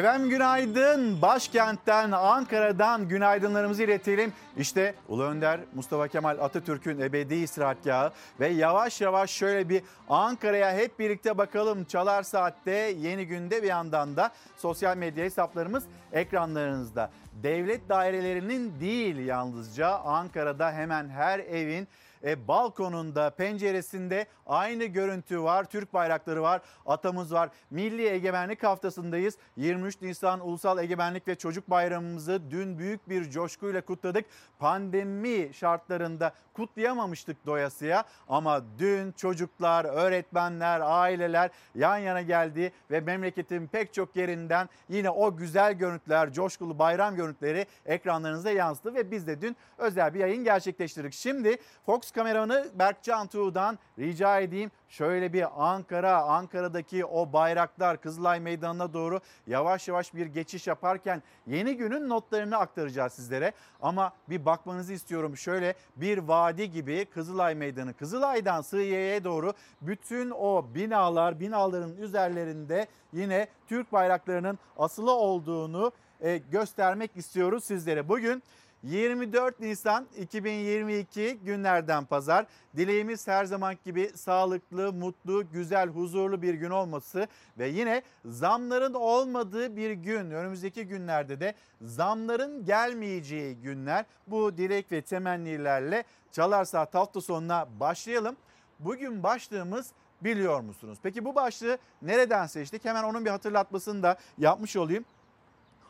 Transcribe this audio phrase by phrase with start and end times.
[0.00, 1.22] Efendim günaydın.
[1.22, 4.32] Başkentten, Ankara'dan günaydınlarımızı iletelim.
[4.56, 10.98] İşte Ulu Önder Mustafa Kemal Atatürk'ün ebedi istirahatgahı ve yavaş yavaş şöyle bir Ankara'ya hep
[10.98, 11.84] birlikte bakalım.
[11.84, 17.10] Çalar Saat'te yeni günde bir yandan da sosyal medya hesaplarımız ekranlarınızda.
[17.42, 21.88] Devlet dairelerinin değil yalnızca Ankara'da hemen her evin
[22.24, 25.64] e, balkonunda, penceresinde aynı görüntü var.
[25.64, 27.50] Türk bayrakları var, atamız var.
[27.70, 29.38] Milli Egemenlik Haftası'ndayız.
[29.56, 34.24] 23 Nisan Ulusal Egemenlik ve Çocuk Bayramımızı dün büyük bir coşkuyla kutladık.
[34.58, 43.94] Pandemi şartlarında kutlayamamıştık doyasıya ama dün çocuklar, öğretmenler, aileler yan yana geldi ve memleketin pek
[43.94, 49.56] çok yerinden yine o güzel görüntüler, coşkulu bayram görüntüleri ekranlarınıza yansıdı ve biz de dün
[49.78, 51.12] özel bir yayın gerçekleştirdik.
[51.12, 58.92] Şimdi Fox kameramanı Berkcan Tuğ'dan rica edeyim şöyle bir Ankara, Ankara'daki o bayraklar Kızılay Meydanı'na
[58.92, 63.52] doğru yavaş yavaş bir geçiş yaparken yeni günün notlarını aktaracağız sizlere.
[63.82, 70.66] Ama bir bakmanızı istiyorum şöyle bir vadi gibi Kızılay Meydanı, Kızılay'dan Sığıye'ye doğru bütün o
[70.74, 78.08] binalar, binaların üzerlerinde yine Türk bayraklarının asılı olduğunu e, göstermek istiyoruz sizlere.
[78.08, 78.42] Bugün
[78.82, 82.46] 24 Nisan 2022 günlerden pazar.
[82.76, 89.76] Dileğimiz her zaman gibi sağlıklı, mutlu, güzel, huzurlu bir gün olması ve yine zamların olmadığı
[89.76, 90.30] bir gün.
[90.30, 94.04] Önümüzdeki günlerde de zamların gelmeyeceği günler.
[94.26, 98.36] Bu dilek ve temennilerle Çalar Saat hafta sonuna başlayalım.
[98.78, 100.98] Bugün başlığımız biliyor musunuz?
[101.02, 102.84] Peki bu başlığı nereden seçtik?
[102.84, 105.04] Hemen onun bir hatırlatmasını da yapmış olayım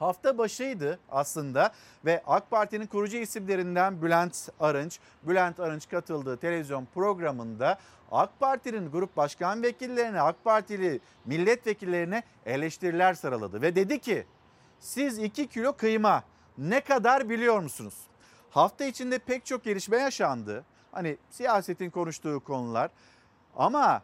[0.00, 1.72] hafta başıydı aslında
[2.04, 7.78] ve AK Parti'nin kurucu isimlerinden Bülent Arınç, Bülent Arınç katıldığı televizyon programında
[8.12, 14.26] AK Parti'nin grup başkan vekillerine, AK Partili milletvekillerine eleştiriler sıraladı ve dedi ki
[14.80, 16.22] siz 2 kilo kıyma
[16.58, 17.94] ne kadar biliyor musunuz?
[18.50, 20.64] Hafta içinde pek çok gelişme yaşandı.
[20.92, 22.90] Hani siyasetin konuştuğu konular
[23.56, 24.02] ama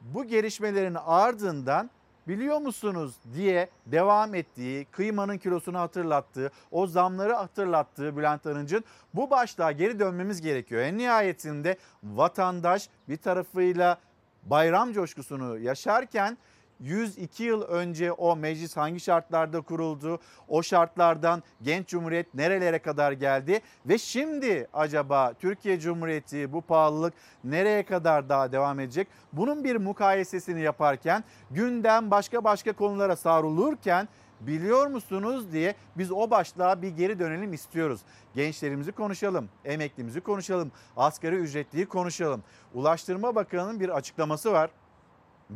[0.00, 1.90] bu gelişmelerin ardından
[2.28, 9.72] biliyor musunuz diye devam ettiği, kıymanın kilosunu hatırlattığı, o zamları hatırlattığı Bülent Arınç'ın bu başlığa
[9.72, 10.82] geri dönmemiz gerekiyor.
[10.82, 13.98] En nihayetinde vatandaş bir tarafıyla
[14.42, 16.38] bayram coşkusunu yaşarken
[16.80, 20.18] 102 yıl önce o meclis hangi şartlarda kuruldu?
[20.48, 23.60] O şartlardan genç cumhuriyet nerelere kadar geldi?
[23.86, 27.14] Ve şimdi acaba Türkiye Cumhuriyeti bu pahalılık
[27.44, 29.08] nereye kadar daha devam edecek?
[29.32, 34.08] Bunun bir mukayesesini yaparken gündem başka başka konulara savrulurken
[34.40, 38.00] biliyor musunuz diye biz o başlığa bir geri dönelim istiyoruz.
[38.34, 42.42] Gençlerimizi konuşalım, emeklimizi konuşalım, asgari ücretliyi konuşalım.
[42.74, 44.70] Ulaştırma Bakanı'nın bir açıklaması var.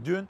[0.04, 0.28] Dün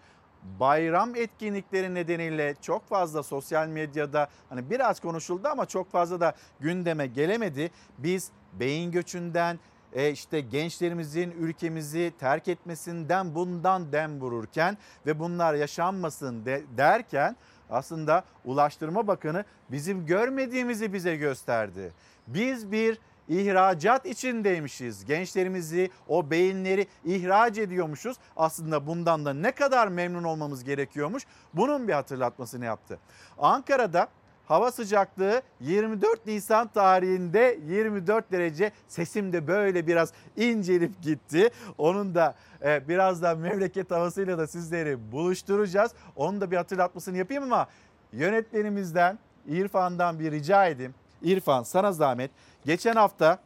[0.61, 7.07] bayram etkinlikleri nedeniyle çok fazla sosyal medyada hani biraz konuşuldu ama çok fazla da gündeme
[7.07, 7.71] gelemedi.
[7.99, 9.59] Biz beyin göçünden
[9.93, 17.37] e işte gençlerimizin ülkemizi terk etmesinden bundan dem vururken ve bunlar yaşanmasın de, derken
[17.71, 21.93] aslında Ulaştırma Bakanı bizim görmediğimizi bize gösterdi.
[22.27, 22.99] Biz bir
[23.31, 25.05] ihracat içindeymişiz.
[25.05, 28.17] Gençlerimizi, o beyinleri ihraç ediyormuşuz.
[28.37, 31.23] Aslında bundan da ne kadar memnun olmamız gerekiyormuş.
[31.55, 32.99] Bunun bir hatırlatmasını yaptı.
[33.39, 34.09] Ankara'da
[34.47, 38.73] hava sıcaklığı 24 Nisan tarihinde 24 derece.
[38.89, 41.51] Sesim de böyle biraz incelip gitti.
[41.79, 45.93] Onun da e, birazdan memleket havasıyla da sizleri buluşturacağız.
[46.17, 47.67] Onun da bir hatırlatmasını yapayım ama
[48.13, 50.95] yönetmenimizden İrfan'dan bir rica edeyim.
[51.23, 52.31] İrfan sana zahmet.
[52.65, 53.39] Geçen hafta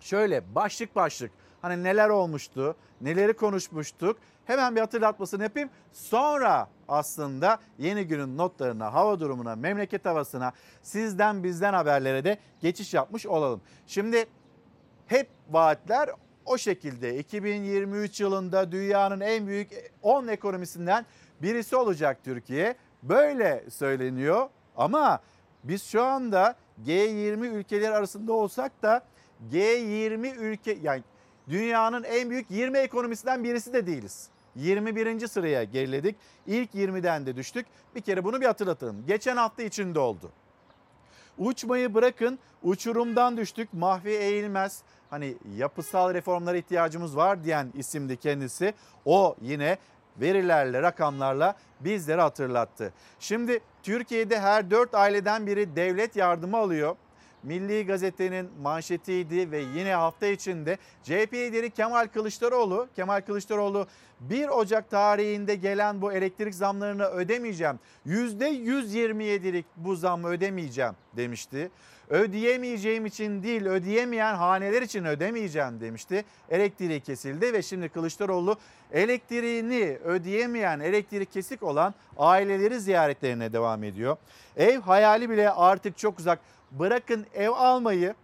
[0.00, 1.30] şöyle başlık başlık
[1.62, 4.16] hani neler olmuştu, neleri konuşmuştuk.
[4.44, 5.70] Hemen bir hatırlatmasını yapayım.
[5.92, 10.52] Sonra aslında yeni günün notlarına, hava durumuna, memleket havasına,
[10.82, 13.60] sizden bizden haberlere de geçiş yapmış olalım.
[13.86, 14.26] Şimdi
[15.06, 16.10] hep vaatler
[16.46, 21.06] o şekilde 2023 yılında dünyanın en büyük 10 ekonomisinden
[21.42, 22.74] birisi olacak Türkiye.
[23.02, 25.20] Böyle söyleniyor ama
[25.64, 26.54] biz şu anda
[26.86, 29.04] G20 ülkeleri arasında olsak da
[29.52, 31.02] G20 ülke yani
[31.48, 34.28] dünyanın en büyük 20 ekonomisinden birisi de değiliz.
[34.56, 35.26] 21.
[35.26, 36.16] sıraya geriledik.
[36.46, 37.66] İlk 20'den de düştük.
[37.94, 39.06] Bir kere bunu bir hatırlatalım.
[39.06, 40.30] Geçen hafta içinde oldu.
[41.38, 43.74] Uçmayı bırakın uçurumdan düştük.
[43.74, 48.74] Mahvi Eğilmez hani yapısal reformlara ihtiyacımız var diyen isimdi kendisi.
[49.04, 49.78] O yine
[50.16, 52.92] verilerle, rakamlarla bizlere hatırlattı.
[53.20, 56.96] Şimdi Türkiye'de her 4 aileden biri devlet yardımı alıyor
[57.42, 63.86] Milli Gazete'nin manşetiydi ve yine hafta içinde CHP lideri Kemal Kılıçdaroğlu, Kemal Kılıçdaroğlu
[64.20, 67.78] 1 Ocak tarihinde gelen bu elektrik zamlarını ödemeyeceğim.
[68.06, 71.70] %127'lik bu zammı ödemeyeceğim demişti.
[72.10, 76.24] Ödeyemeyeceğim için değil ödeyemeyen haneler için ödemeyeceğim demişti.
[76.48, 78.56] Elektriği kesildi ve şimdi Kılıçdaroğlu
[78.92, 84.16] elektriğini ödeyemeyen elektrik kesik olan aileleri ziyaretlerine devam ediyor.
[84.56, 86.38] Ev hayali bile artık çok uzak.
[86.70, 88.14] Bırakın ev almayı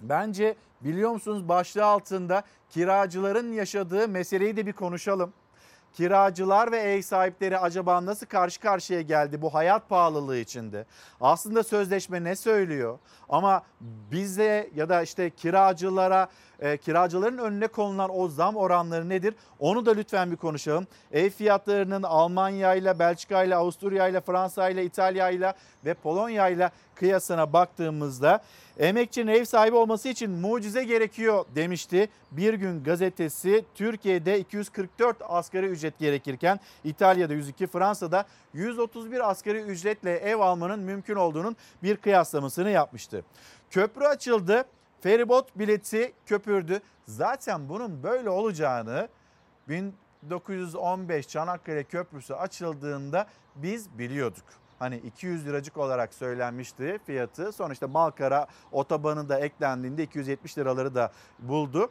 [0.00, 5.32] bence biliyor musunuz başlığı altında kiracıların yaşadığı meseleyi de bir konuşalım.
[5.94, 10.86] Kiracılar ve ev sahipleri acaba nasıl karşı karşıya geldi bu hayat pahalılığı içinde?
[11.20, 12.98] Aslında sözleşme ne söylüyor?
[13.28, 16.28] Ama bize ya da işte kiracılara,
[16.60, 19.34] e, kiracıların önüne konulan o zam oranları nedir?
[19.58, 20.86] Onu da lütfen bir konuşalım.
[21.12, 25.54] Ev fiyatlarının Almanya ile, Belçika ile, Avusturya ile, Fransa ile, İtalya ile
[25.84, 28.40] ve Polonya ile kıyasına baktığımızda
[28.78, 32.08] emekçinin ev sahibi olması için mucize gerekiyor demişti.
[32.30, 38.24] Bir gün gazetesi Türkiye'de 244 asgari ücret gerekirken İtalya'da 102, Fransa'da
[38.54, 43.24] 131 asgari ücretle ev almanın mümkün olduğunun bir kıyaslamasını yapmıştı.
[43.70, 44.64] Köprü açıldı.
[45.00, 46.80] Feribot bileti köpürdü.
[47.06, 49.08] Zaten bunun böyle olacağını
[49.68, 53.26] 1915 Çanakkale Köprüsü açıldığında
[53.56, 54.44] biz biliyorduk.
[54.78, 57.52] Hani 200 liracık olarak söylenmişti fiyatı.
[57.52, 61.90] Sonra işte Malkara otobanı da eklendiğinde 270 liraları da buldu.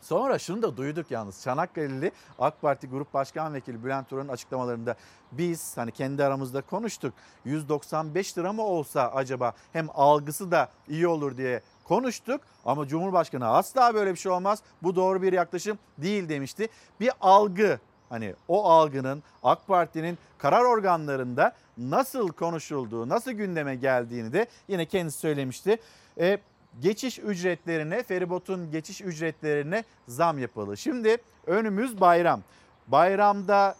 [0.00, 4.96] Sonra şunu da duyduk yalnız Çanakkale'li AK Parti Grup Başkan Vekili Bülent Turan'ın açıklamalarında
[5.32, 7.14] biz hani kendi aramızda konuştuk.
[7.44, 13.94] 195 lira mı olsa acaba hem algısı da iyi olur diye konuştuk ama Cumhurbaşkanı asla
[13.94, 14.62] böyle bir şey olmaz.
[14.82, 16.68] Bu doğru bir yaklaşım değil demişti.
[17.00, 24.46] Bir algı hani o algının AK Parti'nin karar organlarında nasıl konuşulduğu, nasıl gündeme geldiğini de
[24.68, 25.78] yine kendisi söylemişti.
[26.20, 26.38] E,
[26.80, 30.76] geçiş ücretlerine, feribotun geçiş ücretlerine zam yapıldı.
[30.76, 31.16] Şimdi
[31.46, 32.42] önümüz bayram.
[32.86, 33.76] Bayramda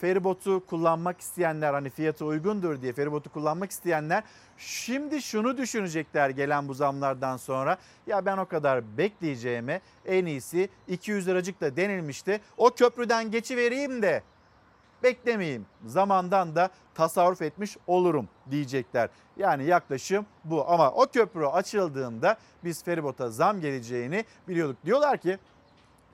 [0.00, 4.22] feribotu kullanmak isteyenler hani fiyatı uygundur diye feribotu kullanmak isteyenler
[4.56, 7.76] şimdi şunu düşünecekler gelen bu zamlardan sonra.
[8.06, 12.40] Ya ben o kadar bekleyeceğime en iyisi 200 liracık da denilmişti.
[12.56, 14.22] O köprüden geçivereyim de
[15.02, 15.66] beklemeyeyim.
[15.86, 19.08] Zamandan da tasarruf etmiş olurum diyecekler.
[19.36, 24.76] Yani yaklaşım bu ama o köprü açıldığında biz feribota zam geleceğini biliyorduk.
[24.84, 25.38] Diyorlar ki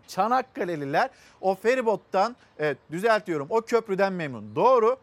[0.09, 1.11] Çanakkale'liler
[1.41, 4.57] o feribottan evet düzeltiyorum o köprüden memnun.
[4.57, 4.97] Doğru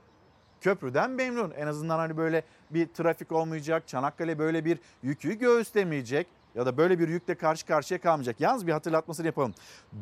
[0.62, 1.52] köprüden memnun.
[1.52, 3.88] En azından hani böyle bir trafik olmayacak.
[3.88, 8.36] Çanakkale böyle bir yükü göğüslemeyecek ya da böyle bir yükle karşı karşıya kalmayacak.
[8.40, 9.54] Yalnız bir hatırlatmasını yapalım.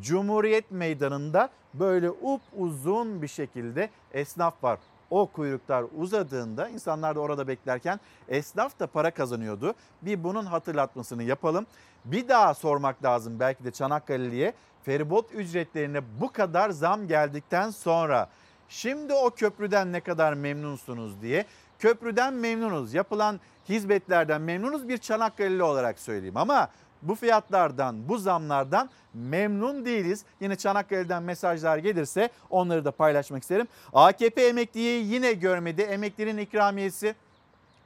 [0.02, 4.80] Cumhuriyet Meydanı'nda böyle up uzun bir şekilde esnaf var.
[5.10, 8.00] O kuyruklar uzadığında insanlar da orada beklerken
[8.30, 9.76] esnaf da para kazanıyordu.
[10.02, 11.66] Bir bunun hatırlatmasını yapalım.
[12.06, 14.54] Bir daha sormak lazım belki de Çanakkale'liye
[14.84, 18.30] feribot ücretlerine bu kadar zam geldikten sonra
[18.70, 21.46] şimdi o köprüden ne kadar memnunsunuz diye
[21.80, 22.94] köprüden memnunuz.
[22.94, 23.40] Yapılan
[23.70, 26.70] hizmetlerden memnunuz bir Çanakkale'li olarak söyleyeyim ama
[27.02, 30.26] bu fiyatlardan, bu zamlardan memnun değiliz.
[30.40, 33.68] Yine Çanakkale'den mesajlar gelirse onları da paylaşmak isterim.
[33.94, 35.82] AKP emekliyi yine görmedi.
[35.82, 37.16] Emeklinin ikramiyesi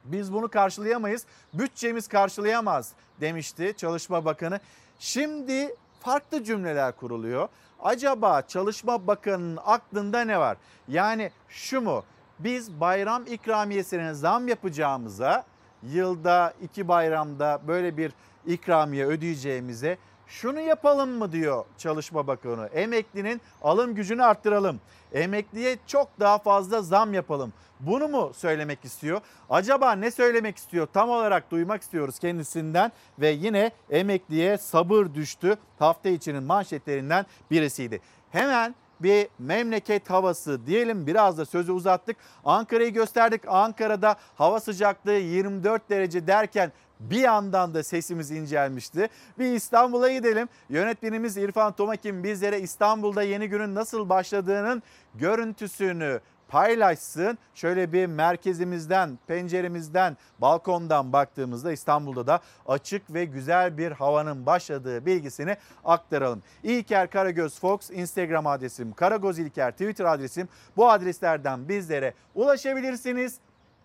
[0.04, 1.26] biz bunu karşılayamayız.
[1.54, 4.60] Bütçemiz karşılayamaz demişti Çalışma Bakanı.
[4.98, 5.74] Şimdi
[6.06, 7.48] farklı cümleler kuruluyor.
[7.82, 10.56] Acaba Çalışma Bakanı'nın aklında ne var?
[10.88, 12.04] Yani şu mu?
[12.38, 15.44] Biz bayram ikramiyesine zam yapacağımıza
[15.82, 18.12] yılda iki bayramda böyle bir
[18.46, 22.66] ikramiye ödeyeceğimize şunu yapalım mı diyor Çalışma Bakanı.
[22.66, 24.80] Emeklinin alım gücünü arttıralım.
[25.12, 27.52] Emekliye çok daha fazla zam yapalım.
[27.80, 29.20] Bunu mu söylemek istiyor?
[29.50, 30.88] Acaba ne söylemek istiyor?
[30.92, 35.56] Tam olarak duymak istiyoruz kendisinden ve yine emekliye sabır düştü.
[35.78, 38.00] Hafta içinin manşetlerinden birisiydi.
[38.30, 42.16] Hemen bir memleket havası diyelim biraz da sözü uzattık.
[42.44, 43.42] Ankara'yı gösterdik.
[43.48, 49.08] Ankara'da hava sıcaklığı 24 derece derken bir yandan da sesimiz incelmişti.
[49.38, 50.48] Bir İstanbul'a gidelim.
[50.68, 54.82] Yönetmenimiz İrfan Tomakin bizlere İstanbul'da yeni günün nasıl başladığının
[55.14, 57.38] görüntüsünü paylaşsın.
[57.54, 65.56] Şöyle bir merkezimizden, penceremizden, balkondan baktığımızda İstanbul'da da açık ve güzel bir havanın başladığı bilgisini
[65.84, 66.42] aktaralım.
[66.62, 70.48] İlker Karagöz Fox Instagram adresim, Karagoz İlker Twitter adresim.
[70.76, 73.38] Bu adreslerden bizlere ulaşabilirsiniz.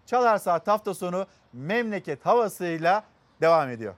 [0.05, 3.03] Çalar Saat hafta sonu memleket havasıyla
[3.41, 3.93] devam ediyor.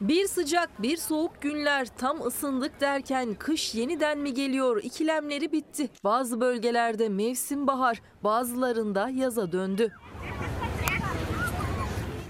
[0.00, 5.90] Bir sıcak bir soğuk günler tam ısındık derken kış yeniden mi geliyor ikilemleri bitti.
[6.04, 9.92] Bazı bölgelerde mevsim bahar bazılarında yaza döndü.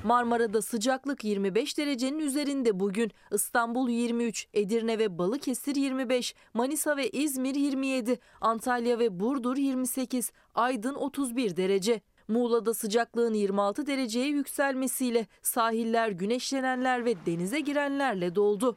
[0.05, 3.13] Marmara'da sıcaklık 25 derecenin üzerinde bugün.
[3.33, 10.95] İstanbul 23, Edirne ve Balıkesir 25, Manisa ve İzmir 27, Antalya ve Burdur 28, Aydın
[10.95, 12.01] 31 derece.
[12.29, 18.77] Muğla'da sıcaklığın 26 dereceye yükselmesiyle sahiller güneşlenenler ve denize girenlerle doldu.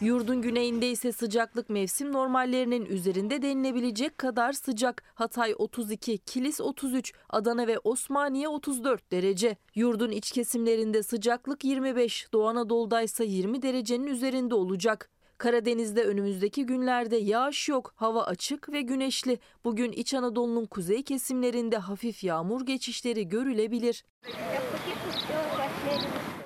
[0.00, 5.02] Yurdun güneyinde ise sıcaklık mevsim normallerinin üzerinde denilebilecek kadar sıcak.
[5.14, 9.56] Hatay 32, Kilis 33, Adana ve Osmaniye 34 derece.
[9.74, 15.10] Yurdun iç kesimlerinde sıcaklık 25, Doğu Anadolu'da ise 20 derecenin üzerinde olacak.
[15.38, 19.38] Karadeniz'de önümüzdeki günlerde yağış yok, hava açık ve güneşli.
[19.64, 24.04] Bugün İç Anadolu'nun kuzey kesimlerinde hafif yağmur geçişleri görülebilir.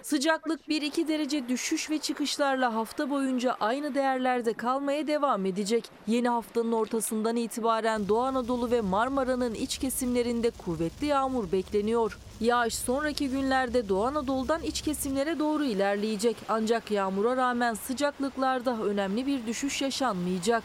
[0.04, 5.84] Sıcaklık 1-2 derece düşüş ve çıkışlarla hafta boyunca aynı değerlerde kalmaya devam edecek.
[6.06, 12.18] Yeni haftanın ortasından itibaren Doğu Anadolu ve Marmara'nın iç kesimlerinde kuvvetli yağmur bekleniyor.
[12.40, 16.36] Yağış sonraki günlerde Doğu Anadolu'dan iç kesimlere doğru ilerleyecek.
[16.48, 20.62] Ancak yağmura rağmen sıcaklıklarda önemli bir düşüş yaşanmayacak.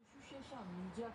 [0.00, 1.12] Düşüş yaşanmayacak.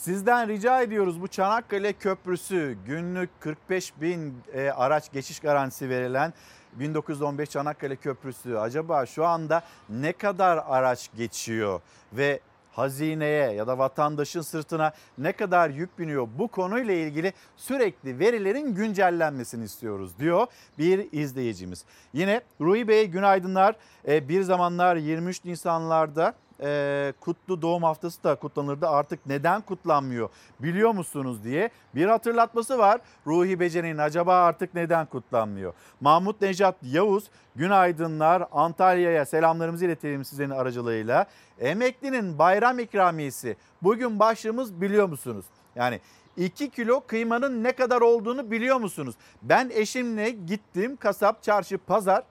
[0.00, 6.32] Sizden rica ediyoruz bu Çanakkale Köprüsü günlük 45 bin e, araç geçiş garantisi verilen
[6.72, 11.80] 1915 Çanakkale Köprüsü acaba şu anda ne kadar araç geçiyor
[12.12, 12.40] ve
[12.72, 19.64] hazineye ya da vatandaşın sırtına ne kadar yük biniyor bu konuyla ilgili sürekli verilerin güncellenmesini
[19.64, 20.46] istiyoruz diyor
[20.78, 21.84] bir izleyicimiz.
[22.12, 23.76] Yine Ruhi Bey günaydınlar.
[24.08, 28.88] E, bir zamanlar 23 Nisanlarda e, kutlu doğum haftası da kutlanırdı.
[28.88, 30.28] Artık neden kutlanmıyor
[30.60, 33.00] biliyor musunuz diye bir hatırlatması var.
[33.26, 35.72] Ruhi Bece'nin acaba artık neden kutlanmıyor?
[36.00, 41.26] Mahmut Nejat Yavuz günaydınlar Antalya'ya selamlarımızı iletelim sizlerin aracılığıyla.
[41.60, 45.44] Emeklinin bayram ikramiyesi bugün başlığımız biliyor musunuz?
[45.76, 46.00] Yani
[46.36, 49.14] 2 kilo kıymanın ne kadar olduğunu biliyor musunuz?
[49.42, 52.22] Ben eşimle gittim kasap, çarşı, pazar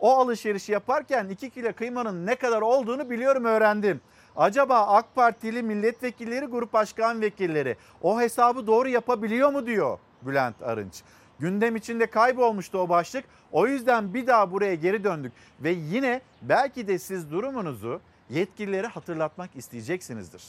[0.00, 4.00] o alışverişi yaparken 2 kilo kıymanın ne kadar olduğunu biliyorum öğrendim.
[4.36, 11.02] Acaba AK Partili milletvekilleri, grup başkan vekilleri o hesabı doğru yapabiliyor mu diyor Bülent Arınç.
[11.38, 13.24] Gündem içinde kaybolmuştu o başlık.
[13.52, 18.00] O yüzden bir daha buraya geri döndük ve yine belki de siz durumunuzu
[18.30, 20.42] yetkililere hatırlatmak isteyeceksinizdir.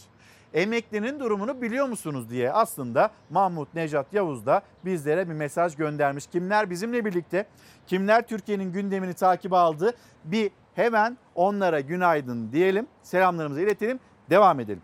[0.53, 6.27] Emeklinin durumunu biliyor musunuz diye aslında Mahmut Necat Yavuz da bizlere bir mesaj göndermiş.
[6.27, 7.45] Kimler bizimle birlikte,
[7.87, 12.87] kimler Türkiye'nin gündemini takip aldı bir hemen onlara günaydın diyelim.
[13.03, 13.99] Selamlarımızı iletelim,
[14.29, 14.81] devam edelim.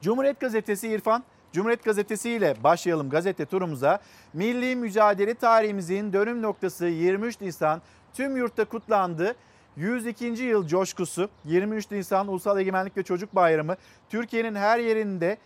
[0.00, 3.98] Cumhuriyet Gazetesi İrfan, Cumhuriyet Gazetesi ile başlayalım gazete turumuza.
[4.32, 7.82] Milli mücadele tarihimizin dönüm noktası 23 Nisan
[8.14, 9.34] tüm yurtta kutlandı.
[9.76, 10.24] 102.
[10.24, 13.76] yıl coşkusu 23 Nisan Ulusal Egemenlik ve Çocuk Bayramı
[14.08, 15.38] Türkiye'nin her yerinde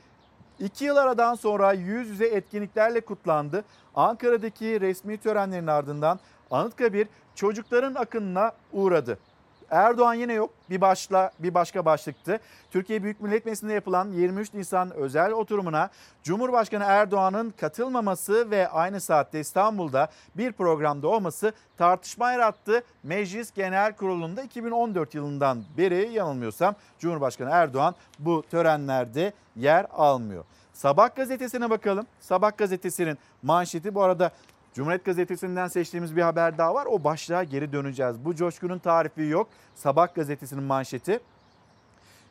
[0.59, 3.65] 2 yıl aradan sonra yüz yüze etkinliklerle kutlandı.
[3.95, 6.21] Ankara'daki resmi törenlerin ardından
[6.51, 9.19] Anıtkabir çocukların akınına uğradı.
[9.71, 10.51] Erdoğan yine yok.
[10.71, 12.41] Bir başla bir başka başlıktı.
[12.71, 15.91] Türkiye Büyük Millet Meclisi'nde yapılan 23 Nisan özel oturumuna
[16.23, 22.83] Cumhurbaşkanı Erdoğan'ın katılmaması ve aynı saatte İstanbul'da bir programda olması tartışma yarattı.
[23.03, 30.45] Meclis Genel Kurulu'nda 2014 yılından beri yanılmıyorsam Cumhurbaşkanı Erdoğan bu törenlerde yer almıyor.
[30.73, 32.07] Sabah gazetesine bakalım.
[32.21, 34.31] Sabah gazetesinin manşeti bu arada
[34.75, 36.87] Cumhuriyet Gazetesi'nden seçtiğimiz bir haber daha var.
[36.87, 38.25] O başlığa geri döneceğiz.
[38.25, 39.49] Bu coşkunun tarifi yok.
[39.75, 41.21] Sabah gazetesinin manşeti.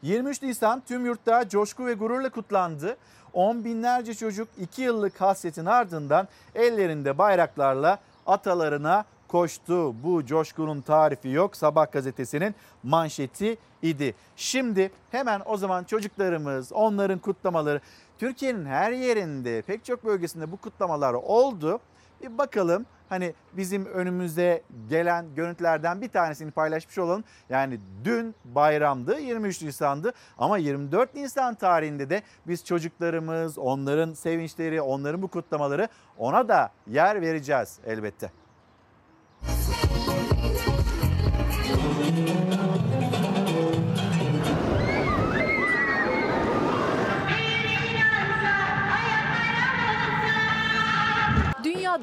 [0.02, 2.98] 23 Nisan tüm yurtta coşku ve gururla kutlandı.
[3.34, 10.04] On binlerce çocuk 2 yıllık hasretin ardından ellerinde bayraklarla atalarına koştu.
[10.04, 11.56] Bu coşkunun tarifi yok.
[11.56, 14.16] Sabah gazetesinin manşeti idi.
[14.36, 17.82] Şimdi hemen o zaman çocuklarımız, onların kutlamaları
[18.20, 21.80] Türkiye'nin her yerinde pek çok bölgesinde bu kutlamalar oldu.
[22.22, 27.24] Bir bakalım hani bizim önümüze gelen görüntülerden bir tanesini paylaşmış olalım.
[27.50, 35.22] Yani dün bayramdı 23 Nisan'dı ama 24 Nisan tarihinde de biz çocuklarımız, onların sevinçleri, onların
[35.22, 38.32] bu kutlamaları ona da yer vereceğiz elbette.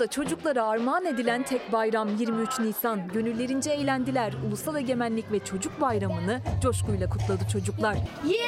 [0.05, 3.09] Dünyada çocuklara armağan edilen tek bayram 23 Nisan.
[3.09, 4.33] Gönüllerince eğlendiler.
[4.49, 7.97] Ulusal Egemenlik ve Çocuk Bayramı'nı coşkuyla kutladı çocuklar.
[8.25, 8.43] 23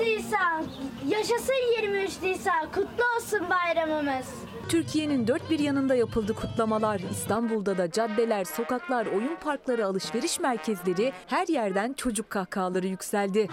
[0.00, 0.64] Nisan.
[1.08, 2.66] Yaşasın 23 Nisan.
[2.66, 4.26] Kutlu olsun bayramımız.
[4.68, 7.00] Türkiye'nin dört bir yanında yapıldı kutlamalar.
[7.10, 13.48] İstanbul'da da caddeler, sokaklar, oyun parkları, alışveriş merkezleri her yerden çocuk kahkahaları yükseldi.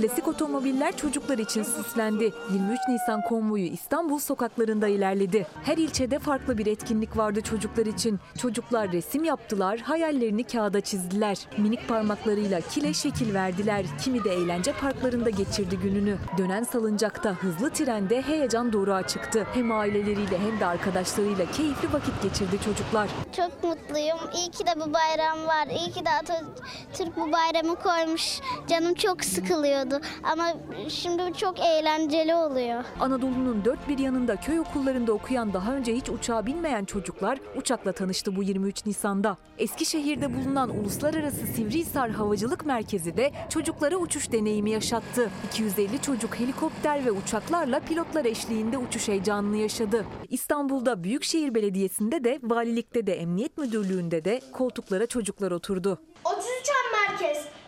[0.00, 2.32] Klasik otomobiller çocuklar için süslendi.
[2.52, 5.46] 23 Nisan konvoyu İstanbul sokaklarında ilerledi.
[5.62, 8.20] Her ilçede farklı bir etkinlik vardı çocuklar için.
[8.38, 11.38] Çocuklar resim yaptılar, hayallerini kağıda çizdiler.
[11.58, 13.86] Minik parmaklarıyla kile şekil verdiler.
[14.04, 16.16] Kimi de eğlence parklarında geçirdi gününü.
[16.38, 19.46] Dönen salıncakta, hızlı trende heyecan doğruğa çıktı.
[19.54, 23.08] Hem aileleriyle hem de arkadaşlarıyla keyifli vakit geçirdi çocuklar.
[23.36, 24.18] Çok mutluyum.
[24.36, 25.66] İyi ki de bu bayram var.
[25.66, 28.40] İyi ki de Atatürk bu bayramı koymuş.
[28.68, 29.89] Canım çok sıkılıyordu.
[30.22, 30.52] Ama
[30.88, 32.84] şimdi çok eğlenceli oluyor.
[33.00, 38.36] Anadolu'nun dört bir yanında köy okullarında okuyan daha önce hiç uçağa binmeyen çocuklar uçakla tanıştı
[38.36, 39.36] bu 23 Nisan'da.
[39.58, 45.30] Eskişehir'de bulunan Uluslararası Sivrihisar Havacılık Merkezi de çocuklara uçuş deneyimi yaşattı.
[45.46, 50.04] 250 çocuk helikopter ve uçaklarla pilotlar eşliğinde uçuş heyecanını yaşadı.
[50.28, 55.98] İstanbul'da Büyükşehir Belediyesi'nde de, valilikte de, emniyet müdürlüğünde de koltuklara çocuklar oturdu.
[56.24, 57.59] 33 An Merkez.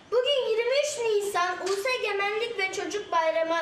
[1.33, 3.57] Bugün 23 Nisan Ulusal Egemenlik ve Çocuk Bayramı.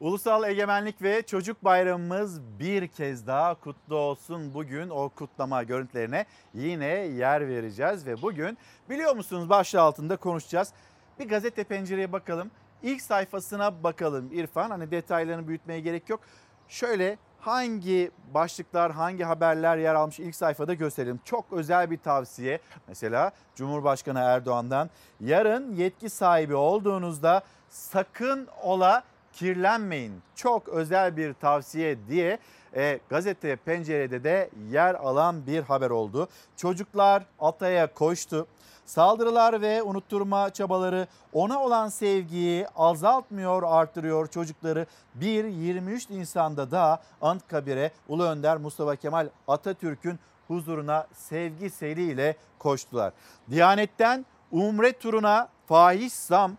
[0.00, 4.54] Ulusal Egemenlik ve Çocuk Bayramımız bir kez daha kutlu olsun.
[4.54, 8.58] Bugün o kutlama görüntülerine yine yer vereceğiz ve bugün
[8.90, 10.72] biliyor musunuz başlığı altında konuşacağız.
[11.18, 12.50] Bir gazete pencereye bakalım.
[12.82, 14.70] İlk sayfasına bakalım İrfan.
[14.70, 16.20] Hani detaylarını büyütmeye gerek yok.
[16.68, 21.20] Şöyle hangi başlıklar, hangi haberler yer almış ilk sayfada gösterelim.
[21.24, 22.60] Çok özel bir tavsiye.
[22.88, 30.22] Mesela Cumhurbaşkanı Erdoğan'dan yarın yetki sahibi olduğunuzda sakın ola kirlenmeyin.
[30.34, 32.38] Çok özel bir tavsiye diye
[32.76, 36.28] e, gazete pencerede de yer alan bir haber oldu.
[36.56, 38.46] Çocuklar Altay'a koştu.
[38.90, 44.86] Saldırılar ve unutturma çabaları ona olan sevgiyi azaltmıyor, artırıyor çocukları.
[45.20, 50.18] 1-23 Nisan'da da Anıtkabir'e Ulu Önder Mustafa Kemal Atatürk'ün
[50.48, 53.12] huzuruna sevgi seriyle koştular.
[53.50, 56.52] Diyanet'ten Umre turuna fahiş zam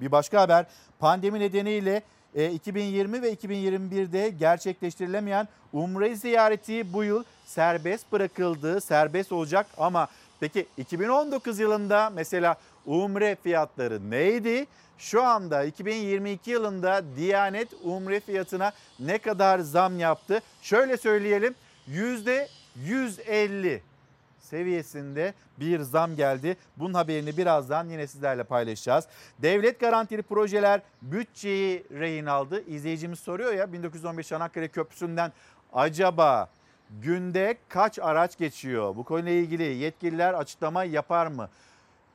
[0.00, 0.66] bir başka haber
[0.98, 2.02] pandemi nedeniyle
[2.34, 10.08] e, 2020 ve 2021'de gerçekleştirilemeyen Umre ziyareti bu yıl serbest bırakıldı, serbest olacak ama
[10.44, 14.66] peki 2019 yılında mesela Umre fiyatları neydi?
[14.98, 20.40] Şu anda 2022 yılında Diyanet Umre fiyatına ne kadar zam yaptı?
[20.62, 21.54] Şöyle söyleyelim
[21.86, 23.82] yüzde 150
[24.40, 26.56] seviyesinde bir zam geldi.
[26.76, 29.04] Bunun haberini birazdan yine sizlerle paylaşacağız.
[29.38, 32.64] Devlet garantili projeler bütçeyi rehin aldı.
[32.66, 35.32] İzleyicimiz soruyor ya 1915 Çanakkale Köprüsü'nden
[35.72, 36.48] acaba
[37.02, 38.96] günde kaç araç geçiyor?
[38.96, 41.48] Bu konuyla ilgili yetkililer açıklama yapar mı?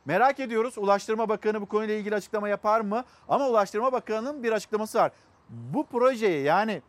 [0.06, 0.78] Merak ediyoruz.
[0.78, 3.04] Ulaştırma Bakanı bu konuyla ilgili açıklama yapar mı?
[3.28, 5.12] Ama Ulaştırma Bakanı'nın bir açıklaması var.
[5.50, 6.82] Bu projeyi yani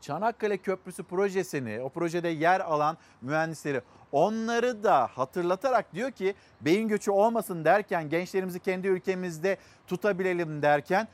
[0.00, 7.10] Çanakkale Köprüsü projesini, o projede yer alan mühendisleri onları da hatırlatarak diyor ki beyin göçü
[7.10, 11.08] olmasın derken gençlerimizi kendi ülkemizde tutabilelim derken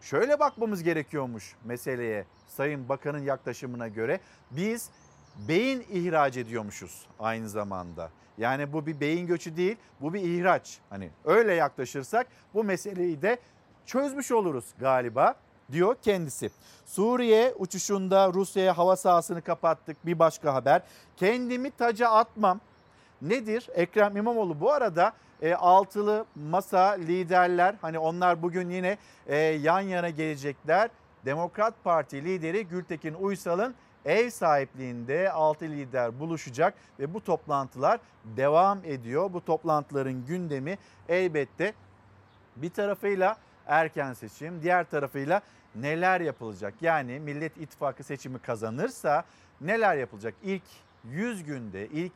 [0.00, 4.20] şöyle bakmamız gerekiyormuş meseleye Sayın Bakan'ın yaklaşımına göre.
[4.50, 4.90] Biz
[5.48, 8.10] beyin ihraç ediyormuşuz aynı zamanda.
[8.38, 10.78] Yani bu bir beyin göçü değil, bu bir ihraç.
[10.90, 13.38] Hani öyle yaklaşırsak bu meseleyi de
[13.86, 15.34] çözmüş oluruz galiba
[15.72, 16.50] diyor kendisi.
[16.86, 20.82] Suriye uçuşunda Rusya'ya hava sahasını kapattık bir başka haber.
[21.16, 22.60] Kendimi taca atmam.
[23.22, 23.68] Nedir?
[23.74, 30.08] Ekrem İmamoğlu bu arada e, altılı masa liderler hani onlar bugün yine e, yan yana
[30.10, 30.90] gelecekler.
[31.24, 33.74] Demokrat Parti lideri Gültekin Uysal'ın
[34.06, 38.00] ev sahipliğinde altı lider buluşacak ve bu toplantılar
[38.36, 39.32] devam ediyor.
[39.32, 41.74] Bu toplantıların gündemi elbette
[42.56, 43.36] bir tarafıyla
[43.66, 45.40] erken seçim, diğer tarafıyla
[45.74, 46.74] neler yapılacak?
[46.80, 49.24] Yani Millet İttifakı seçimi kazanırsa
[49.60, 50.34] neler yapılacak?
[50.42, 50.62] İlk
[51.10, 52.12] 100 günde, ilk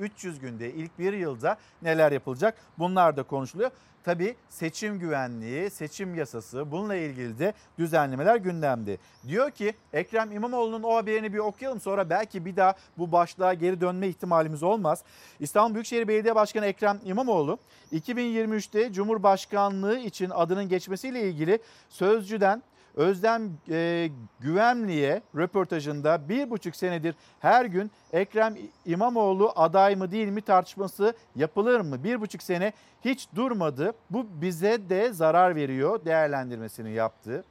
[0.00, 2.54] 300 günde, ilk bir yılda neler yapılacak?
[2.78, 3.70] Bunlar da konuşuluyor.
[4.04, 8.98] Tabii seçim güvenliği, seçim yasası bununla ilgili de düzenlemeler gündemde.
[9.28, 13.80] Diyor ki Ekrem İmamoğlu'nun o haberini bir okuyalım sonra belki bir daha bu başlığa geri
[13.80, 15.04] dönme ihtimalimiz olmaz.
[15.40, 17.58] İstanbul Büyükşehir Belediye Başkanı Ekrem İmamoğlu
[17.92, 22.62] 2023'te Cumhurbaşkanlığı için adının geçmesiyle ilgili Sözcü'den
[22.96, 30.42] Özlem e, Güvenli'ye röportajında bir buçuk senedir her gün Ekrem İmamoğlu aday mı değil mi
[30.42, 32.04] tartışması yapılır mı?
[32.04, 32.72] Bir buçuk sene
[33.04, 33.92] hiç durmadı.
[34.10, 37.44] Bu bize de zarar veriyor değerlendirmesini yaptı.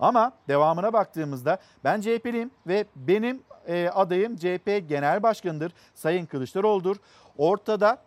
[0.00, 5.72] Ama devamına baktığımızda ben CHP'liyim ve benim e, adayım CHP Genel Başkanı'dır.
[5.94, 6.96] Sayın Kılıçdaroğlu'dur.
[7.38, 7.98] Ortada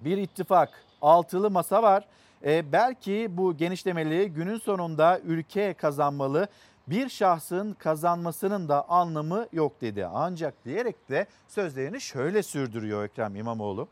[0.00, 2.04] bir ittifak, altılı masa var.
[2.44, 6.48] E, belki bu genişlemeli günün sonunda ülke kazanmalı.
[6.88, 10.06] Bir şahsın kazanmasının da anlamı yok dedi.
[10.06, 13.88] Ancak diyerek de sözlerini şöyle sürdürüyor Ekrem İmamoğlu.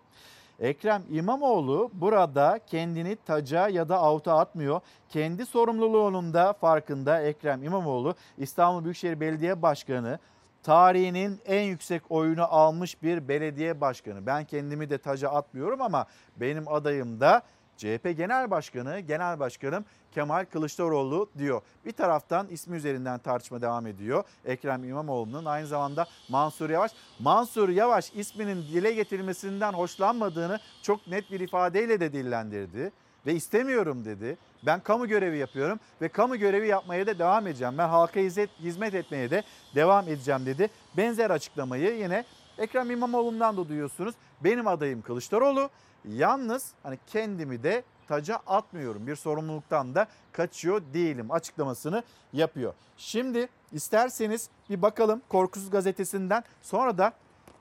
[0.61, 4.81] Ekrem İmamoğlu burada kendini taca ya da avuta atmıyor.
[5.09, 10.19] Kendi sorumluluğunun da farkında Ekrem İmamoğlu İstanbul Büyükşehir Belediye Başkanı
[10.65, 14.27] tarihinin en yüksek oyunu almış bir belediye başkanı.
[14.27, 17.43] Ben kendimi de taca atmıyorum ama benim adayım da
[17.77, 21.63] CHP Genel Başkanı, Genel Başkanım Kemal Kılıçdaroğlu diyor.
[21.87, 24.25] Bir taraftan ismi üzerinden tartışma devam ediyor.
[24.45, 26.93] Ekrem İmamoğlu'nun aynı zamanda Mansur Yavaş.
[27.19, 32.93] Mansur Yavaş isminin dile getirilmesinden hoşlanmadığını çok net bir ifadeyle de dillendirdi.
[33.27, 34.37] Ve istemiyorum dedi.
[34.67, 37.75] Ben kamu görevi yapıyorum ve kamu görevi yapmaya da devam edeceğim.
[37.79, 39.43] Ben halka hizmet, etmeye de
[39.75, 40.71] devam edeceğim dedi.
[40.97, 42.25] Benzer açıklamayı yine
[42.59, 44.15] Ekrem İmamoğlu'ndan da duyuyorsunuz.
[44.41, 45.71] Benim adayım Kılıçdaroğlu.
[46.09, 49.07] Yalnız hani kendimi de taca atmıyorum.
[49.07, 52.75] Bir sorumluluktan da kaçıyor değilim açıklamasını yapıyor.
[52.97, 57.13] Şimdi isterseniz bir bakalım Korkusuz Gazetesi'nden sonra da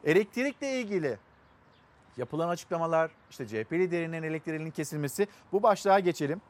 [0.04, 1.18] elektrikle ilgili
[2.18, 6.42] yapılan açıklamalar, işte CHP liderinin elektriğinin kesilmesi bu başlığa geçelim.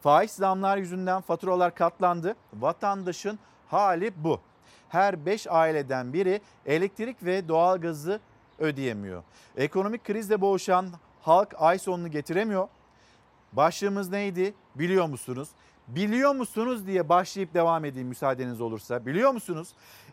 [0.00, 2.36] Faiz zamlar yüzünden faturalar katlandı.
[2.54, 3.38] Vatandaşın
[3.68, 4.40] hali bu.
[4.88, 8.20] Her 5 aileden biri elektrik ve doğalgazı
[8.58, 9.22] ödeyemiyor.
[9.56, 10.86] Ekonomik krizle boğuşan
[11.22, 12.68] halk ay sonunu getiremiyor.
[13.52, 15.48] Başlığımız neydi biliyor musunuz?
[15.88, 19.06] Biliyor musunuz diye başlayıp devam edeyim müsaadeniz olursa.
[19.06, 19.68] Biliyor musunuz?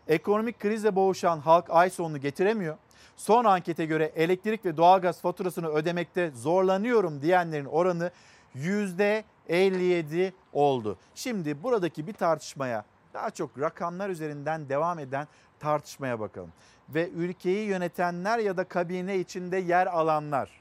[0.08, 2.76] Ekonomik krizle boğuşan halk ay sonunu getiremiyor.
[3.16, 8.10] Son ankete göre elektrik ve doğalgaz faturasını ödemekte zorlanıyorum diyenlerin oranı
[8.56, 10.98] %57 oldu.
[11.14, 15.28] Şimdi buradaki bir tartışmaya daha çok rakamlar üzerinden devam eden
[15.60, 16.52] tartışmaya bakalım.
[16.88, 20.59] Ve ülkeyi yönetenler ya da kabine içinde yer alanlar.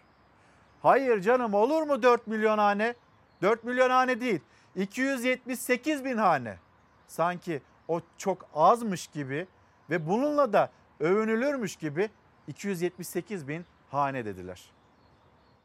[0.82, 2.96] Hayır canım olur mu 4 milyon hane?
[3.42, 4.40] 4 milyon hane değil
[4.76, 6.58] 278 bin hane.
[7.08, 9.48] Sanki o çok azmış gibi
[9.90, 12.10] ve bununla da övünülürmüş gibi
[12.48, 14.62] 278 bin hane dediler.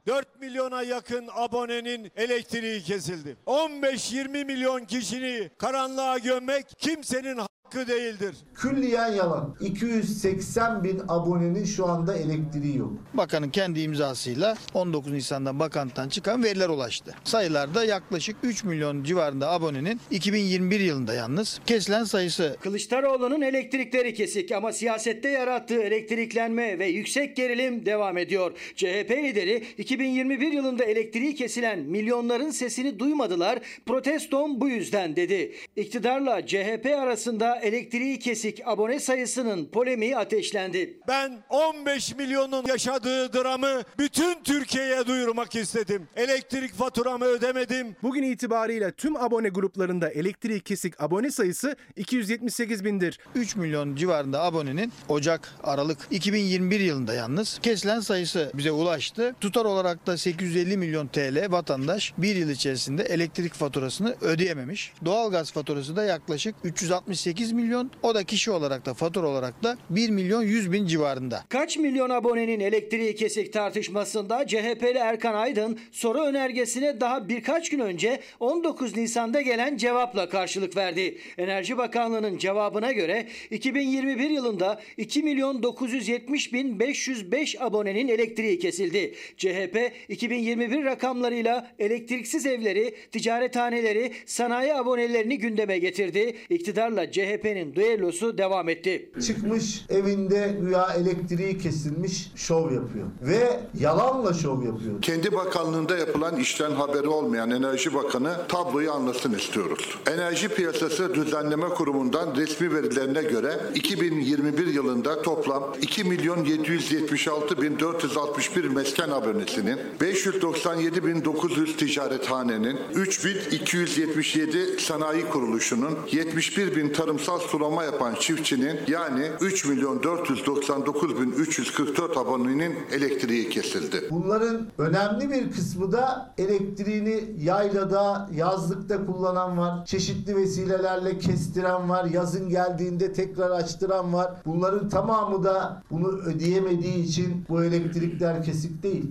[0.06, 3.36] 4 milyona yakın abonenin elektriği kesildi.
[3.46, 8.36] 15-20 milyon kişini karanlığa gömmek kimsenin hakkı değildir.
[8.54, 9.56] Külliyen yalan.
[9.60, 12.92] 280 bin abonenin şu anda elektriği yok.
[13.14, 17.14] Bakanın kendi imzasıyla 19 Nisan'da bakanlıktan çıkan veriler ulaştı.
[17.24, 24.72] Sayılarda yaklaşık 3 milyon civarında abonenin 2021 yılında yalnız kesilen sayısı Kılıçdaroğlu'nun elektrikleri kesik ama
[24.72, 28.52] siyasette yarattığı elektriklenme ve yüksek gerilim devam ediyor.
[28.76, 33.58] CHP lideri 2021 yılında elektriği kesilen milyonların sesini duymadılar.
[33.86, 35.54] Protestom bu yüzden dedi.
[35.76, 40.98] İktidarla CHP arasında elektriği kesik abone sayısının polemiği ateşlendi.
[41.08, 46.08] Ben 15 milyonun yaşadığı dramı bütün Türkiye'ye duyurmak istedim.
[46.16, 47.96] Elektrik faturamı ödemedim.
[48.02, 53.18] Bugün itibariyle tüm abone gruplarında elektriği kesik abone sayısı 278 bindir.
[53.34, 59.34] 3 milyon civarında abonenin Ocak, Aralık 2021 yılında yalnız kesilen sayısı bize ulaştı.
[59.40, 64.92] Tutar olarak da 850 milyon TL vatandaş bir yıl içerisinde elektrik faturasını ödeyememiş.
[65.04, 67.90] Doğalgaz faturası da yaklaşık 368 milyon.
[68.02, 71.44] O da kişi olarak da fatura olarak da 1 milyon 100 bin civarında.
[71.48, 78.20] Kaç milyon abonenin elektriği kesik tartışmasında CHP'li Erkan Aydın soru önergesine daha birkaç gün önce
[78.40, 81.18] 19 Nisan'da gelen cevapla karşılık verdi.
[81.38, 89.14] Enerji Bakanlığı'nın cevabına göre 2021 yılında 2 milyon 970 bin 505 abonenin elektriği kesildi.
[89.36, 96.36] CHP 2021 rakamlarıyla elektriksiz evleri, ticarethaneleri, sanayi abonelerini gündeme getirdi.
[96.50, 99.10] İktidarla CHP'nin düellosu devam etti.
[99.26, 103.06] Çıkmış evinde güya elektriği kesilmiş şov yapıyor.
[103.22, 105.02] Ve yalanla şov yapıyor.
[105.02, 109.98] Kendi bakanlığında yapılan işten haberi olmayan Enerji Bakanı tabloyu anlasın istiyoruz.
[110.06, 118.64] Enerji Piyasası Düzenleme Kurumu'ndan resmi verilerine göre 2021 yılında toplam 2 milyon 776 bin 461
[118.64, 126.88] mesken abonesinin, 597 bin 900 ticarethanenin, 3 bin 277 sanayi kuruluşunun, 71 bin
[127.24, 134.08] tarımsal sulama yapan çiftçinin yani 3 milyon 499 bin 344 abonenin elektriği kesildi.
[134.10, 139.86] Bunların önemli bir kısmı da elektriğini yaylada, yazlıkta kullanan var.
[139.86, 142.04] Çeşitli vesilelerle kestiren var.
[142.04, 144.32] Yazın geldiğinde tekrar açtıran var.
[144.46, 149.06] Bunların tamamı da bunu ödeyemediği için bu elektrikler kesik değil.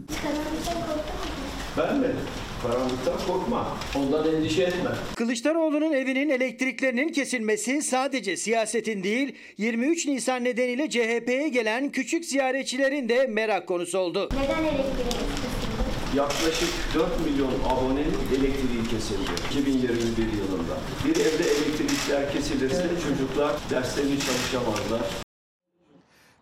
[1.78, 2.15] Ben mi?
[2.63, 3.78] Karanlıktan korkma.
[3.95, 4.89] Ondan endişe etme.
[5.15, 13.28] Kılıçdaroğlu'nun evinin elektriklerinin kesilmesi sadece siyasetin değil 23 Nisan nedeniyle CHP'ye gelen küçük ziyaretçilerin de
[13.28, 14.30] merak konusu oldu.
[14.32, 15.34] Neden elektriği
[16.15, 20.78] Yaklaşık 4 milyon abonenin elektriği kesildi 2021 yılında.
[21.06, 25.02] Bir evde elektrikler kesilirse çocuklar derslerini çalışamazlar.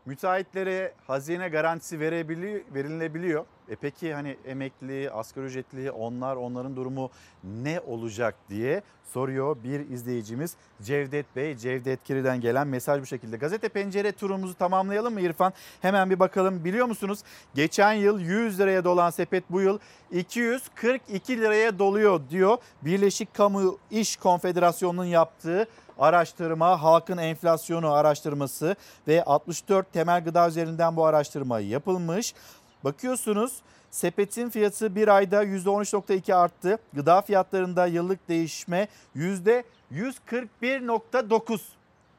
[0.05, 3.45] Müteahhitlere hazine garantisi verebili, verilebiliyor.
[3.71, 7.09] E peki hani emekli, asgari ücretli onlar onların durumu
[7.43, 11.57] ne olacak diye soruyor bir izleyicimiz Cevdet Bey.
[11.57, 13.37] Cevdet Kiri'den gelen mesaj bu şekilde.
[13.37, 15.53] Gazete Pencere turumuzu tamamlayalım mı İrfan?
[15.81, 16.65] Hemen bir bakalım.
[16.65, 17.19] Biliyor musunuz?
[17.55, 19.79] Geçen yıl 100 liraya dolan sepet bu yıl
[20.11, 22.57] 242 liraya doluyor diyor.
[22.81, 25.67] Birleşik Kamu İş Konfederasyonu'nun yaptığı
[25.99, 28.75] araştırma, halkın enflasyonu araştırması
[29.07, 32.33] ve 64 temel gıda üzerinden bu araştırma yapılmış.
[32.83, 36.79] Bakıyorsunuz sepetin fiyatı bir ayda %13.2 arttı.
[36.93, 41.61] Gıda fiyatlarında yıllık değişme %141.9.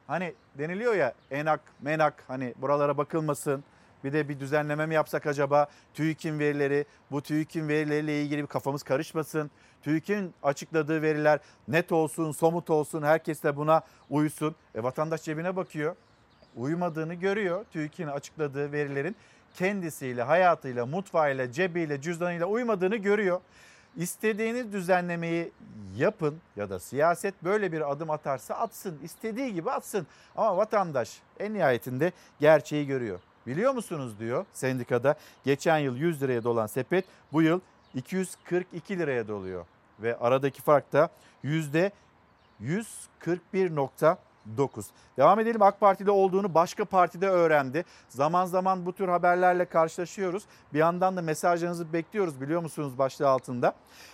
[0.07, 3.63] Hani deniliyor ya enak menak hani buralara bakılmasın.
[4.03, 5.67] Bir de bir düzenleme mi yapsak acaba?
[5.93, 9.51] TÜİK'in verileri, bu TÜİK'in verileriyle ilgili bir kafamız karışmasın.
[9.81, 14.55] TÜİK'in açıkladığı veriler net olsun, somut olsun, herkes de buna uysun.
[14.75, 15.95] E vatandaş cebine bakıyor.
[16.55, 19.15] Uymadığını görüyor TÜİK'in açıkladığı verilerin
[19.53, 23.41] kendisiyle, hayatıyla, mutfağıyla, cebiyle, cüzdanıyla uymadığını görüyor.
[23.97, 25.51] İstediğiniz düzenlemeyi
[25.97, 28.99] yapın ya da siyaset böyle bir adım atarsa atsın.
[29.03, 30.07] istediği gibi atsın.
[30.35, 33.19] Ama vatandaş en nihayetinde gerçeği görüyor.
[33.47, 37.59] Biliyor musunuz diyor sendikada geçen yıl 100 liraya dolan sepet bu yıl
[37.95, 39.65] 242 liraya doluyor.
[39.99, 41.09] Ve aradaki fark da
[41.43, 41.91] yüzde
[44.47, 44.85] 141.9.
[45.17, 47.85] Devam edelim AK Parti'de olduğunu başka partide öğrendi.
[48.09, 50.43] Zaman zaman bu tür haberlerle karşılaşıyoruz.
[50.73, 53.73] Bir yandan da mesajlarınızı bekliyoruz biliyor musunuz başlığı altında.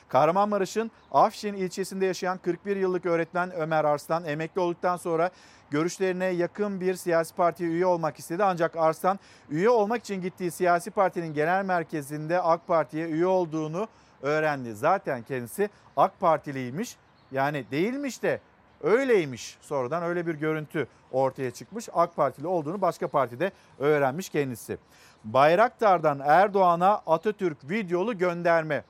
[0.09, 5.29] Kahramanmaraş'ın Afşin ilçesinde yaşayan 41 yıllık öğretmen Ömer Arslan emekli olduktan sonra
[5.69, 8.43] görüşlerine yakın bir siyasi partiye üye olmak istedi.
[8.43, 13.87] Ancak Arslan üye olmak için gittiği siyasi partinin genel merkezinde AK Parti'ye üye olduğunu
[14.21, 14.75] öğrendi.
[14.75, 16.97] Zaten kendisi AK Partiliymiş.
[17.31, 18.39] Yani değilmiş de
[18.83, 19.57] öyleymiş.
[19.61, 21.89] Sonradan öyle bir görüntü ortaya çıkmış.
[21.93, 24.77] AK Partili olduğunu başka partide öğrenmiş kendisi.
[25.23, 28.83] Bayraktar'dan Erdoğan'a Atatürk videolu gönderme.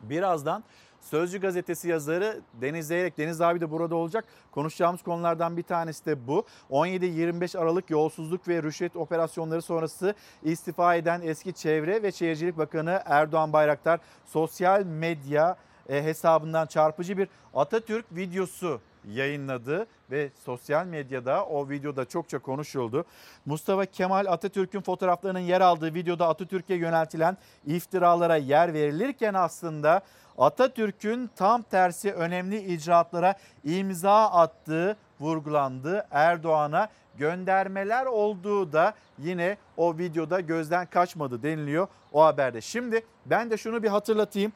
[0.00, 0.64] Birazdan
[1.00, 4.24] Sözcü gazetesi yazarı Deniz Zeyrek, Deniz abi de burada olacak.
[4.52, 6.44] Konuşacağımız konulardan bir tanesi de bu.
[6.70, 13.52] 17-25 Aralık yolsuzluk ve rüşvet operasyonları sonrası istifa eden eski Çevre ve Şehircilik Bakanı Erdoğan
[13.52, 15.56] Bayraktar sosyal medya
[15.88, 23.04] e, hesabından çarpıcı bir Atatürk videosu yayınladı ve sosyal medyada o videoda çokça konuşuldu.
[23.46, 27.36] Mustafa Kemal Atatürk'ün fotoğraflarının yer aldığı videoda Atatürk'e yöneltilen
[27.66, 30.02] iftiralara yer verilirken aslında
[30.38, 33.34] Atatürk'ün tam tersi önemli icraatlara
[33.64, 36.06] imza attığı vurgulandı.
[36.10, 42.60] Erdoğan'a göndermeler olduğu da yine o videoda gözden kaçmadı deniliyor o haberde.
[42.60, 44.52] Şimdi ben de şunu bir hatırlatayım.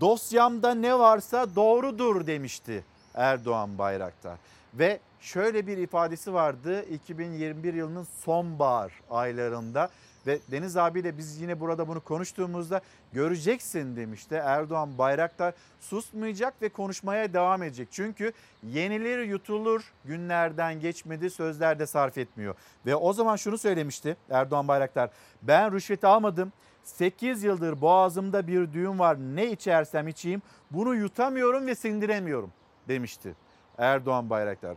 [0.00, 2.84] Dosyamda ne varsa doğrudur demişti
[3.18, 4.38] Erdoğan Bayraktar.
[4.74, 9.90] Ve şöyle bir ifadesi vardı 2021 yılının sonbahar aylarında
[10.26, 12.80] ve Deniz abiyle biz yine burada bunu konuştuğumuzda
[13.12, 14.34] göreceksin demişti.
[14.34, 17.88] Erdoğan Bayraktar susmayacak ve konuşmaya devam edecek.
[17.90, 22.54] Çünkü yenilir yutulur günlerden geçmedi sözler de sarf etmiyor.
[22.86, 25.10] Ve o zaman şunu söylemişti Erdoğan Bayraktar.
[25.42, 26.52] Ben rüşvet almadım.
[26.84, 32.52] 8 yıldır boğazımda bir düğüm var ne içersem içeyim bunu yutamıyorum ve sindiremiyorum
[32.88, 33.34] demişti
[33.78, 34.76] Erdoğan Bayraktar.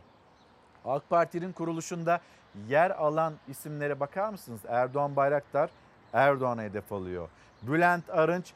[0.84, 2.20] AK Parti'nin kuruluşunda
[2.68, 4.60] yer alan isimlere bakar mısınız?
[4.68, 5.70] Erdoğan Bayraktar
[6.12, 7.28] Erdoğan'a hedef alıyor.
[7.62, 8.52] Bülent Arınç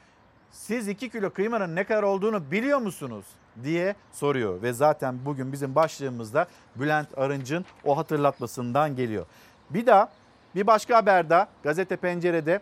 [0.50, 3.24] siz 2 kilo kıymanın ne kadar olduğunu biliyor musunuz
[3.64, 4.62] diye soruyor.
[4.62, 9.26] Ve zaten bugün bizim başlığımızda Bülent Arınç'ın o hatırlatmasından geliyor.
[9.70, 10.08] Bir daha
[10.54, 12.60] bir başka haber daha gazete pencerede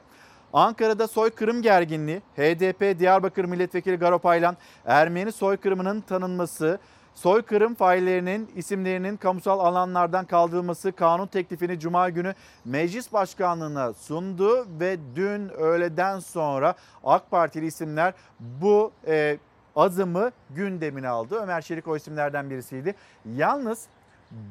[0.55, 6.79] Ankara'da soykırım gerginliği, HDP Diyarbakır Milletvekili Garopaylan Ermeni soykırımının tanınması,
[7.15, 15.49] soykırım faillerinin isimlerinin kamusal alanlardan kaldırılması kanun teklifini Cuma günü Meclis Başkanlığı'na sundu ve dün
[15.49, 19.39] öğleden sonra AK Partili isimler bu e,
[19.77, 21.41] adımı gündemine aldı.
[21.43, 22.95] Ömer Şerik o isimlerden birisiydi.
[23.37, 23.87] Yalnız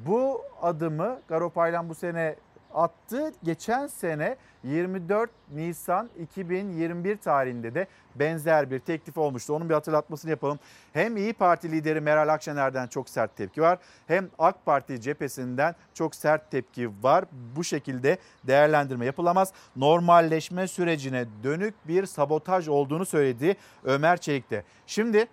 [0.06, 2.36] bu adımı Garopaylan bu sene
[2.74, 3.34] attı.
[3.44, 9.54] Geçen sene 24 Nisan 2021 tarihinde de benzer bir teklif olmuştu.
[9.54, 10.60] Onun bir hatırlatmasını yapalım.
[10.94, 13.80] Hem İyi Parti lideri Meral Akşener'den çok sert tepki var.
[14.08, 17.26] Hem AK Parti cephesinden çok sert tepki var.
[17.56, 19.54] Bu şekilde değerlendirme yapılamaz.
[19.76, 24.64] Normalleşme sürecine dönük bir sabotaj olduğunu söyledi Ömer Çelik de.
[24.88, 25.28] Şimdi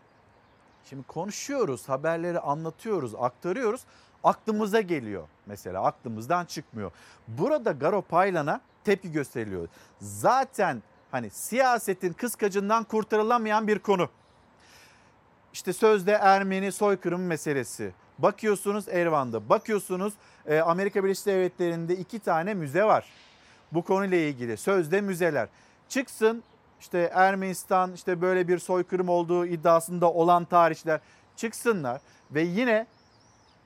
[0.85, 3.81] Şimdi konuşuyoruz, haberleri anlatıyoruz, aktarıyoruz.
[4.25, 6.93] Aklımıza geliyor mesela aklımızdan çıkmıyor.
[7.29, 9.69] Burada Garo Paylan'a tepki gösteriliyor.
[10.01, 14.09] Zaten hani siyasetin kıskacından kurtarılamayan bir konu.
[15.53, 17.93] İşte sözde Ermeni soykırım meselesi.
[18.19, 20.15] Bakıyorsunuz Erivan'da, bakıyorsunuz
[20.47, 23.05] e, Amerika Birleşik Devletleri'nde iki tane müze var.
[23.73, 25.49] Bu konuyla ilgili sözde müzeler.
[25.89, 26.43] Çıksın
[26.81, 31.01] işte Ermenistan işte böyle bir soykırım olduğu iddiasında olan tarihçiler
[31.37, 32.87] çıksınlar ve yine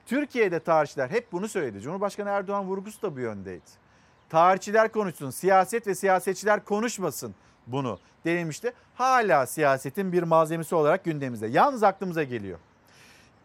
[0.05, 1.81] Türkiye'de tarihçiler hep bunu söyledi.
[1.81, 3.85] Cumhurbaşkanı Erdoğan vurgusu da bu yöndeydi.
[4.29, 7.35] Tarihçiler konuşsun, siyaset ve siyasetçiler konuşmasın
[7.67, 8.73] bunu denilmişti.
[8.95, 11.47] Hala siyasetin bir malzemesi olarak gündemimizde.
[11.47, 12.59] Yalnız aklımıza geliyor.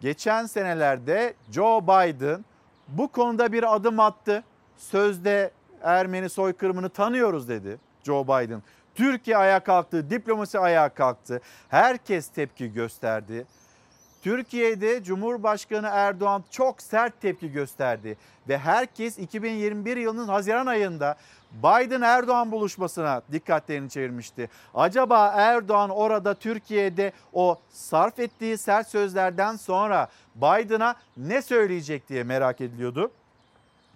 [0.01, 2.45] Geçen senelerde Joe Biden
[2.89, 4.45] bu konuda bir adım attı.
[4.77, 5.51] Sözde
[5.83, 8.63] Ermeni soykırımını tanıyoruz dedi Joe Biden.
[8.95, 11.41] Türkiye ayağa kalktı, diplomasi ayağa kalktı.
[11.69, 13.47] Herkes tepki gösterdi.
[14.23, 18.17] Türkiye'de Cumhurbaşkanı Erdoğan çok sert tepki gösterdi
[18.49, 21.17] ve herkes 2021 yılının Haziran ayında
[21.53, 24.49] Biden Erdoğan buluşmasına dikkatlerini çevirmişti.
[24.75, 32.61] Acaba Erdoğan orada Türkiye'de o sarf ettiği sert sözlerden sonra Biden'a ne söyleyecek diye merak
[32.61, 33.11] ediliyordu.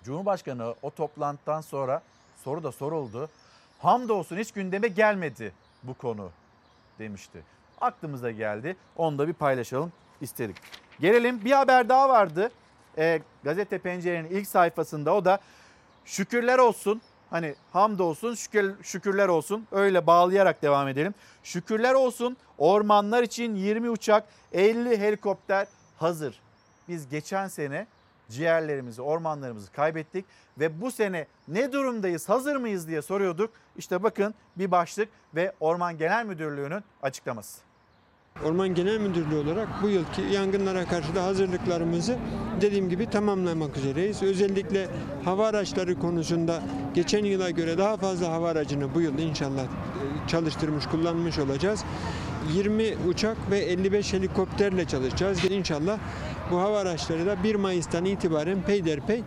[0.04, 2.02] Cumhurbaşkanı o toplantıdan sonra
[2.44, 3.28] soru da soruldu.
[3.78, 6.30] Hamdolsun hiç gündeme gelmedi bu konu
[6.98, 7.42] demişti.
[7.80, 8.76] Aklımıza geldi.
[8.96, 10.56] Onu da bir paylaşalım istedik.
[11.00, 12.50] Gelelim bir haber daha vardı.
[12.98, 15.38] E, gazete Pencere'nin ilk sayfasında o da
[16.04, 17.02] şükürler olsun.
[17.30, 21.14] Hani hamdolsun şükür, şükürler olsun öyle bağlayarak devam edelim.
[21.42, 25.66] Şükürler olsun ormanlar için 20 uçak 50 helikopter
[25.98, 26.40] hazır.
[26.88, 27.86] Biz geçen sene
[28.28, 30.24] ciğerlerimizi, ormanlarımızı kaybettik
[30.58, 33.50] ve bu sene ne durumdayız, hazır mıyız diye soruyorduk.
[33.76, 37.73] İşte bakın bir başlık ve Orman Genel Müdürlüğü'nün açıklaması.
[38.42, 42.16] Orman Genel Müdürlüğü olarak bu yılki yangınlara karşı da hazırlıklarımızı
[42.60, 44.22] dediğim gibi tamamlamak üzereyiz.
[44.22, 44.88] Özellikle
[45.24, 46.62] hava araçları konusunda
[46.94, 49.68] geçen yıla göre daha fazla hava aracını bu yıl inşallah e,
[50.28, 51.84] çalıştırmış, kullanmış olacağız.
[52.54, 55.44] 20 uçak ve 55 helikopterle çalışacağız.
[55.44, 55.98] İnşallah
[56.50, 59.22] bu hava araçları da 1 Mayıs'tan itibaren peyderpey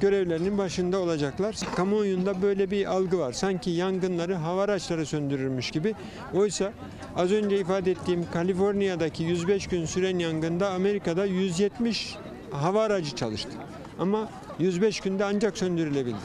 [0.00, 1.56] görevlerinin başında olacaklar.
[1.76, 3.32] Kamuoyunda böyle bir algı var.
[3.32, 5.94] Sanki yangınları hava araçları söndürürmüş gibi.
[6.34, 6.72] Oysa
[7.16, 12.16] az önce ifade ettiğim Kaliforniya'daki 105 gün süren yangında Amerika'da 170
[12.50, 13.50] hava aracı çalıştı.
[13.98, 14.28] Ama
[14.58, 16.16] 105 günde ancak söndürülebildi.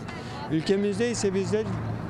[0.52, 1.64] Ülkemizde ise bizler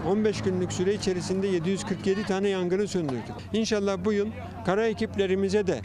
[0.07, 3.35] 15 günlük süre içerisinde 747 tane yangını söndürdük.
[3.53, 4.27] İnşallah bu yıl
[4.65, 5.81] kara ekiplerimize de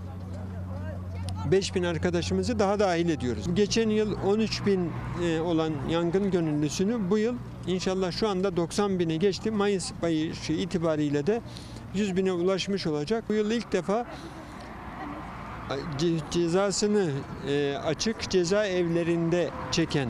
[1.51, 3.45] 5000 arkadaşımızı daha dahil ediyoruz.
[3.55, 4.91] Geçen yıl 13 bin
[5.25, 7.35] e, olan yangın gönüllüsünü bu yıl
[7.67, 9.51] inşallah şu anda 90 bine geçti.
[9.51, 11.41] Mayıs ayı itibariyle de
[11.95, 13.25] 100 bine ulaşmış olacak.
[13.29, 14.07] Bu yıl ilk defa
[16.31, 17.11] cezasını
[17.49, 20.09] e, açık cezaevlerinde çeken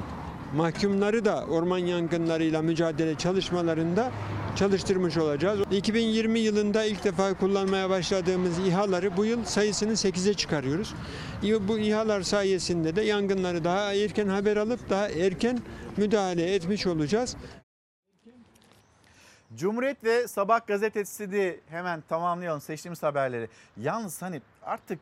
[0.56, 4.12] mahkumları da orman yangınlarıyla mücadele çalışmalarında
[4.56, 5.60] çalıştırmış olacağız.
[5.70, 10.94] 2020 yılında ilk defa kullanmaya başladığımız İHA'ları bu yıl sayısını 8'e çıkarıyoruz.
[11.42, 15.58] Bu İHA'lar sayesinde de yangınları daha erken haber alıp daha erken
[15.96, 17.36] müdahale etmiş olacağız.
[19.54, 23.48] Cumhuriyet ve Sabah gazetesi de hemen tamamlayalım seçtiğimiz haberleri.
[23.76, 25.00] Yalnız hani artık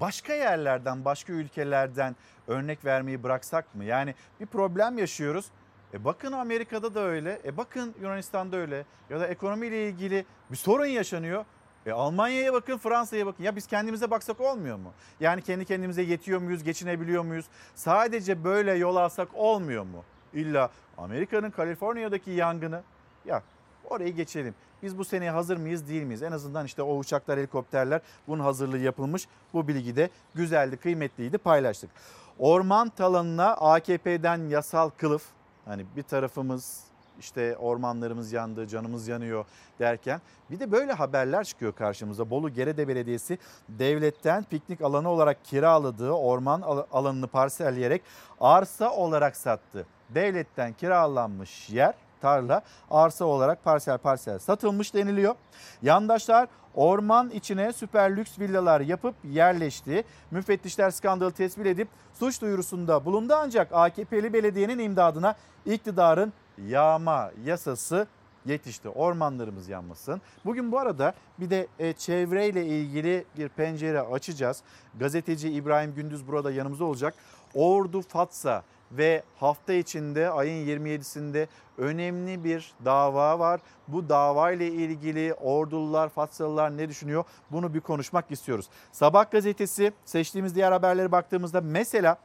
[0.00, 2.16] başka yerlerden, başka ülkelerden
[2.48, 3.84] örnek vermeyi bıraksak mı?
[3.84, 5.46] Yani bir problem yaşıyoruz.
[5.94, 7.40] E bakın Amerika'da da öyle.
[7.44, 8.84] E bakın Yunanistan'da öyle.
[9.10, 11.44] Ya da ekonomiyle ilgili bir sorun yaşanıyor.
[11.86, 13.44] E Almanya'ya bakın, Fransa'ya bakın.
[13.44, 14.92] Ya biz kendimize baksak olmuyor mu?
[15.20, 17.46] Yani kendi kendimize yetiyor muyuz, geçinebiliyor muyuz?
[17.74, 20.04] Sadece böyle yol alsak olmuyor mu?
[20.34, 22.82] İlla Amerika'nın Kaliforniya'daki yangını
[23.24, 23.42] ya
[23.84, 24.54] orayı geçelim.
[24.82, 26.22] Biz bu seneye hazır mıyız değil miyiz?
[26.22, 29.28] En azından işte o uçaklar, helikopterler bunun hazırlığı yapılmış.
[29.52, 31.90] Bu bilgi de güzeldi, kıymetliydi paylaştık.
[32.38, 35.22] Orman talanına AKP'den yasal kılıf
[35.64, 36.84] Hani bir tarafımız
[37.20, 39.44] işte ormanlarımız yandı, canımız yanıyor
[39.78, 40.20] derken
[40.50, 42.30] bir de böyle haberler çıkıyor karşımıza.
[42.30, 46.60] Bolu Gerede Belediyesi devletten piknik alanı olarak kiraladığı orman
[46.92, 48.02] alanını parselleyerek
[48.40, 49.86] arsa olarak sattı.
[50.10, 55.34] Devletten kiralanmış yer tarla arsa olarak parsel parsel satılmış deniliyor.
[55.82, 60.04] Yandaşlar orman içine süper lüks villalar yapıp yerleşti.
[60.30, 65.34] Müfettişler skandalı tespit edip suç duyurusunda bulundu ancak AKP'li belediyenin imdadına
[65.66, 66.32] iktidarın
[66.68, 68.06] yağma yasası
[68.46, 68.88] yetişti.
[68.88, 70.20] Ormanlarımız yanmasın.
[70.44, 74.62] Bugün bu arada bir de e, çevreyle ilgili bir pencere açacağız.
[74.98, 77.14] Gazeteci İbrahim Gündüz burada yanımızda olacak.
[77.54, 78.62] Ordu Fatsa
[78.92, 81.46] ve hafta içinde ayın 27'sinde
[81.78, 83.60] önemli bir dava var.
[83.88, 87.24] Bu dava ile ilgili Ordulular, Fatsalılar ne düşünüyor?
[87.50, 88.68] Bunu bir konuşmak istiyoruz.
[88.92, 92.16] Sabah gazetesi seçtiğimiz diğer haberlere baktığımızda mesela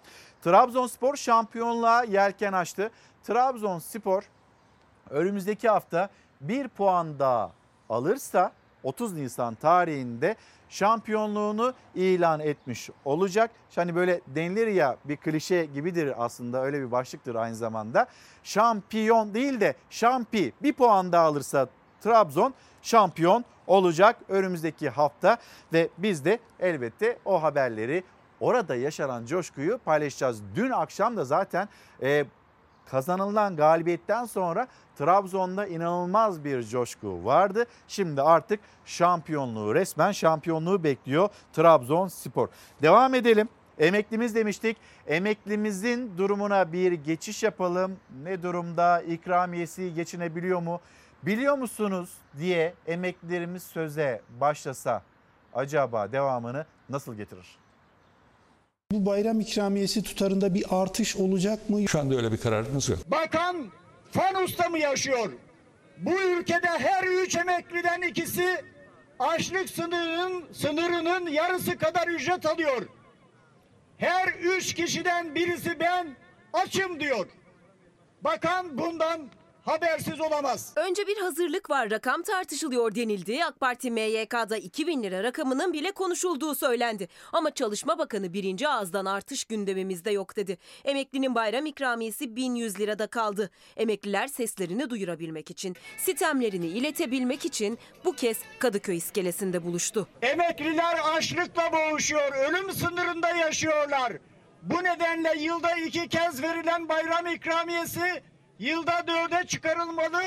[0.42, 2.92] Trabzonspor şampiyonluğa yelken açtı.
[3.24, 4.24] Trabzonspor
[5.10, 6.10] önümüzdeki hafta
[6.42, 7.52] bir puan daha
[7.90, 8.52] alırsa
[8.88, 10.36] 30 Nisan tarihinde
[10.70, 13.52] şampiyonluğunu ilan etmiş olacak.
[13.76, 18.08] Hani böyle denilir ya bir klişe gibidir aslında öyle bir başlıktır aynı zamanda.
[18.44, 21.68] Şampiyon değil de şampi bir puan daha alırsa
[22.02, 25.38] Trabzon şampiyon olacak önümüzdeki hafta
[25.74, 28.04] ve biz de elbette o haberleri
[28.40, 30.42] orada yaşanan coşkuyu paylaşacağız.
[30.56, 31.70] Dün akşam da zaten
[32.02, 32.26] e,
[32.92, 37.66] kazanılan galibiyetten sonra Trabzon'da inanılmaz bir coşku vardı.
[37.88, 42.48] Şimdi artık şampiyonluğu resmen şampiyonluğu bekliyor Trabzonspor.
[42.82, 43.50] Devam edelim.
[43.80, 44.78] Emeklimiz demiştik.
[45.08, 47.98] Emeklimizin durumuna bir geçiş yapalım.
[48.24, 49.02] Ne durumda?
[49.02, 50.80] İkramiyesi geçinebiliyor mu?
[51.24, 55.02] Biliyor musunuz diye emeklilerimiz söze başlasa
[55.54, 57.58] acaba devamını nasıl getirir?
[58.92, 61.88] Bu bayram ikramiyesi tutarında bir artış olacak mı?
[61.88, 63.00] Şu anda öyle bir kararımız yok.
[63.08, 63.72] Bakan
[64.12, 65.32] fanusta mı yaşıyor?
[65.98, 68.62] Bu ülkede her üç emekliden ikisi
[69.20, 72.88] açlık sınırının, sınırının yarısı kadar ücret alıyor.
[73.98, 76.08] Her üç kişiden birisi ben
[76.54, 77.28] açım diyor.
[78.22, 79.22] Bakan bundan
[79.68, 80.74] habersiz olamaz.
[80.76, 81.92] Önce bir hazırlık var.
[81.92, 83.46] Rakam tartışılıyor denildi.
[83.46, 87.08] AK Parti MYK'da 2000 lira rakamının bile konuşulduğu söylendi.
[87.34, 90.58] Ama Çalışma Bakanı birinci ağızdan artış gündemimizde yok dedi.
[90.86, 93.50] Emeklinin bayram ikramiyesi 1100 lirada kaldı.
[93.78, 100.08] Emekliler seslerini duyurabilmek için, sitemlerini iletebilmek için bu kez Kadıköy iskelesinde buluştu.
[100.22, 104.14] Emekliler açlıkla boğuşuyor, ölüm sınırında yaşıyorlar.
[104.62, 108.24] Bu nedenle yılda iki kez verilen bayram ikramiyesi
[108.60, 110.22] yılda dörde çıkarılmalı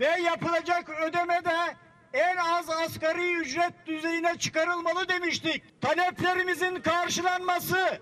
[0.00, 1.76] ve yapılacak ödeme de
[2.12, 5.80] en az asgari ücret düzeyine çıkarılmalı demiştik.
[5.80, 8.00] Taleplerimizin karşılanması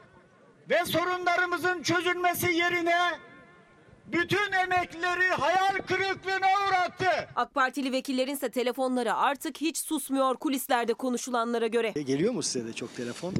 [0.70, 3.18] ve sorunlarımızın çözülmesi yerine
[4.12, 7.28] bütün emeklileri hayal kırıklığına uğrattı.
[7.36, 11.90] AK Partili vekillerin ise telefonları artık hiç susmuyor kulislerde konuşulanlara göre.
[11.90, 13.34] Geliyor mu size de çok telefon?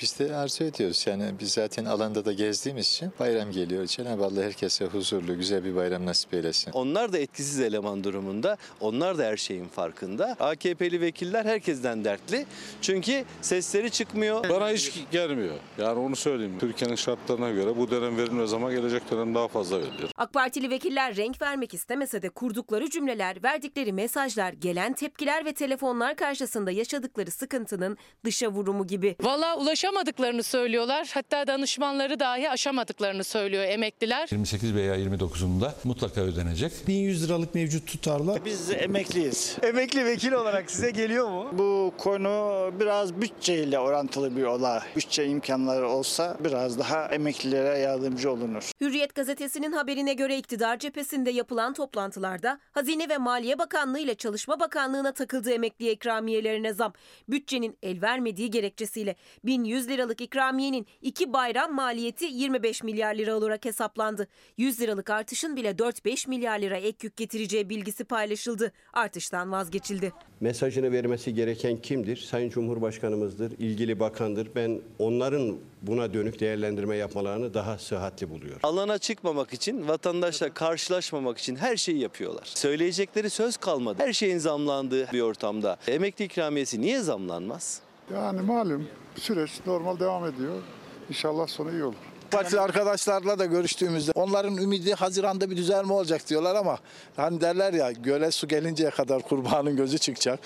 [0.00, 1.04] Biz de arzu ediyoruz.
[1.06, 3.86] Yani biz zaten alanda da gezdiğimiz için bayram geliyor.
[3.86, 6.72] Cenab-ı Allah herkese huzurlu, güzel bir bayram nasip eylesin.
[6.72, 8.56] Onlar da etkisiz eleman durumunda.
[8.80, 10.36] Onlar da her şeyin farkında.
[10.40, 12.46] AKP'li vekiller herkesten dertli.
[12.82, 14.48] Çünkü sesleri çıkmıyor.
[14.48, 15.54] Bana hiç gelmiyor.
[15.78, 16.56] Yani onu söyleyeyim.
[16.60, 20.09] Türkiye'nin şartlarına göre bu dönem verilmez ama gelecek dönem daha fazla verilir.
[20.16, 26.16] AK Partili vekiller renk vermek istemese de kurdukları cümleler, verdikleri mesajlar, gelen tepkiler ve telefonlar
[26.16, 29.16] karşısında yaşadıkları sıkıntının dışa vurumu gibi.
[29.22, 31.10] Valla ulaşamadıklarını söylüyorlar.
[31.14, 34.28] Hatta danışmanları dahi aşamadıklarını söylüyor emekliler.
[34.30, 36.72] 28 veya 29'unda mutlaka ödenecek.
[36.88, 38.44] 1100 liralık mevcut tutarla.
[38.44, 39.56] Biz emekliyiz.
[39.62, 41.48] Emekli vekil olarak size geliyor mu?
[41.52, 44.80] Bu konu biraz bütçeyle orantılı bir olay.
[44.96, 48.70] Bütçe imkanları olsa biraz daha emeklilere yardımcı olunur.
[48.80, 55.12] Hürriyet gazetesinin haberine göre iktidar cephesinde yapılan toplantılarda Hazine ve Maliye Bakanlığı ile Çalışma Bakanlığı'na
[55.12, 56.92] takıldığı emekli ikramiyelerine zam.
[57.28, 64.28] Bütçenin el vermediği gerekçesiyle 1100 liralık ikramiyenin iki bayram maliyeti 25 milyar lira olarak hesaplandı.
[64.56, 68.72] 100 liralık artışın bile 4-5 milyar lira ek yük getireceği bilgisi paylaşıldı.
[68.92, 70.12] Artıştan vazgeçildi.
[70.40, 72.16] Mesajını vermesi gereken kimdir?
[72.16, 74.48] Sayın Cumhurbaşkanımızdır, ilgili bakandır.
[74.54, 78.60] Ben onların buna dönük değerlendirme yapmalarını daha sıhhatli buluyorum.
[78.62, 82.50] Alana çıkmamak için, vatandaşla karşılaşmamak için her şeyi yapıyorlar.
[82.54, 84.02] Söyleyecekleri söz kalmadı.
[84.02, 87.80] Her şeyin zamlandığı bir ortamda emekli ikramiyesi niye zamlanmaz?
[88.14, 90.62] Yani malum süreç normal devam ediyor.
[91.08, 91.94] İnşallah sonu iyi olur.
[92.30, 96.78] Partili arkadaşlarla da görüştüğümüzde onların ümidi Haziran'da bir düzelme olacak diyorlar ama
[97.16, 100.40] hani derler ya göle su gelinceye kadar kurbanın gözü çıkacak.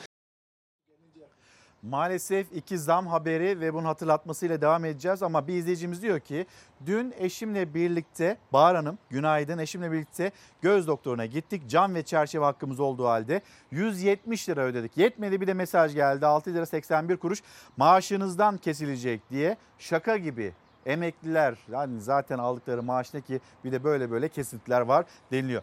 [1.90, 6.46] Maalesef iki zam haberi ve bunun hatırlatmasıyla devam edeceğiz ama bir izleyicimiz diyor ki
[6.86, 10.32] dün eşimle birlikte Bahar Hanım günaydın eşimle birlikte
[10.62, 11.62] göz doktoruna gittik.
[11.68, 14.96] Cam ve çerçeve hakkımız olduğu halde 170 lira ödedik.
[14.96, 17.42] Yetmedi bir de mesaj geldi 6 lira 81 kuruş
[17.76, 20.52] maaşınızdan kesilecek diye şaka gibi
[20.86, 25.62] emekliler yani zaten aldıkları maaş ne ki bir de böyle böyle kesintiler var deniliyor.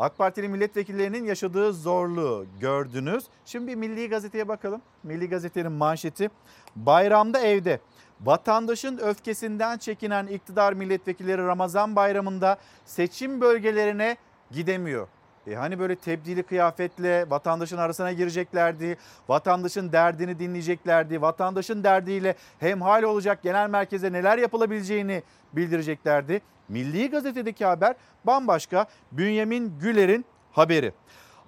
[0.00, 3.24] AK Partili milletvekillerinin yaşadığı zorluğu gördünüz.
[3.44, 4.82] Şimdi bir Milli Gazete'ye bakalım.
[5.02, 6.30] Milli Gazete'nin manşeti
[6.76, 7.80] bayramda evde.
[8.20, 14.16] Vatandaşın öfkesinden çekinen iktidar milletvekilleri Ramazan bayramında seçim bölgelerine
[14.50, 15.08] gidemiyor.
[15.46, 18.96] E hani böyle tebdili kıyafetle vatandaşın arasına gireceklerdi.
[19.28, 21.22] Vatandaşın derdini dinleyeceklerdi.
[21.22, 25.22] Vatandaşın derdiyle hemhal olacak genel merkeze neler yapılabileceğini
[25.52, 26.40] bildireceklerdi.
[26.68, 28.86] Milli Gazete'deki haber bambaşka.
[29.12, 30.92] Bünyamin Güler'in haberi.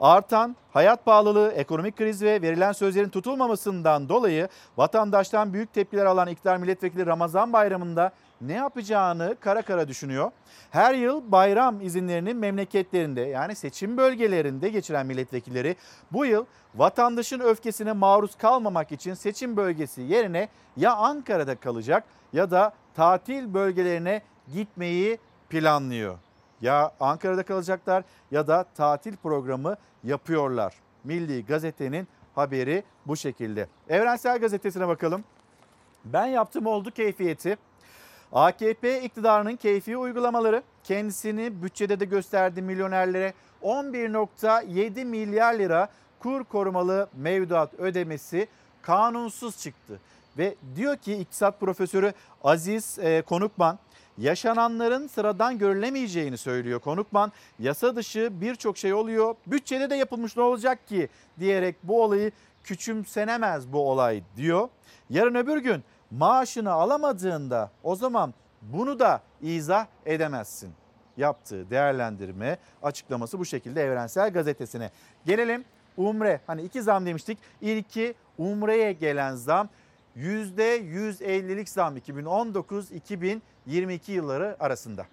[0.00, 6.56] Artan hayat pahalılığı, ekonomik kriz ve verilen sözlerin tutulmamasından dolayı vatandaştan büyük tepkiler alan iktidar
[6.56, 8.12] milletvekili Ramazan bayramında
[8.42, 10.30] ne yapacağını kara kara düşünüyor.
[10.70, 15.76] Her yıl bayram izinlerini memleketlerinde yani seçim bölgelerinde geçiren milletvekilleri
[16.12, 22.72] bu yıl vatandaşın öfkesine maruz kalmamak için seçim bölgesi yerine ya Ankara'da kalacak ya da
[22.94, 24.22] tatil bölgelerine
[24.52, 25.18] gitmeyi
[25.50, 26.18] planlıyor.
[26.60, 30.74] Ya Ankara'da kalacaklar ya da tatil programı yapıyorlar.
[31.04, 33.68] Milli Gazete'nin haberi bu şekilde.
[33.88, 35.24] Evrensel Gazetesi'ne bakalım.
[36.04, 37.56] Ben yaptım oldu keyfiyeti.
[38.32, 47.74] AKP iktidarının keyfi uygulamaları kendisini bütçede de gösterdi milyonerlere 11.7 milyar lira kur korumalı mevduat
[47.74, 48.48] ödemesi
[48.82, 50.00] kanunsuz çıktı.
[50.38, 52.12] Ve diyor ki iktisat profesörü
[52.44, 53.78] Aziz e, Konukman
[54.18, 56.80] yaşananların sıradan görülemeyeceğini söylüyor.
[56.80, 59.34] Konukman yasa dışı birçok şey oluyor.
[59.46, 61.08] Bütçede de yapılmış ne olacak ki
[61.40, 62.32] diyerek bu olayı
[62.64, 64.68] küçümsenemez bu olay diyor.
[65.10, 65.84] Yarın öbür gün
[66.18, 70.72] maaşını alamadığında o zaman bunu da izah edemezsin.
[71.16, 74.90] Yaptığı değerlendirme açıklaması bu şekilde Evrensel Gazetesi'ne.
[75.26, 75.64] Gelelim
[75.96, 76.40] Umre.
[76.46, 77.38] Hani iki zam demiştik.
[77.60, 79.68] İlki Umre'ye gelen zam
[80.16, 83.40] %150'lik zam 2019-2022
[84.12, 85.06] yılları arasında.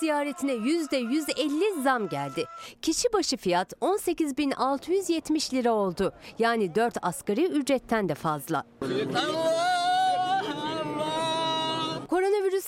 [0.00, 2.44] Ziyaretine %150 zam geldi.
[2.82, 6.12] Kişi başı fiyat 18.670 lira oldu.
[6.38, 8.64] Yani 4 asgari ücretten de fazla.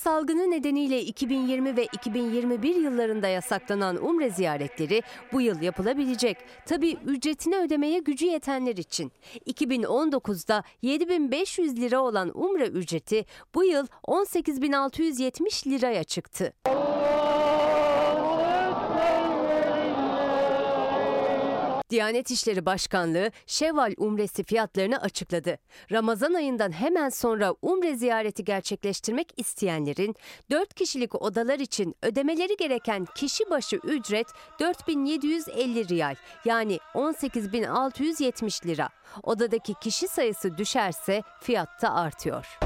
[0.06, 5.02] Salgını nedeniyle 2020 ve 2021 yıllarında yasaklanan umre ziyaretleri
[5.32, 6.36] bu yıl yapılabilecek.
[6.66, 9.12] Tabi ücretini ödemeye gücü yetenler için.
[9.46, 16.52] 2019'da 7500 lira olan umre ücreti bu yıl 18670 liraya çıktı.
[21.90, 25.58] Diyanet İşleri Başkanlığı Şevval Umresi fiyatlarını açıkladı.
[25.92, 30.14] Ramazan ayından hemen sonra Umre ziyareti gerçekleştirmek isteyenlerin
[30.50, 34.26] 4 kişilik odalar için ödemeleri gereken kişi başı ücret
[34.60, 36.14] 4750 riyal
[36.44, 38.88] yani 18670 lira.
[39.22, 42.58] Odadaki kişi sayısı düşerse fiyat da artıyor.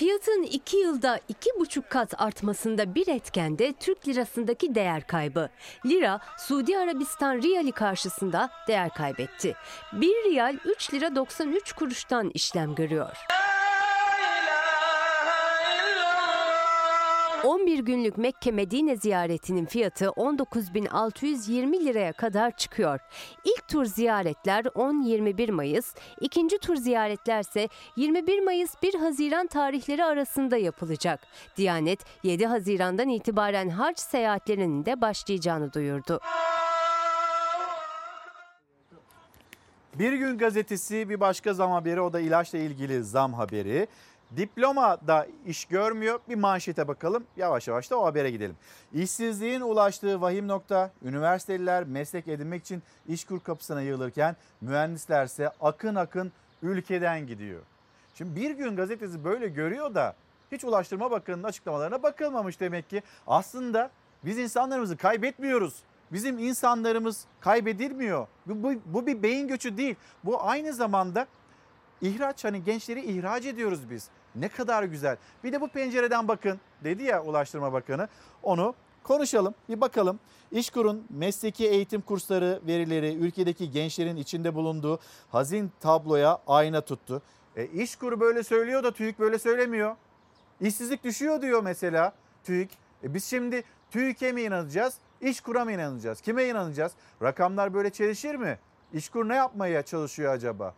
[0.00, 5.48] Fiyatın 2 yılda 2,5 kat artmasında bir etken de Türk lirasındaki değer kaybı.
[5.86, 9.54] Lira, Suudi Arabistan riyali karşısında değer kaybetti.
[9.92, 13.16] 1 riyal 3 lira 93 kuruştan işlem görüyor.
[17.44, 23.00] 11 günlük Mekke Medine ziyaretinin fiyatı 19.620 liraya kadar çıkıyor.
[23.44, 31.20] İlk tur ziyaretler 10-21 Mayıs, ikinci tur ziyaretlerse 21 Mayıs 1 Haziran tarihleri arasında yapılacak.
[31.56, 36.20] Diyanet 7 Haziran'dan itibaren hac seyahatlerinin de başlayacağını duyurdu.
[39.94, 43.88] Bir gün gazetesi bir başka zam haberi o da ilaçla ilgili zam haberi.
[44.36, 46.20] Diploma da iş görmüyor.
[46.28, 47.24] Bir manşete bakalım.
[47.36, 48.56] Yavaş yavaş da o habere gidelim.
[48.92, 57.26] İşsizliğin ulaştığı vahim nokta üniversiteliler meslek edinmek için işkur kapısına yığılırken mühendislerse akın akın ülkeden
[57.26, 57.60] gidiyor.
[58.14, 60.14] Şimdi bir gün gazetesi böyle görüyor da
[60.52, 63.02] hiç Ulaştırma Bakanı'nın açıklamalarına bakılmamış demek ki.
[63.26, 63.90] Aslında
[64.24, 65.74] biz insanlarımızı kaybetmiyoruz.
[66.12, 68.26] Bizim insanlarımız kaybedilmiyor.
[68.46, 69.96] Bu, bu, bu bir beyin göçü değil.
[70.24, 71.26] Bu aynı zamanda
[72.00, 74.08] ihraç hani gençleri ihraç ediyoruz biz.
[74.34, 75.16] Ne kadar güzel.
[75.44, 78.08] Bir de bu pencereden bakın dedi ya Ulaştırma Bakanı.
[78.42, 80.20] Onu konuşalım bir bakalım.
[80.52, 84.98] İşkur'un mesleki eğitim kursları verileri ülkedeki gençlerin içinde bulunduğu
[85.30, 87.22] hazin tabloya ayna tuttu.
[87.56, 89.96] E, İşkur böyle söylüyor da TÜİK böyle söylemiyor.
[90.60, 92.12] İşsizlik düşüyor diyor mesela
[92.44, 92.78] TÜİK.
[93.04, 94.94] E, biz şimdi TÜİK'e mi inanacağız?
[95.20, 96.20] İşkur'a mı inanacağız?
[96.20, 96.92] Kime inanacağız?
[97.22, 98.58] Rakamlar böyle çelişir mi?
[98.92, 100.74] İşkur ne yapmaya çalışıyor acaba?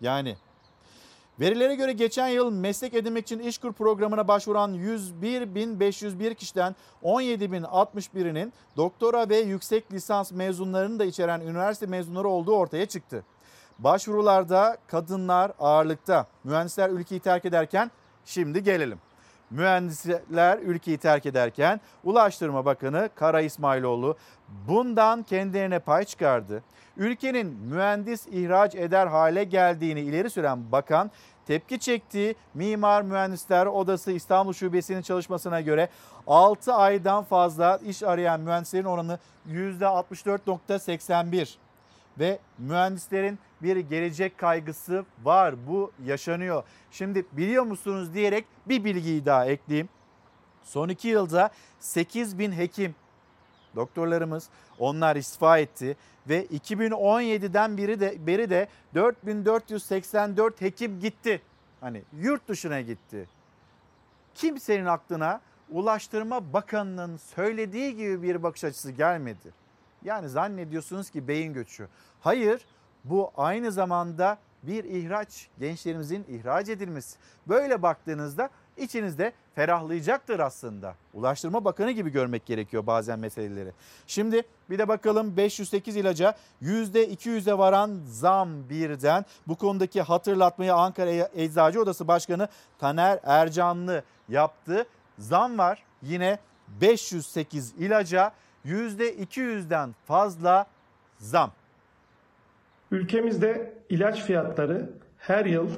[0.00, 0.36] Yani
[1.40, 9.36] verilere göre geçen yıl meslek edinmek için İşkur programına başvuran 101.501 kişiden 17.061'inin doktora ve
[9.36, 13.24] yüksek lisans mezunlarını da içeren üniversite mezunları olduğu ortaya çıktı.
[13.78, 16.26] Başvurularda kadınlar ağırlıkta.
[16.44, 17.90] Mühendisler ülkeyi terk ederken
[18.24, 18.98] şimdi gelelim.
[19.50, 24.16] Mühendisler ülkeyi terk ederken Ulaştırma Bakanı Kara İsmailoğlu
[24.68, 26.62] bundan kendilerine pay çıkardı.
[26.96, 31.10] Ülkenin mühendis ihraç eder hale geldiğini ileri süren bakan
[31.50, 35.88] tepki çektiği Mimar Mühendisler Odası İstanbul Şubesi'nin çalışmasına göre
[36.26, 41.54] 6 aydan fazla iş arayan mühendislerin oranı %64.81
[42.18, 45.54] ve mühendislerin bir gelecek kaygısı var.
[45.68, 46.62] Bu yaşanıyor.
[46.90, 49.88] Şimdi biliyor musunuz diyerek bir bilgiyi daha ekleyeyim.
[50.62, 52.94] Son iki yılda 8 bin hekim,
[53.76, 54.48] doktorlarımız
[54.78, 55.96] onlar istifa etti
[56.28, 61.42] ve 2017'den beri de beri de 4484 hekim gitti.
[61.80, 63.28] Hani yurt dışına gitti.
[64.34, 65.40] Kimsenin aklına
[65.70, 69.52] Ulaştırma Bakanı'nın söylediği gibi bir bakış açısı gelmedi.
[70.04, 71.88] Yani zannediyorsunuz ki beyin göçü.
[72.20, 72.66] Hayır
[73.04, 77.18] bu aynı zamanda bir ihraç, gençlerimizin ihraç edilmesi.
[77.48, 78.50] Böyle baktığınızda
[78.80, 80.94] içinizde ferahlayacaktır aslında.
[81.14, 83.72] Ulaştırma Bakanı gibi görmek gerekiyor bazen meseleleri.
[84.06, 89.24] Şimdi bir de bakalım 508 ilaca %200'e varan zam birden.
[89.48, 94.86] Bu konudaki hatırlatmayı Ankara Eczacı Odası Başkanı Taner Ercanlı yaptı.
[95.18, 96.38] Zam var yine
[96.80, 98.32] 508 ilaca
[98.64, 100.66] %200'den fazla
[101.18, 101.52] zam.
[102.90, 105.70] Ülkemizde ilaç fiyatları her yıl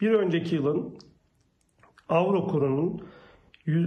[0.00, 0.98] bir önceki yılın
[2.08, 3.02] avro kurunun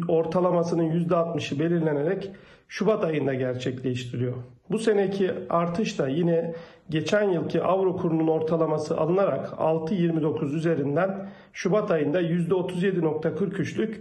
[0.07, 2.31] ortalamasının %60'ı belirlenerek
[2.67, 4.33] Şubat ayında gerçekleştiriyor.
[4.69, 6.53] Bu seneki artış da yine
[6.89, 13.95] geçen yılki avro kurunun ortalaması alınarak 6.29 üzerinden Şubat ayında %37.43'lük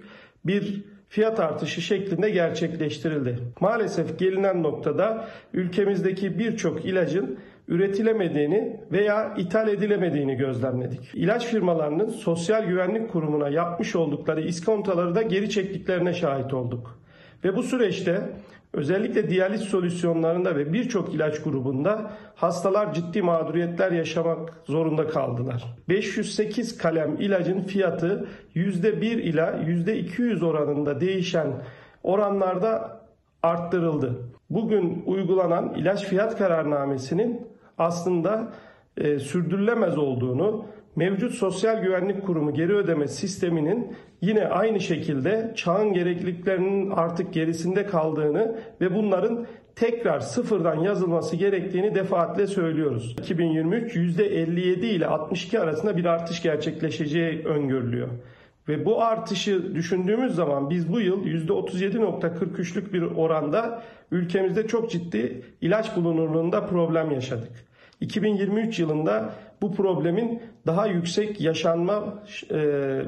[0.44, 3.38] bir fiyat artışı şeklinde gerçekleştirildi.
[3.60, 7.38] Maalesef gelinen noktada ülkemizdeki birçok ilacın
[7.70, 11.14] üretilemediğini veya ithal edilemediğini gözlemledik.
[11.14, 17.00] İlaç firmalarının Sosyal Güvenlik Kurumu'na yapmış oldukları iskontoları da geri çektiklerine şahit olduk.
[17.44, 18.22] Ve bu süreçte
[18.72, 25.64] özellikle diyaliz solüsyonlarında ve birçok ilaç grubunda hastalar ciddi mağduriyetler yaşamak zorunda kaldılar.
[25.88, 31.48] 508 kalem ilacın fiyatı %1 ila %200 oranında değişen
[32.02, 33.00] oranlarda
[33.42, 34.16] arttırıldı.
[34.50, 37.49] Bugün uygulanan ilaç fiyat kararnamesinin
[37.81, 38.53] aslında
[38.97, 40.64] e, sürdürülemez olduğunu,
[40.97, 48.57] mevcut sosyal güvenlik kurumu geri ödeme sisteminin yine aynı şekilde çağın gerekliliklerinin artık gerisinde kaldığını
[48.81, 53.16] ve bunların tekrar sıfırdan yazılması gerektiğini defaatle söylüyoruz.
[53.20, 58.09] 2023 %57 ile 62 arasında bir artış gerçekleşeceği öngörülüyor.
[58.68, 65.97] Ve bu artışı düşündüğümüz zaman biz bu yıl %37.43'lük bir oranda ülkemizde çok ciddi ilaç
[65.97, 67.69] bulunurluğunda problem yaşadık.
[68.01, 69.30] 2023 yılında
[69.62, 73.01] bu problemin daha yüksek yaşanma e,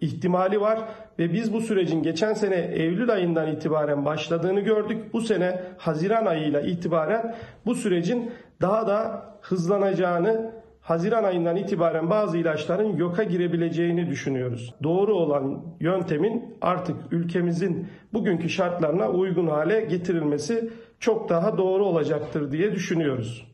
[0.00, 0.80] ihtimali var
[1.18, 5.12] ve biz bu sürecin geçen sene Eylül ayından itibaren başladığını gördük.
[5.12, 7.34] Bu sene Haziran ayıyla itibaren
[7.66, 8.30] bu sürecin
[8.60, 10.50] daha da hızlanacağını
[10.80, 14.74] Haziran ayından itibaren bazı ilaçların yoka girebileceğini düşünüyoruz.
[14.82, 22.72] Doğru olan yöntemin artık ülkemizin bugünkü şartlarına uygun hale getirilmesi çok daha doğru olacaktır diye
[22.72, 23.49] düşünüyoruz.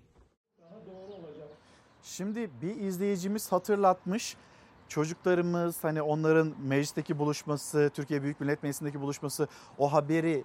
[2.06, 4.36] Şimdi bir izleyicimiz hatırlatmış.
[4.88, 9.48] Çocuklarımız hani onların meclisteki buluşması, Türkiye Büyük Millet Meclisi'ndeki buluşması
[9.78, 10.44] o haberi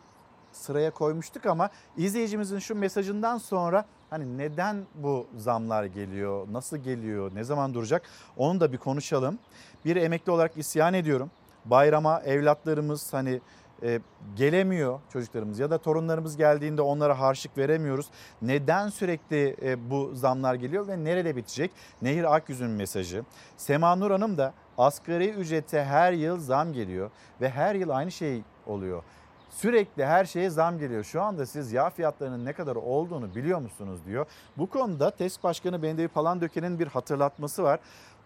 [0.51, 7.43] sıraya koymuştuk ama izleyicimizin şu mesajından sonra hani neden bu zamlar geliyor, nasıl geliyor, ne
[7.43, 8.01] zaman duracak
[8.37, 9.39] onu da bir konuşalım.
[9.85, 11.31] Bir emekli olarak isyan ediyorum.
[11.65, 13.41] Bayrama evlatlarımız hani
[13.83, 13.99] e,
[14.35, 18.05] gelemiyor çocuklarımız ya da torunlarımız geldiğinde onlara harçlık veremiyoruz.
[18.41, 21.71] Neden sürekli e, bu zamlar geliyor ve nerede bitecek?
[22.01, 23.23] Nehir Akyüz'ün mesajı.
[23.57, 27.11] Sema Nur Hanım da asgari ücrete her yıl zam geliyor
[27.41, 29.03] ve her yıl aynı şey oluyor.
[29.51, 31.03] Sürekli her şeye zam geliyor.
[31.03, 34.25] Şu anda siz yağ fiyatlarının ne kadar olduğunu biliyor musunuz diyor.
[34.57, 37.79] Bu konuda TESK Başkanı Bendevi Palandöken'in bir hatırlatması var.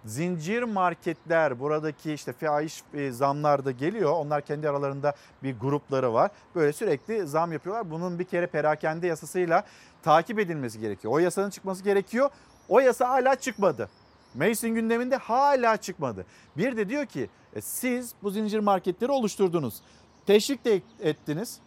[0.05, 4.11] Zincir marketler buradaki işte fahiş e, zamlar da geliyor.
[4.11, 6.31] Onlar kendi aralarında bir grupları var.
[6.55, 7.91] Böyle sürekli zam yapıyorlar.
[7.91, 9.63] Bunun bir kere perakende yasasıyla
[10.03, 11.13] takip edilmesi gerekiyor.
[11.13, 12.29] O yasanın çıkması gerekiyor.
[12.69, 13.89] O yasa hala çıkmadı.
[14.33, 16.25] Meclisin gündeminde hala çıkmadı.
[16.57, 19.81] Bir de diyor ki e, siz bu zincir marketleri oluşturdunuz.
[20.25, 21.59] Teşvik de ettiniz.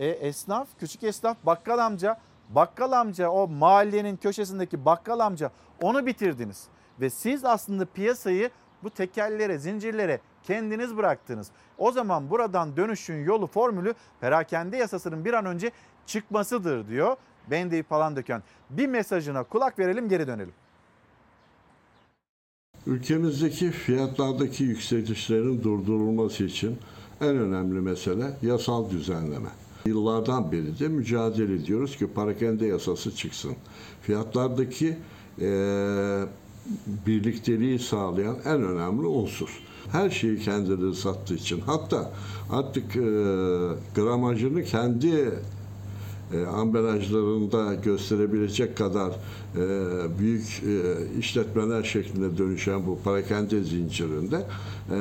[0.00, 5.50] E, esnaf, küçük esnaf, bakkal amca, bakkal amca o mahallenin köşesindeki bakkal amca
[5.82, 6.68] onu bitirdiniz.
[7.00, 8.50] Ve siz aslında piyasayı
[8.82, 11.50] bu tekellere, zincirlere kendiniz bıraktınız.
[11.78, 15.70] O zaman buradan dönüşün yolu formülü perakende yasasının bir an önce
[16.06, 17.16] çıkmasıdır diyor.
[17.50, 18.42] Bendeyi falan döken.
[18.70, 20.52] Bir mesajına kulak verelim geri dönelim.
[22.86, 26.78] Ülkemizdeki fiyatlardaki yükselişlerin durdurulması için
[27.20, 29.48] en önemli mesele yasal düzenleme.
[29.86, 33.56] Yıllardan beri de mücadele ediyoruz ki parakende yasası çıksın.
[34.02, 34.98] Fiyatlardaki
[35.40, 35.46] e,
[37.06, 39.62] birlikteliği sağlayan en önemli unsur.
[39.92, 42.12] Her şeyi kendileri sattığı için hatta
[42.50, 43.00] artık e,
[43.94, 45.30] gramajını kendi
[46.32, 49.12] e, ambalajlarında gösterebilecek kadar
[50.18, 54.36] büyük e, işletmeler şeklinde dönüşen bu parakende zincirinde
[54.90, 54.96] e,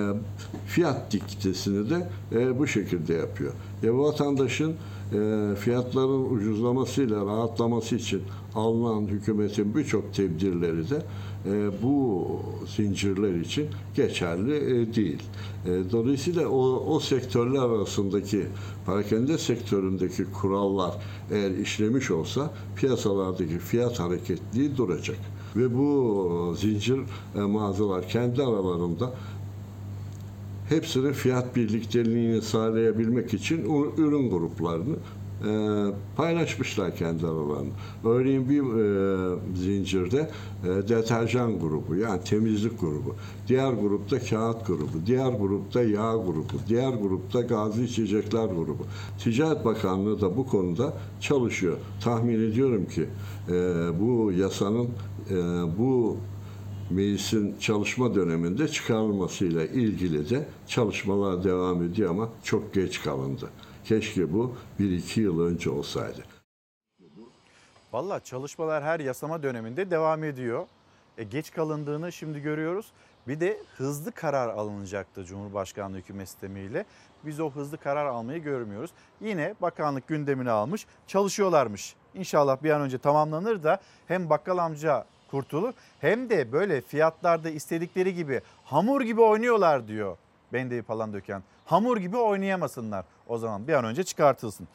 [0.68, 3.54] fiyat diktesini de e, bu şekilde yapıyor.
[3.84, 4.74] E, vatandaşın
[5.14, 8.22] e, fiyatların ucuzlamasıyla rahatlaması için
[8.56, 11.02] alınan hükümetin birçok tedbirleri de
[11.46, 12.28] e, bu
[12.76, 15.24] zincirler için geçerli e, değil.
[15.66, 18.46] E, dolayısıyla o, o sektörler arasındaki
[18.86, 20.94] parakende sektöründeki kurallar
[21.32, 24.00] eğer işlemiş olsa piyasalardaki fiyat
[24.46, 25.18] hareketliği duracak.
[25.56, 27.00] Ve bu zincir
[27.36, 29.14] e, mağazalar kendi aralarında
[30.70, 33.58] hepsinin fiyat birlikteliğini sağlayabilmek için
[33.98, 34.96] ürün gruplarını
[35.44, 37.74] e, paylaşmışlar kendi aralarında.
[38.06, 40.30] Örneğin bir e, zincirde
[40.64, 43.16] e, deterjan grubu yani temizlik grubu,
[43.48, 48.84] diğer grupta kağıt grubu, diğer grupta yağ grubu, diğer grupta gazlı içecekler grubu.
[49.20, 51.78] Ticaret Bakanlığı da bu konuda çalışıyor.
[52.02, 53.06] Tahmin ediyorum ki
[53.50, 53.54] e,
[54.00, 54.90] bu yasanın
[55.30, 55.36] e,
[55.78, 56.18] bu
[56.90, 63.50] meclisin çalışma döneminde çıkarılmasıyla ilgili de çalışmalar devam ediyor ama çok geç kalındı.
[63.86, 66.24] Keşke bu 1-2 yıl önce olsaydı.
[67.94, 70.68] Valla çalışmalar her yasama döneminde devam ediyor.
[71.18, 72.92] E, geç kalındığını şimdi görüyoruz.
[73.28, 76.86] Bir de hızlı karar alınacaktı Cumhurbaşkanlığı hükümet sistemiyle.
[77.26, 78.92] Biz o hızlı karar almayı görmüyoruz.
[79.22, 81.96] Yine bakanlık gündemine almış çalışıyorlarmış.
[82.14, 88.14] İnşallah bir an önce tamamlanır da hem bakkal amca kurtulur hem de böyle fiyatlarda istedikleri
[88.14, 90.18] gibi hamur gibi oynuyorlar diyor
[90.54, 91.44] Bendevi falan döken.
[91.66, 94.68] Hamur gibi oynayamasınlar o zaman bir an önce çıkartılsın.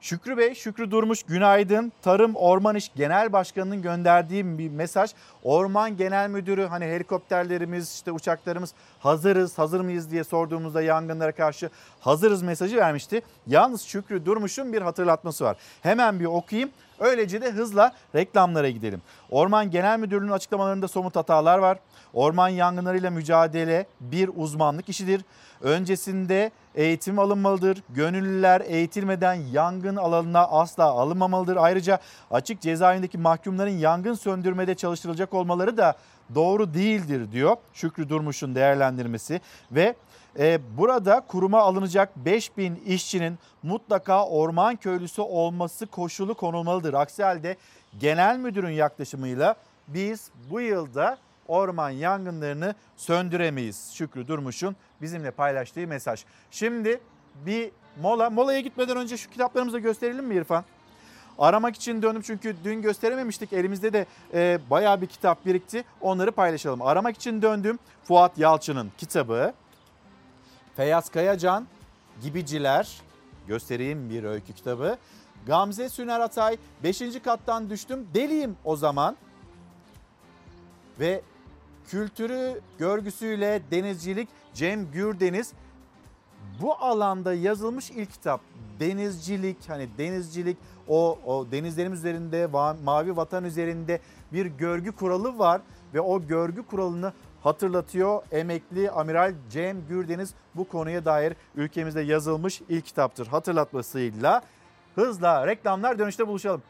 [0.00, 1.92] Şükrü Bey, Şükrü Durmuş günaydın.
[2.02, 5.10] Tarım Orman İş Genel Başkanı'nın gönderdiği bir mesaj.
[5.42, 11.70] Orman Genel Müdürü hani helikopterlerimiz işte uçaklarımız hazırız hazır mıyız diye sorduğumuzda yangınlara karşı
[12.00, 13.22] hazırız mesajı vermişti.
[13.46, 15.56] Yalnız Şükrü Durmuş'un bir hatırlatması var.
[15.82, 16.70] Hemen bir okuyayım.
[17.02, 19.02] Öylece de hızla reklamlara gidelim.
[19.30, 21.78] Orman Genel Müdürlüğü'nün açıklamalarında somut hatalar var.
[22.14, 25.24] Orman yangınlarıyla mücadele bir uzmanlık işidir.
[25.60, 27.82] Öncesinde eğitim alınmalıdır.
[27.88, 31.56] Gönüllüler eğitilmeden yangın alanına asla alınmamalıdır.
[31.56, 31.98] Ayrıca
[32.30, 35.94] açık cezaevindeki mahkumların yangın söndürmede çalıştırılacak olmaları da
[36.34, 39.40] doğru değildir diyor Şükrü Durmuş'un değerlendirmesi
[39.72, 39.94] ve
[40.78, 46.94] burada kuruma alınacak 5000 işçinin mutlaka orman köylüsü olması koşulu konulmalıdır.
[46.94, 47.56] Aksi halde
[48.00, 49.54] genel müdürün yaklaşımıyla
[49.88, 51.18] biz bu yılda
[51.48, 53.92] orman yangınlarını söndüremeyiz.
[53.94, 56.24] Şükrü Durmuş'un bizimle paylaştığı mesaj.
[56.50, 57.00] Şimdi
[57.46, 57.70] bir
[58.00, 58.30] mola.
[58.30, 60.64] Molaya gitmeden önce şu kitaplarımızı gösterelim mi İrfan?
[61.38, 63.52] Aramak için döndüm çünkü dün gösterememiştik.
[63.52, 65.84] Elimizde de e, bayağı bir kitap birikti.
[66.00, 66.82] Onları paylaşalım.
[66.82, 67.78] Aramak için döndüm.
[68.04, 69.52] Fuat Yalçın'ın kitabı.
[70.76, 71.66] Feyyaz Kayacan,
[72.22, 73.00] Gibiciler.
[73.46, 74.96] Göstereyim bir öykü kitabı.
[75.46, 77.02] Gamze Süner Atay, 5.
[77.24, 78.06] kattan düştüm.
[78.14, 79.16] Deliyim o zaman.
[81.00, 81.22] Ve
[81.88, 85.52] kültürü, görgüsüyle denizcilik Cem Gürdeniz
[86.60, 88.40] bu alanda yazılmış ilk kitap
[88.80, 90.56] denizcilik hani denizcilik
[90.88, 92.46] o, o denizlerimiz üzerinde
[92.84, 94.00] mavi vatan üzerinde
[94.32, 95.60] bir görgü kuralı var
[95.94, 97.12] ve o görgü kuralını
[97.42, 98.22] hatırlatıyor.
[98.32, 103.26] Emekli Amiral Cem Gürdeniz bu konuya dair ülkemizde yazılmış ilk kitaptır.
[103.26, 104.42] Hatırlatmasıyla
[104.94, 106.62] hızla reklamlar dönüşte buluşalım.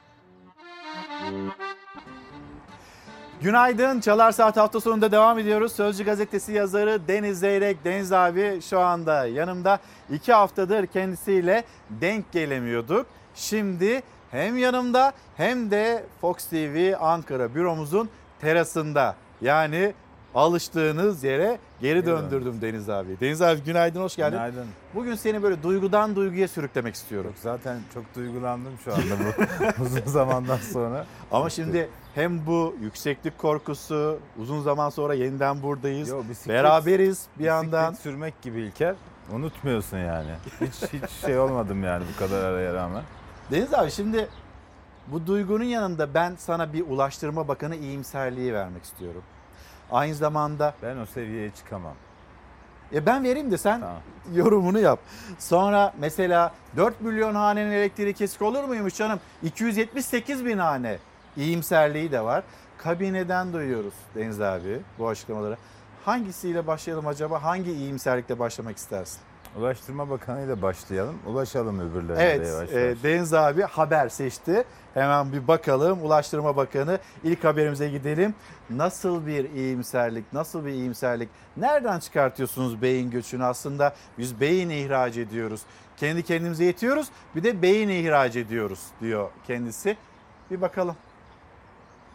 [3.42, 4.00] Günaydın.
[4.00, 5.72] Çalar Saat hafta sonunda devam ediyoruz.
[5.72, 7.84] Sözcü gazetesi yazarı Deniz Zeyrek.
[7.84, 9.78] Deniz abi şu anda yanımda.
[10.10, 13.06] iki haftadır kendisiyle denk gelemiyorduk.
[13.34, 18.08] Şimdi hem yanımda hem de Fox TV Ankara büromuzun
[18.40, 19.16] terasında.
[19.40, 19.94] Yani
[20.34, 23.20] alıştığınız yere geri döndürdüm Deniz abi.
[23.20, 24.36] Deniz abi günaydın, hoş geldin.
[24.36, 24.66] Günaydın.
[24.94, 27.32] Bugün seni böyle duygudan duyguya sürüklemek istiyorum.
[27.42, 31.06] Zaten çok duygulandım şu anda bu uzun zamandan sonra.
[31.32, 36.08] Ama şimdi hem bu yükseklik korkusu, uzun zaman sonra yeniden buradayız.
[36.08, 37.08] Yo, bisiklet, beraberiz bir
[37.38, 37.92] bisiklet yandan.
[37.94, 38.94] sürmek gibi İlker.
[39.32, 40.30] Unutmuyorsun yani.
[40.60, 43.02] Hiç hiç şey olmadım yani bu kadar araya rağmen.
[43.50, 44.28] Deniz abi şimdi
[45.06, 49.22] bu duygunun yanında ben sana bir Ulaştırma Bakanı iyimserliği vermek istiyorum.
[49.92, 50.74] Aynı zamanda...
[50.82, 51.94] Ben o seviyeye çıkamam.
[52.92, 53.96] Ya ben vereyim de sen tamam.
[54.34, 54.98] yorumunu yap.
[55.38, 59.20] Sonra mesela 4 milyon hanenin elektriği kesik olur muymuş canım?
[59.42, 60.98] 278 bin hane
[61.36, 62.44] iyimserliği de var.
[62.78, 65.56] Kabineden duyuyoruz Deniz abi bu açıklamaları.
[66.04, 67.42] Hangisiyle başlayalım acaba?
[67.42, 69.20] Hangi iyimserlikle başlamak istersin?
[69.58, 71.18] Ulaştırma Bakanı ile başlayalım.
[71.26, 72.84] Ulaşalım öbürlerine evet, de yavaş yavaş.
[72.84, 74.64] Evet Deniz abi haber seçti.
[74.94, 76.02] Hemen bir bakalım.
[76.02, 78.34] Ulaştırma Bakanı ilk haberimize gidelim.
[78.70, 81.28] Nasıl bir iyimserlik, nasıl bir iyimserlik?
[81.56, 83.44] Nereden çıkartıyorsunuz beyin göçünü?
[83.44, 85.62] Aslında biz beyin ihraç ediyoruz.
[85.96, 89.96] Kendi kendimize yetiyoruz bir de beyin ihraç ediyoruz diyor kendisi.
[90.50, 90.96] Bir bakalım.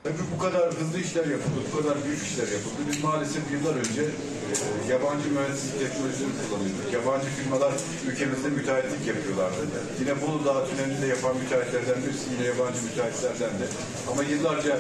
[0.04, 2.80] Tabii bu kadar hızlı işler yapıldı, bu kadar büyük işler yapıldı.
[2.90, 4.04] Biz maalesef yıllar önce
[4.52, 4.54] e,
[4.94, 6.88] yabancı mühendislik teknolojisini kullanıyorduk.
[6.98, 7.74] Yabancı firmalar
[8.10, 9.62] ülkemizde müteahhitlik yapıyorlardı.
[10.00, 13.66] Yine Bolu Dağı tünelini de yapan müteahhitlerden birisi yine yabancı müteahhitlerden de.
[14.12, 14.74] Ama yıllarca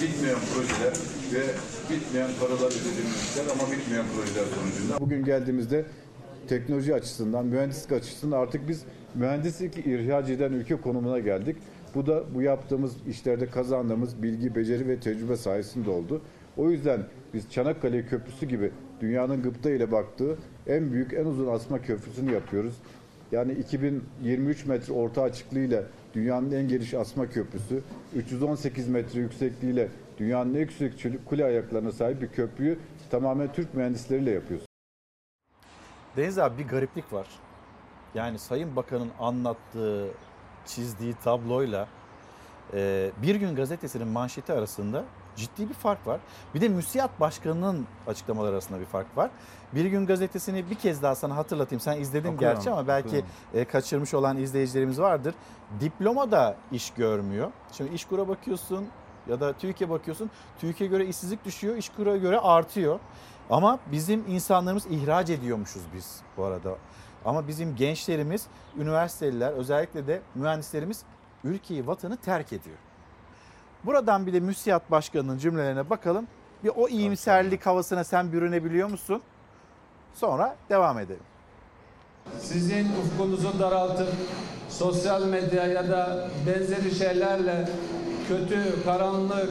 [0.00, 0.94] bitmeyen projeler
[1.34, 1.42] ve
[1.90, 4.92] bitmeyen paralar ödediğimiz işler ama bitmeyen projeler sonucunda.
[5.04, 5.78] Bugün geldiğimizde
[6.48, 8.80] teknoloji açısından, mühendislik açısından artık biz
[9.14, 11.56] mühendislik ihraç eden ülke konumuna geldik.
[11.94, 16.22] Bu da bu yaptığımız işlerde kazandığımız bilgi, beceri ve tecrübe sayesinde oldu.
[16.56, 18.70] O yüzden biz Çanakkale Köprüsü gibi
[19.00, 22.74] dünyanın gıpta ile baktığı en büyük, en uzun asma köprüsünü yapıyoruz.
[23.32, 25.82] Yani 2023 metre orta açıklığıyla
[26.14, 27.82] dünyanın en geniş asma köprüsü,
[28.16, 29.88] 318 metre yüksekliğiyle
[30.18, 32.78] dünyanın en yüksek kule ayaklarına sahip bir köprüyü
[33.10, 34.66] tamamen Türk mühendisleriyle yapıyoruz.
[36.16, 37.26] Deniz abi bir gariplik var.
[38.14, 40.08] Yani Sayın Bakan'ın anlattığı,
[40.66, 41.86] çizdiği tabloyla
[42.74, 45.04] e, Bir Gün Gazetesi'nin manşeti arasında
[45.36, 46.20] ciddi bir fark var.
[46.54, 49.30] Bir de müsiyat başkanının açıklamaları arasında bir fark var.
[49.74, 51.80] Bir Gün Gazetesi'ni bir kez daha sana hatırlatayım.
[51.80, 53.28] Sen izledin Okuyorum, gerçi ama belki okuyorum.
[53.54, 55.34] e, kaçırmış olan izleyicilerimiz vardır.
[55.80, 57.50] Diploma da iş görmüyor.
[57.72, 58.86] Şimdi İşkur'a bakıyorsun
[59.28, 60.30] ya da TÜİK'e bakıyorsun.
[60.60, 63.00] TÜİK'e göre işsizlik düşüyor, İşkur'a göre artıyor.
[63.50, 66.76] Ama bizim insanlarımız ihraç ediyormuşuz biz bu arada.
[67.24, 68.46] Ama bizim gençlerimiz,
[68.78, 71.02] üniversiteliler, özellikle de mühendislerimiz
[71.44, 72.76] ülkeyi, vatanı terk ediyor.
[73.84, 76.26] Buradan bir de müsiyat başkanının cümlelerine bakalım.
[76.64, 79.22] Bir o iyimserlik havasına sen bürünebiliyor musun?
[80.14, 81.22] Sonra devam edelim.
[82.38, 84.08] Sizin ufkunuzu daraltıp
[84.68, 87.68] sosyal medya ya da benzeri şeylerle
[88.28, 89.50] kötü, karanlık,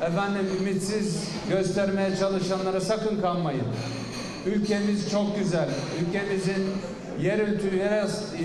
[0.00, 3.66] efendim ümitsiz göstermeye çalışanlara sakın kanmayın.
[4.46, 5.68] Ülkemiz çok güzel.
[6.00, 6.68] Ülkemizin
[7.20, 7.76] yerüstü,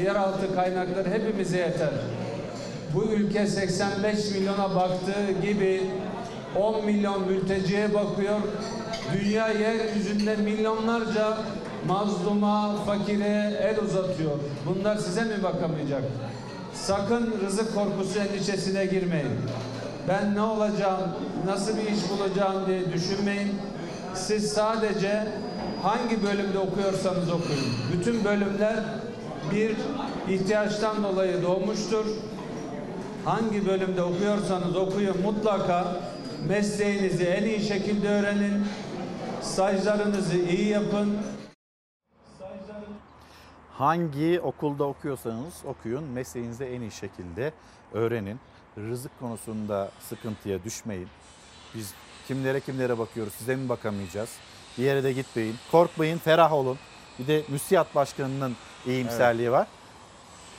[0.03, 1.89] yeraltı kaynakları hepimize yeter.
[2.93, 5.81] Bu ülke 85 milyona baktığı gibi
[6.55, 8.39] 10 milyon mülteciye bakıyor.
[9.13, 11.37] Dünya yeryüzünde milyonlarca
[11.87, 14.39] mazluma, fakire el uzatıyor.
[14.65, 16.03] Bunlar size mi bakamayacak?
[16.73, 19.31] Sakın rızık korkusu endişesine girmeyin.
[20.07, 21.01] Ben ne olacağım,
[21.45, 23.51] nasıl bir iş bulacağım diye düşünmeyin.
[24.13, 25.27] Siz sadece
[25.83, 27.65] hangi bölümde okuyorsanız okuyun.
[27.93, 28.83] Bütün bölümler
[29.51, 29.75] bir
[30.29, 32.05] ihtiyaçtan dolayı doğmuştur.
[33.25, 36.01] Hangi bölümde okuyorsanız okuyun mutlaka
[36.47, 38.65] mesleğinizi en iyi şekilde öğrenin.
[39.41, 41.17] Stajlarınızı iyi yapın.
[43.73, 47.53] Hangi okulda okuyorsanız okuyun, mesleğinizi en iyi şekilde
[47.93, 48.39] öğrenin.
[48.77, 51.07] Rızık konusunda sıkıntıya düşmeyin.
[51.75, 51.93] Biz
[52.27, 54.29] kimlere kimlere bakıyoruz, size mi bakamayacağız?
[54.77, 55.55] Bir yere de gitmeyin.
[55.71, 56.79] Korkmayın, ferah olun.
[57.19, 58.55] Bir de müsiyat başkanının
[58.87, 59.67] iyimserliği var.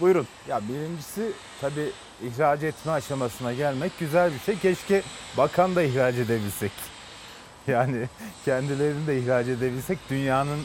[0.01, 0.27] Buyurun.
[0.49, 1.91] Ya birincisi tabii
[2.23, 4.59] ihraç etme aşamasına gelmek güzel bir şey.
[4.59, 5.03] Keşke
[5.37, 6.73] bakan da ihraç edebilsek.
[7.66, 8.09] Yani
[8.45, 10.59] kendilerini de ihraç edebilsek dünyanın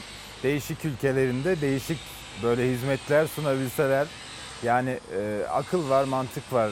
[0.44, 1.98] değişik ülkelerinde değişik
[2.44, 4.08] böyle hizmetler sunabilseler.
[4.64, 6.72] Yani e, akıl var, mantık var.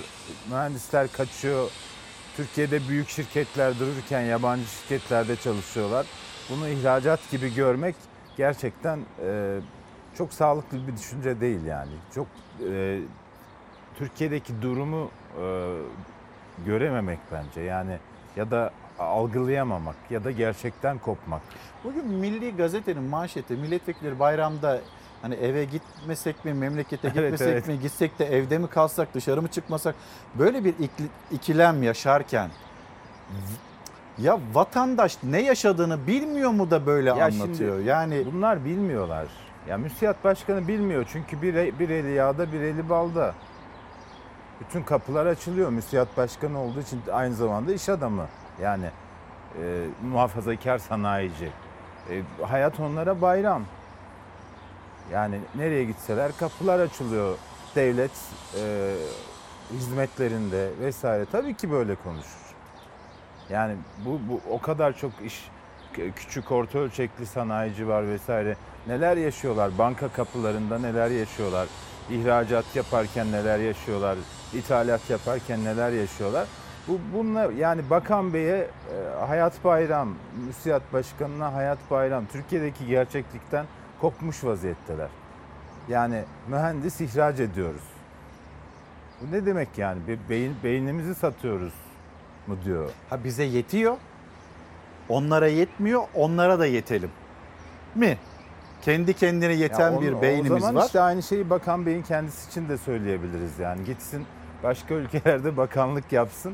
[0.49, 1.69] Mühendisler kaçıyor.
[2.37, 6.05] Türkiye'de büyük şirketler dururken yabancı şirketlerde çalışıyorlar.
[6.51, 7.95] Bunu ihracat gibi görmek
[8.37, 9.59] gerçekten e,
[10.17, 11.91] çok sağlıklı bir düşünce değil yani.
[12.15, 12.27] Çok
[12.71, 12.99] e,
[13.95, 15.75] Türkiye'deki durumu e,
[16.65, 17.61] görememek bence.
[17.61, 17.97] Yani
[18.35, 21.41] ya da algılayamamak ya da gerçekten kopmak.
[21.83, 24.79] Bugün Milli Gazete'nin manşeti milletvekilleri bayramda
[25.21, 27.67] hani eve gitmesek mi, memlekete Evet, gitmesek evet.
[27.67, 29.95] mi, gitsek de evde mi kalsak, dışarı mı çıkmasak
[30.35, 30.73] böyle bir
[31.31, 32.49] ikilem yaşarken
[34.17, 37.77] ya vatandaş ne yaşadığını bilmiyor mu da böyle Ya anlatıyor?
[37.77, 39.27] şimdi yani bunlar bilmiyorlar.
[39.67, 43.33] Ya müsiyat başkanı bilmiyor çünkü bir, bir eli yağda bir eli balda.
[44.59, 45.69] Bütün kapılar açılıyor.
[45.69, 48.25] Müsiyat başkanı olduğu için aynı zamanda iş adamı.
[48.61, 48.85] Yani
[49.63, 51.51] e, muhafazakar sanayici.
[52.09, 53.63] E, hayat onlara bayram.
[55.11, 57.37] Yani nereye gitseler kapılar açılıyor.
[57.75, 58.11] Devlet
[58.59, 58.93] e,
[59.73, 61.25] hizmetlerinde vesaire.
[61.31, 62.40] Tabii ki böyle konuşur.
[63.51, 63.75] Yani
[64.05, 65.49] bu, bu o kadar çok iş
[66.15, 68.55] küçük orta ölçekli sanayici var vesaire.
[68.87, 69.77] Neler yaşıyorlar?
[69.77, 71.67] Banka kapılarında neler yaşıyorlar?
[72.09, 74.17] İhracat yaparken neler yaşıyorlar?
[74.53, 76.47] İthalat yaparken neler yaşıyorlar?
[76.87, 78.67] Bu bunlar yani Bakan Bey'e e,
[79.27, 80.15] Hayat Bayram,
[80.47, 83.65] Müsiyat Başkanı'na Hayat Bayram Türkiye'deki gerçeklikten
[84.01, 85.09] kopmuş vaziyetteler.
[85.89, 87.83] Yani mühendis ihraç ediyoruz.
[89.21, 90.07] Bu ne demek yani?
[90.07, 91.73] Bir beyin, beynimizi satıyoruz
[92.47, 92.89] mu diyor.
[93.09, 93.97] ha bize yetiyor.
[95.09, 97.09] Onlara yetmiyor, onlara da yetelim.
[97.95, 98.17] Mi?
[98.81, 100.85] Kendi kendine yeten Ya o- bir beynimiz O zaman var.
[100.85, 103.83] işte aynı şeyi Bakan Bey'in kendisi için de söyleyebiliriz yani.
[103.83, 104.25] Gitsin
[104.63, 106.53] başka ülkelerde bakanlık yapsın.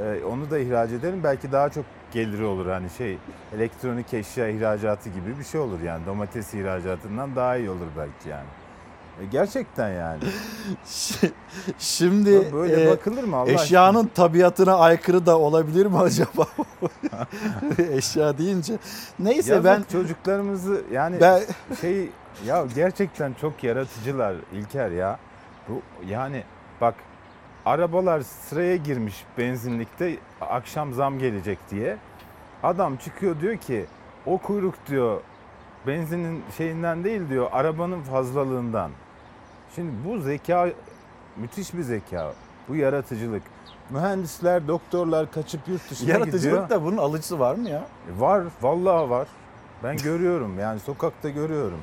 [0.00, 1.20] Ee, onu da ihraç edelim.
[1.24, 2.66] Belki daha çok geliri olur.
[2.66, 3.18] Hani şey
[3.56, 6.06] elektronik eşya ihracatı gibi bir şey olur yani.
[6.06, 8.46] Domates ihracatından daha iyi olur belki yani.
[9.20, 10.20] E, gerçekten yani.
[11.78, 16.46] Şimdi Böyle e, bakılır mı Allah eşyanın tabiatına aykırı da olabilir mi acaba?
[17.92, 18.78] Eşya deyince.
[19.18, 21.42] Neyse Yazık ben çocuklarımızı yani Ben-
[21.80, 22.08] şey
[22.46, 25.18] ya gerçekten çok yaratıcılar İlker ya.
[25.68, 26.44] Bu yani
[26.80, 26.94] bak
[27.64, 31.96] arabalar sıraya girmiş benzinlikte akşam zam gelecek diye.
[32.62, 33.86] Adam çıkıyor diyor ki
[34.26, 35.20] o kuyruk diyor
[35.86, 38.90] benzinin şeyinden değil diyor arabanın fazlalığından.
[39.74, 40.68] Şimdi bu zeka
[41.36, 42.32] müthiş bir zeka.
[42.68, 43.42] Bu yaratıcılık.
[43.90, 46.18] Mühendisler, doktorlar kaçıp yurt dışına gidiyor.
[46.20, 47.84] yaratıcılık da bunun alıcısı var mı ya?
[48.16, 49.28] E, Var, vallahi var.
[49.84, 51.78] Ben görüyorum yani sokakta görüyorum.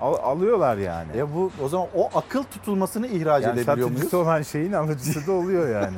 [0.00, 1.16] Al- alıyorlar yani.
[1.16, 3.92] Ya bu o zaman o akıl tutulmasını ihraç yani edebiliyor muyuz?
[4.02, 5.96] satıcısı olan şeyin alıcısı da oluyor yani.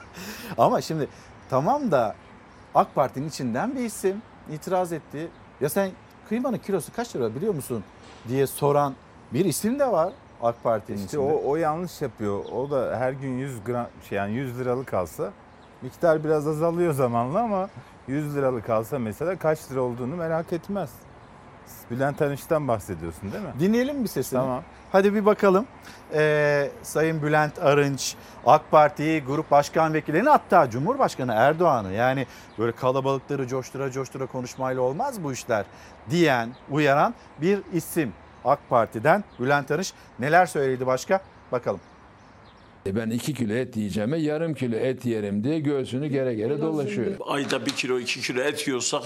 [0.58, 1.08] Ama şimdi
[1.50, 2.14] tamam da
[2.74, 4.22] AK Parti'nin içinden bir isim
[4.52, 5.28] itiraz etti.
[5.60, 5.90] Ya sen
[6.28, 7.84] kıymanın kilosu kaç lira biliyor musun
[8.28, 8.94] diye soran
[9.32, 10.12] bir isim de var
[10.44, 11.22] AK Parti'nin İşte içinde.
[11.22, 12.44] o, o yanlış yapıyor.
[12.44, 15.30] O da her gün 100 gram şey yani 100 liralık alsa
[15.82, 17.68] miktar biraz azalıyor zamanla ama
[18.08, 20.90] 100 liralık alsa mesela kaç lira olduğunu merak etmez.
[21.90, 23.50] Bülent Arınç'tan bahsediyorsun değil mi?
[23.60, 24.38] Dinleyelim bir sesini.
[24.40, 24.62] Tamam.
[24.92, 25.66] Hadi bir bakalım.
[26.14, 28.16] Ee, Sayın Bülent Arınç,
[28.46, 32.26] AK Parti Grup Başkan Vekillerini hatta Cumhurbaşkanı Erdoğan'ı yani
[32.58, 35.64] böyle kalabalıkları coştura coştura konuşmayla olmaz bu işler
[36.10, 38.12] diyen, uyaran bir isim.
[38.44, 41.20] AK Parti'den Bülent Arınç neler söyledi başka?
[41.52, 41.80] Bakalım.
[42.86, 47.16] E Ben 2 kilo et yiyeceğime yarım kilo et yerim diye göğsünü gere gere dolaşıyor.
[47.26, 49.02] Ayda bir kilo iki kilo et yiyorsak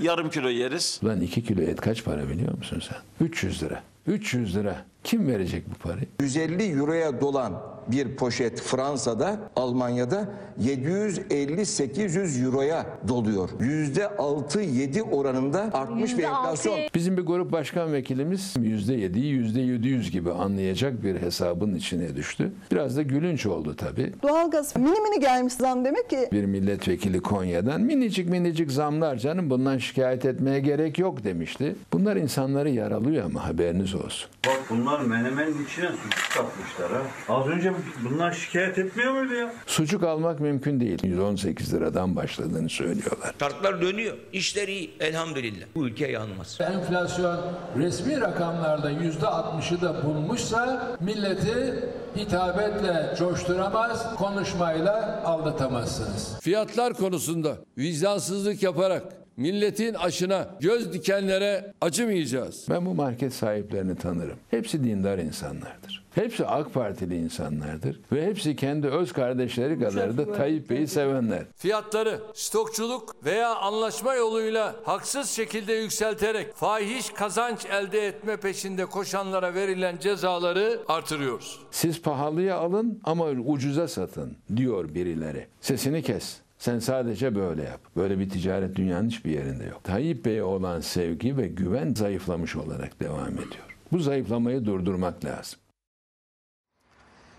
[0.00, 1.00] yarım kilo yeriz.
[1.04, 3.26] Lan 2 kilo et kaç para biliyor musun sen?
[3.26, 3.82] 300 lira.
[4.06, 4.76] 300 lira.
[5.06, 6.06] Kim verecek bu parayı?
[6.20, 7.52] 150 euroya dolan
[7.88, 10.28] bir poşet Fransa'da, Almanya'da
[10.62, 13.50] 750-800 euroya doluyor.
[13.50, 16.78] %6-7 oranında artmış bir enflasyon.
[16.94, 22.52] Bizim bir grup başkan vekilimiz %7'yi %700 gibi anlayacak bir hesabın içine düştü.
[22.72, 24.12] Biraz da gülünç oldu tabii.
[24.22, 29.78] Doğalgaz mini mini gelmiş zam demek ki Bir milletvekili Konya'dan minicik minicik zamlar canım bundan
[29.78, 31.76] şikayet etmeye gerek yok demişti.
[31.92, 34.30] Bunlar insanları yaralıyor ama haberiniz olsun.
[34.46, 37.34] Bak bunlar menemenin içine sucuk katmışlar ha.
[37.34, 37.72] Az önce
[38.04, 39.52] bunlar şikayet etmiyor muydu ya?
[39.66, 40.98] Sucuk almak mümkün değil.
[41.04, 43.34] 118 liradan başladığını söylüyorlar.
[43.40, 44.16] Şartlar dönüyor.
[44.32, 45.66] İşler iyi elhamdülillah.
[45.74, 46.58] Bu ülke yanmaz.
[46.60, 47.40] Enflasyon
[47.78, 51.74] resmi rakamlarda yüzde 60'ı da bulmuşsa milleti
[52.16, 56.38] hitabetle coşturamaz, konuşmayla aldatamazsınız.
[56.40, 59.02] Fiyatlar konusunda vicdansızlık yaparak
[59.36, 62.66] milletin aşına göz dikenlere acımayacağız.
[62.70, 64.36] Ben bu market sahiplerini tanırım.
[64.50, 66.06] Hepsi dindar insanlardır.
[66.14, 71.42] Hepsi AK Partili insanlardır ve hepsi kendi öz kardeşleri kadar da Tayyip Bey'i sevenler.
[71.56, 79.98] Fiyatları stokçuluk veya anlaşma yoluyla haksız şekilde yükselterek fahiş kazanç elde etme peşinde koşanlara verilen
[79.98, 81.58] cezaları artırıyoruz.
[81.70, 85.46] Siz pahalıya alın ama ucuza satın diyor birileri.
[85.60, 86.45] Sesini kes.
[86.58, 87.80] Sen sadece böyle yap.
[87.96, 89.84] Böyle bir ticaret dünyanın hiçbir yerinde yok.
[89.84, 93.76] Tayyip Bey'e olan sevgi ve güven zayıflamış olarak devam ediyor.
[93.92, 95.58] Bu zayıflamayı durdurmak lazım.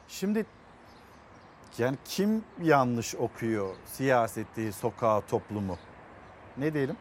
[0.07, 0.45] Şimdi
[1.77, 5.77] yani kim yanlış okuyor siyaseti, sokağı, toplumu?
[6.57, 6.95] Ne diyelim?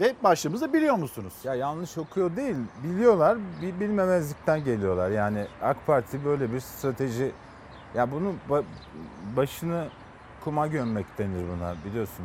[0.00, 1.32] Ve başlığımızda biliyor musunuz?
[1.44, 5.10] Ya yanlış okuyor değil, biliyorlar, bir bilmemezlikten geliyorlar.
[5.10, 7.32] Yani AK Parti böyle bir strateji,
[7.94, 8.64] ya bunu ba-
[9.36, 9.88] başını
[10.48, 12.24] kuma gömmek denir buna biliyorsun.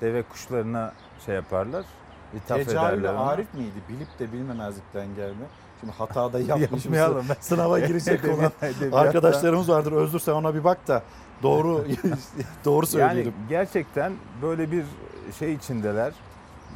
[0.00, 0.92] Deve kuşlarına
[1.26, 1.84] şey yaparlar,
[2.34, 3.30] ithaf Tecavüle ederler ona.
[3.30, 3.78] Arif miydi?
[3.88, 5.44] Bilip de bilmemezlikten gelme.
[5.80, 6.84] Şimdi hatada yapmışız.
[6.84, 7.26] Yapmayalım.
[7.40, 9.92] Sınava girecek olan Edebiyatta- arkadaşlarımız vardır.
[9.92, 11.02] Özür sen ona bir bak da
[11.42, 11.84] doğru
[12.64, 13.16] doğru söyleyelim.
[13.24, 14.12] Yani gerçekten
[14.42, 14.84] böyle bir
[15.38, 16.12] şey içindeler.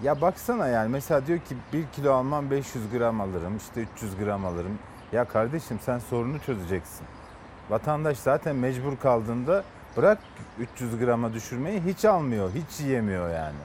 [0.03, 4.47] Ya baksana yani mesela diyor ki 1 kilo almam 500 gram alırım işte 300 gram
[4.47, 4.79] alırım.
[5.13, 7.07] Ya kardeşim sen sorunu çözeceksin.
[7.71, 9.65] Vatandaş zaten mecbur kaldığında
[9.97, 10.19] bırak
[10.59, 13.57] 300 grama düşürmeyi hiç almıyor, hiç yiyemiyor yani.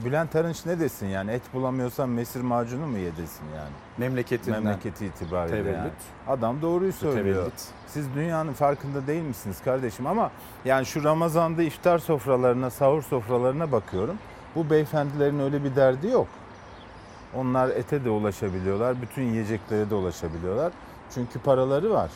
[0.00, 3.72] E Bülent Arınç ne desin yani et bulamıyorsan mesir macunu mu yedesin yani?
[3.98, 4.62] Memleketinden.
[4.62, 5.76] Memleketi itibariyle Tevellüt.
[5.76, 5.90] yani.
[6.28, 7.24] Adam doğruyu söylüyor.
[7.24, 7.66] Mütevellit.
[7.86, 10.30] Siz dünyanın farkında değil misiniz kardeşim ama
[10.64, 14.16] yani şu Ramazan'da iftar sofralarına, sahur sofralarına bakıyorum.
[14.54, 16.28] Bu beyefendilerin öyle bir derdi yok.
[17.34, 20.72] Onlar ete de ulaşabiliyorlar, bütün yiyeceklere de ulaşabiliyorlar.
[21.14, 22.10] Çünkü paraları var.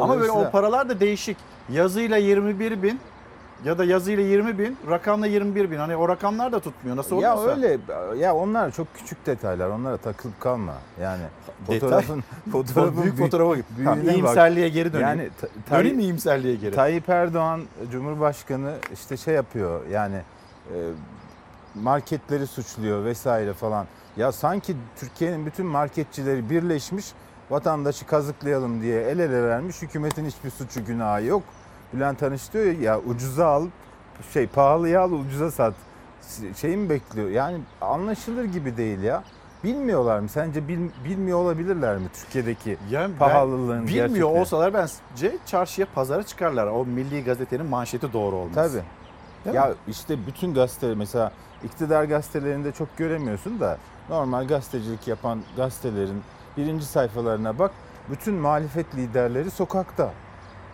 [0.00, 1.36] Ama böyle o paralar da değişik.
[1.72, 3.00] Yazıyla 21 bin,
[3.64, 5.76] ya da yazıyla 20 bin, rakamla 21 bin.
[5.76, 6.96] Hani o rakamlar da tutmuyor.
[6.96, 7.56] Nasıl Ya oluyorsa.
[7.56, 7.78] öyle
[8.18, 9.68] ya onlar çok küçük detaylar.
[9.68, 10.74] Onlara takılıp kalma.
[11.02, 11.22] Yani
[11.68, 11.78] Detay.
[11.80, 13.54] fotoğrafın fotoğrafın büyük büyü- fotoğrafa.
[13.84, 14.14] Tamam, büyüğüne bak.
[14.16, 15.08] iyimserliğe geri döneyim.
[15.08, 15.30] Yani
[15.68, 16.74] ta- Döneyim mi iyimserliğe geri?
[16.74, 17.60] Tayyip Erdoğan
[17.92, 20.16] Cumhurbaşkanı işte şey yapıyor yani
[20.74, 20.76] e,
[21.74, 23.86] marketleri suçluyor vesaire falan.
[24.16, 27.06] Ya sanki Türkiye'nin bütün marketçileri birleşmiş
[27.52, 29.82] vatandaşı kazıklayalım diye el ele vermiş.
[29.82, 31.42] Hükümetin hiçbir suçu günahı yok.
[31.92, 33.66] Bülent Arınç diyor ya, ucuza al
[34.32, 35.74] şey pahalıya al ucuza sat.
[36.56, 37.28] Şey mi bekliyor?
[37.28, 39.24] Yani anlaşılır gibi değil ya.
[39.64, 40.28] Bilmiyorlar mı?
[40.28, 44.40] Sence bil- bilmiyor olabilirler mi Türkiye'deki Yani pahalılığın bilmiyor gerçekleri?
[44.40, 46.66] olsalar bence çarşıya pazara çıkarlar.
[46.66, 48.54] O milli gazetenin manşeti doğru olmaz.
[48.54, 48.82] Tabii.
[49.44, 49.74] Değil ya mi?
[49.88, 51.32] işte bütün gazete mesela
[51.64, 53.78] iktidar gazetelerinde çok göremiyorsun da
[54.08, 56.22] normal gazetecilik yapan gazetelerin
[56.56, 57.70] birinci sayfalarına bak.
[58.10, 60.12] Bütün muhalefet liderleri sokakta.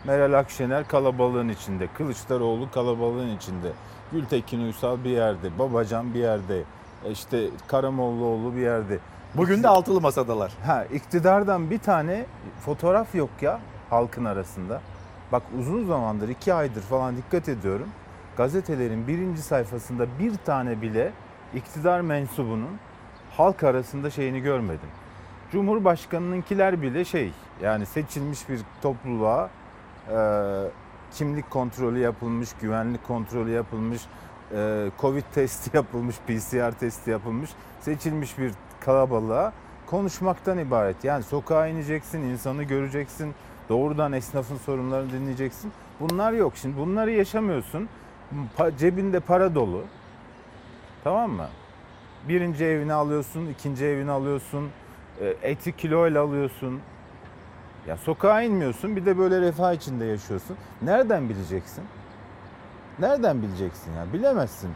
[0.04, 3.72] Meral Akşener kalabalığın içinde, Kılıçdaroğlu kalabalığın içinde,
[4.12, 6.62] Gültekin Uysal bir yerde, Babacan bir yerde,
[7.10, 8.98] işte Karamollaoğlu bir yerde.
[9.34, 10.52] Bugün de altılı masadalar.
[10.66, 12.26] Ha iktidardan bir tane
[12.60, 13.60] fotoğraf yok ya
[13.90, 14.80] halkın arasında.
[15.32, 17.88] Bak uzun zamandır iki aydır falan dikkat ediyorum.
[18.36, 21.12] Gazetelerin birinci sayfasında bir tane bile
[21.54, 22.78] iktidar mensubunun
[23.36, 24.88] halk arasında şeyini görmedim.
[25.52, 27.32] Cumhurbaşkanınınkiler bile şey
[27.62, 29.50] yani seçilmiş bir topluluğa
[30.10, 30.18] e,
[31.12, 34.02] kimlik kontrolü yapılmış, güvenlik kontrolü yapılmış,
[34.54, 39.52] e, Covid testi yapılmış, PCR testi yapılmış, seçilmiş bir kalabalığa
[39.86, 41.04] konuşmaktan ibaret.
[41.04, 43.34] Yani sokağa ineceksin, insanı göreceksin,
[43.68, 45.72] doğrudan esnafın sorunlarını dinleyeceksin.
[46.00, 46.52] Bunlar yok.
[46.56, 47.88] Şimdi bunları yaşamıyorsun.
[48.58, 49.82] Pa- cebinde para dolu.
[51.04, 51.46] Tamam mı?
[52.28, 54.70] Birinci evini alıyorsun, ikinci evini alıyorsun,
[55.42, 56.80] eti kiloyla alıyorsun.
[57.86, 60.56] Ya sokağa inmiyorsun, bir de böyle refah içinde yaşıyorsun.
[60.82, 61.84] Nereden bileceksin?
[62.98, 64.12] Nereden bileceksin ya?
[64.12, 64.70] Bilemezsin.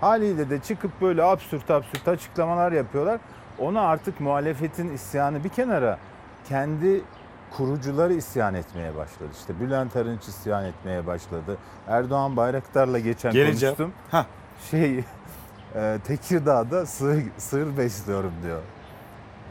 [0.00, 3.20] Haliyle de çıkıp böyle absürt absürt açıklamalar yapıyorlar.
[3.58, 5.98] Ona artık muhalefetin isyanı bir kenara
[6.48, 7.02] kendi
[7.56, 9.28] kurucuları isyan etmeye başladı.
[9.38, 11.58] İşte Bülent Arınç isyan etmeye başladı.
[11.88, 13.74] Erdoğan Bayraktar'la geçen Geleceğim.
[13.76, 13.94] konuştum.
[14.10, 14.24] Hah.
[14.70, 15.04] Şey
[15.74, 18.60] e, Tekirdağ'da sığır, sığır besliyorum diyor.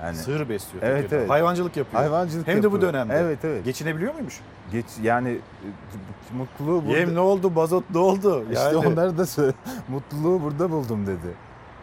[0.04, 0.84] Yani, Sığır besliyor.
[0.84, 1.16] Evet Tekirdağ.
[1.16, 1.30] evet.
[1.30, 2.02] Hayvancılık yapıyor.
[2.04, 2.94] Hayvancılık Hem de bu yapıyor.
[2.94, 3.14] dönemde.
[3.16, 3.66] Evet evet.
[3.66, 4.40] Geçinebiliyor muymuş?
[4.72, 6.98] Geç yani e, mutluluğu burada.
[6.98, 8.46] Yem ne oldu, bazot ne oldu?
[8.52, 9.26] İşte Yani- onları da.
[9.88, 11.34] Mutluluğu burada buldum dedi.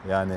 [0.09, 0.35] Yani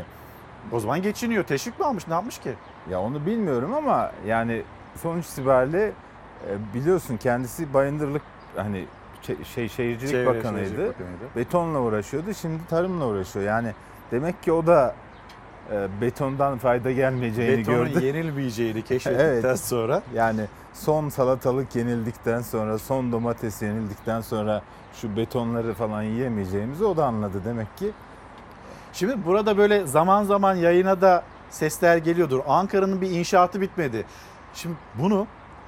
[0.72, 1.44] O zaman geçiniyor.
[1.44, 2.08] Teşvik mi almış?
[2.08, 2.54] Ne yapmış ki?
[2.92, 4.64] ya onu bilmiyorum ama yani
[5.02, 5.94] sonuç itibariyle e,
[6.74, 8.22] biliyorsun kendisi bayındırlık
[8.56, 8.86] hani
[9.56, 10.66] şey şehircilik Çevre bakanıydı.
[10.66, 11.36] Şehircilik Bakanıydı.
[11.36, 12.34] Betonla uğraşıyordu.
[12.34, 13.46] Şimdi tarımla uğraşıyor.
[13.46, 13.74] Yani
[14.12, 14.96] demek ki o da
[16.02, 18.06] betondan fayda gelmeyeceğini Betonun gördü.
[18.06, 19.60] yenilmeyeceğini keşfettikten Evet.
[19.60, 20.42] sonra Yani
[20.74, 24.62] son salatalık yenildikten sonra, son domates yenildikten sonra
[24.94, 27.92] şu betonları falan yiyemeyeceğimizi o da anladı demek ki.
[28.94, 32.40] Şimdi burada böyle zaman zaman yayına da sesler geliyordur.
[32.48, 34.06] Ankara'nın bir inşaatı bitmedi.
[34.54, 35.28] Şimdi bunu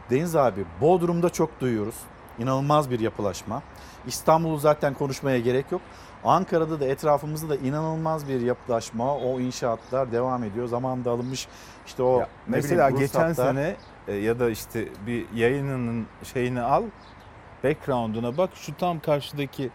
[0.09, 1.95] Deniz abi Bodrum'da çok duyuyoruz.
[2.39, 3.61] İnanılmaz bir yapılaşma.
[4.07, 5.81] İstanbul'u zaten konuşmaya gerek yok.
[6.23, 9.15] Ankara'da da etrafımızda da inanılmaz bir yapılaşma.
[9.15, 10.67] O inşaatlar devam ediyor.
[10.67, 11.47] Zamanında alınmış
[11.87, 13.53] işte o Ya mesela bileyim, geçen ruhsatlar.
[13.53, 13.75] sene
[14.07, 16.83] e, ya da işte bir yayınının şeyini al,
[17.63, 19.69] background'una bak şu tam karşıdaki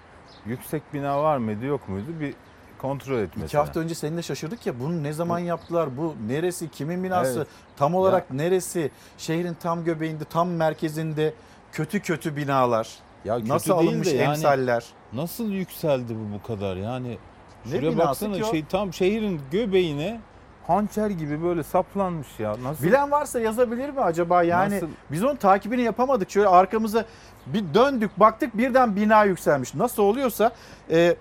[0.47, 2.35] yüksek bina var mıydı yok muydu bir
[2.79, 3.47] kontrol et mesela.
[3.47, 7.49] İki hafta önce seninle şaşırdık ya bunu ne zaman yaptılar bu neresi kimin binası Evet.
[7.77, 11.35] tam olarak neresi şehrin tam göbeğinde tam merkezinde
[11.73, 12.89] kötü kötü binalar
[13.25, 14.85] Ya kötü nasıl alınmış de yani emsaller
[15.15, 17.19] Nasıl yükseldi bu bu kadar yani?
[17.67, 18.51] Ne Şuraya binası baksana ki o?
[18.51, 20.21] şey tam şehrin göbeğine
[20.67, 22.57] hançer gibi böyle saplanmış ya.
[22.63, 22.85] Nasıl?
[22.85, 24.89] bilen varsa yazabilir mi acaba yani Nasıl?
[25.13, 27.05] biz onun takibini yapamadık şöyle arkamıza
[27.47, 30.53] bir döndük baktık birden bina yükselmiş nasıl oluyorsa
[30.91, 31.17] e,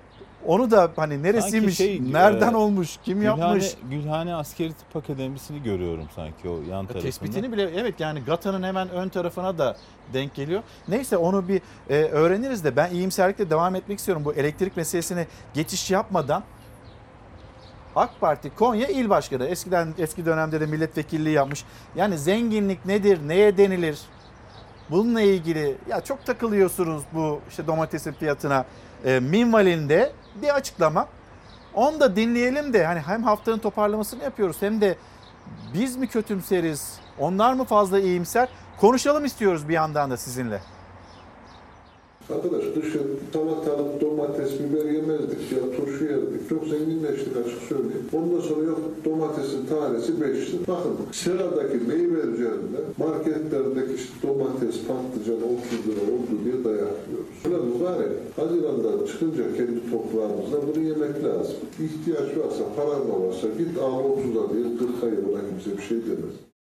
[0.48, 5.64] onu da hani neresiymiş şey, nereden e, olmuş kim Gülhane, yapmış Gülhane Askeri Tıp Akademisi'ni
[5.64, 7.02] görüyorum sanki o yan tarafında.
[7.02, 9.78] Tespitini bile evet yani Gata'nın hemen ön tarafına da
[10.14, 10.64] denk geliyor.
[10.88, 14.26] Neyse onu bir e, öğreniriz de ben iyimserlikle devam etmek istiyorum.
[14.26, 16.44] Bu elektrik meselesine geçiş yapmadan
[17.96, 21.64] AK Parti Konya İl Başkanı eskiden eski dönemde de milletvekilliği yapmış.
[21.96, 24.00] Yani zenginlik nedir, neye denilir?
[24.90, 28.66] Bununla ilgili ya çok takılıyorsunuz bu işte domatesin fiyatına.
[29.06, 30.12] E, minvalinde
[30.42, 31.08] bir açıklama.
[31.74, 34.98] Onu da dinleyelim de hani hem haftanın toparlamasını yapıyoruz hem de
[35.74, 38.50] biz mi kötümseriz, onlar mı fazla iyimser?
[38.80, 40.62] Konuşalım istiyoruz bir yandan da sizinle.
[42.30, 43.02] Arkadaş dışı
[43.34, 46.50] salatalık, domates, biber yemezdik ya turşu yerdik.
[46.50, 48.06] Çok zenginleştik açık söyleyeyim.
[48.14, 50.62] Ondan sonra yok domatesin tanesi 5 lira.
[50.68, 57.36] Bakın sıradaki meyve üzerinde marketlerdeki işte domates, patlıcan 30 lira oldu diye dayak yiyoruz.
[57.46, 58.12] Buna mübarek.
[58.36, 61.56] Haziran'dan çıkınca kendi toprağımızda bunu yemek lazım.
[61.86, 65.18] İhtiyaç varsa, paran varsa git al 30'a değil 40'a ye.
[65.28, 66.53] Buna kimse bir şey demez.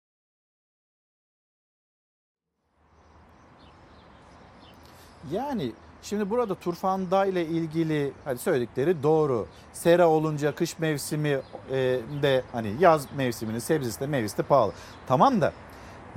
[5.31, 5.71] Yani
[6.01, 9.47] şimdi burada turfanda ile ilgili hani söyledikleri doğru.
[9.73, 11.39] Sera olunca kış mevsimi
[11.71, 14.71] e, de hani yaz mevsiminin sebzesi de meyvesi de pahalı.
[15.07, 15.53] Tamam da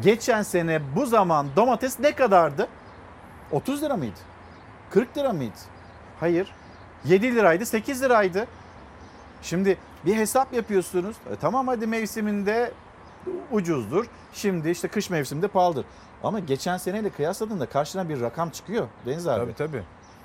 [0.03, 2.69] geçen sene bu zaman domates ne kadardı?
[3.53, 4.19] 30 lira mıydı?
[4.91, 5.59] 40 lira mıydı?
[6.21, 6.53] Hayır.
[7.05, 8.47] 7 liraydı 8 liraydı.
[9.43, 11.17] Şimdi bir hesap yapıyorsunuz.
[11.33, 12.73] E, tamam hadi mevsiminde
[13.53, 14.07] ucuzdur.
[14.33, 15.85] Şimdi işte kış mevsiminde pahalıdır.
[16.25, 19.41] Ama geçen seneyle kıyasladığında karşına bir rakam çıkıyor Deniz abi.
[19.41, 19.83] Tabii tabii.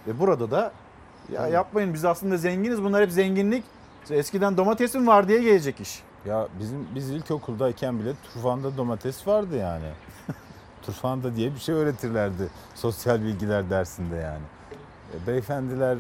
[0.07, 0.71] Ve burada da
[1.31, 3.63] ya yapmayın biz aslında zenginiz bunlar hep zenginlik.
[4.09, 6.03] Eskiden domatesim var diye gelecek iş.
[6.25, 9.89] Ya bizim biz ilkokuldayken bile turfanda domates vardı yani.
[10.81, 14.43] turfanda diye bir şey öğretirlerdi sosyal bilgiler dersinde yani.
[15.13, 15.99] E, Beyefendiler e,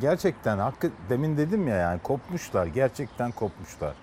[0.00, 3.94] gerçekten hakkı demin dedim ya yani kopmuşlar gerçekten kopmuşlar.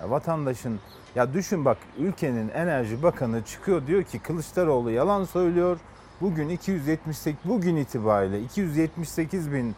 [0.00, 0.80] Ya vatandaşın
[1.14, 5.78] ya düşün bak ülkenin enerji bakanı çıkıyor diyor ki Kılıçdaroğlu yalan söylüyor.
[6.20, 9.74] Bugün 278 bugün itibariyle 278 bin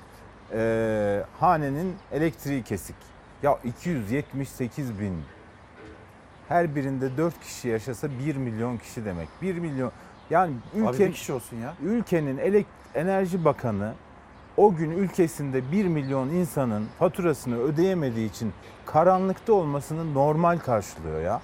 [0.52, 2.96] e, hanenin elektriği kesik.
[3.42, 5.14] Ya 278 bin
[6.48, 9.28] her birinde 4 kişi yaşasa 1 milyon kişi demek.
[9.42, 9.92] 1 milyon
[10.30, 11.74] yani Abi ülke bir kişi olsun ya.
[11.82, 13.94] ülkenin elek, enerji bakanı
[14.56, 18.52] o gün ülkesinde 1 milyon insanın faturasını ödeyemediği için
[18.86, 21.40] karanlıkta olmasını normal karşılıyor ya.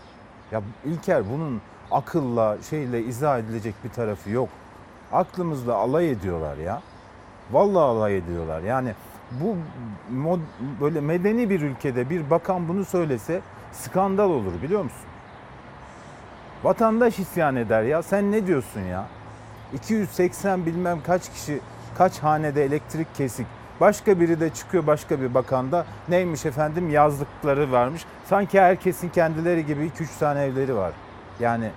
[0.53, 1.61] Ya İlker bunun
[1.91, 4.49] akılla şeyle izah edilecek bir tarafı yok.
[5.13, 6.83] Aklımızla alay ediyorlar ya.
[7.51, 8.61] Vallahi alay ediyorlar.
[8.61, 8.95] Yani
[9.31, 9.57] bu
[10.11, 10.41] mod,
[10.81, 13.41] böyle medeni bir ülkede bir bakan bunu söylese
[13.73, 15.01] skandal olur biliyor musun?
[16.65, 18.03] Vatandaş isyan eder ya.
[18.03, 19.07] Sen ne diyorsun ya?
[19.75, 21.61] 280 bilmem kaç kişi
[21.99, 23.47] kaç hanede elektrik kesik.
[23.81, 28.05] Başka biri de çıkıyor başka bir bakanda neymiş efendim yazlıkları varmış.
[28.27, 30.93] Sanki herkesin kendileri gibi 2-3 tane evleri var.
[31.41, 31.71] Yani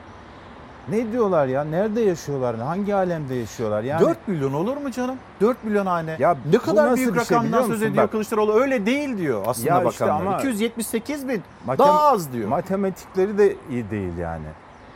[0.89, 1.63] ne diyorlar ya?
[1.63, 2.55] Nerede yaşıyorlar?
[2.55, 3.83] Hangi alemde yaşıyorlar?
[3.83, 5.15] Yani 4 milyon olur mu canım?
[5.41, 6.15] 4 milyon hane.
[6.19, 8.11] Ya ne kadar büyük şey rakamdan biliyor söz ediyor Bak.
[8.11, 8.53] Kılıçdaroğlu.
[8.53, 10.25] Öyle değil diyor aslında Ya işte bakanlar.
[10.25, 12.47] ama- 278 bin daha az diyor.
[12.47, 14.45] Matematikleri de iyi değil yani.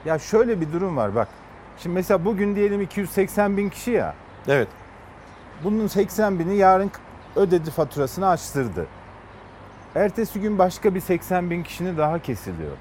[0.05, 1.27] Ya şöyle bir durum var bak.
[1.79, 4.13] Şimdi mesela bugün diyelim 280 bin kişi ya.
[4.47, 4.67] Evet.
[5.63, 6.91] Bunun 80 bini yarın
[7.35, 8.87] ödedi faturasını açtırdı.
[9.95, 12.77] Ertesi gün başka bir 80 bin kişinin daha kesiliyor.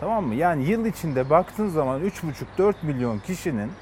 [0.00, 0.34] Tamam mı?
[0.34, 2.00] Yani yıl içinde baktığın zaman
[2.58, 3.72] 3,5-4 milyon kişinin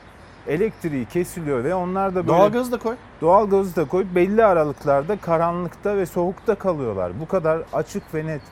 [0.47, 2.29] elektriği kesiliyor ve onlar da böyle...
[2.29, 2.97] Doğalgazı da koy.
[3.21, 4.07] Doğalgazı da koy.
[4.15, 7.21] Belli aralıklarda karanlıkta ve soğukta kalıyorlar.
[7.21, 8.43] Bu kadar açık ve net.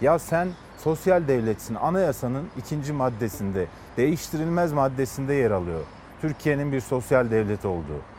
[0.00, 0.48] Ya sen
[0.78, 1.74] sosyal devletsin.
[1.74, 5.80] Anayasanın ikinci maddesinde, değiştirilmez maddesinde yer alıyor.
[6.20, 8.11] Türkiye'nin bir sosyal devlet olduğu.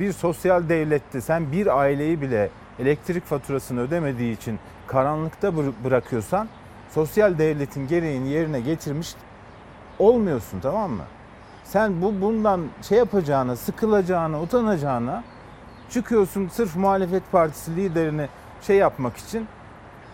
[0.00, 6.48] Bir sosyal devlette sen bir aileyi bile elektrik faturasını ödemediği için karanlıkta bır- bırakıyorsan
[6.90, 9.14] sosyal devletin gereğini yerine getirmiş
[9.98, 11.02] olmuyorsun tamam mı?
[11.64, 15.24] Sen bu bundan şey yapacağına, sıkılacağına, utanacağına
[15.90, 18.28] çıkıyorsun sırf muhalefet partisi liderini
[18.62, 19.46] şey yapmak için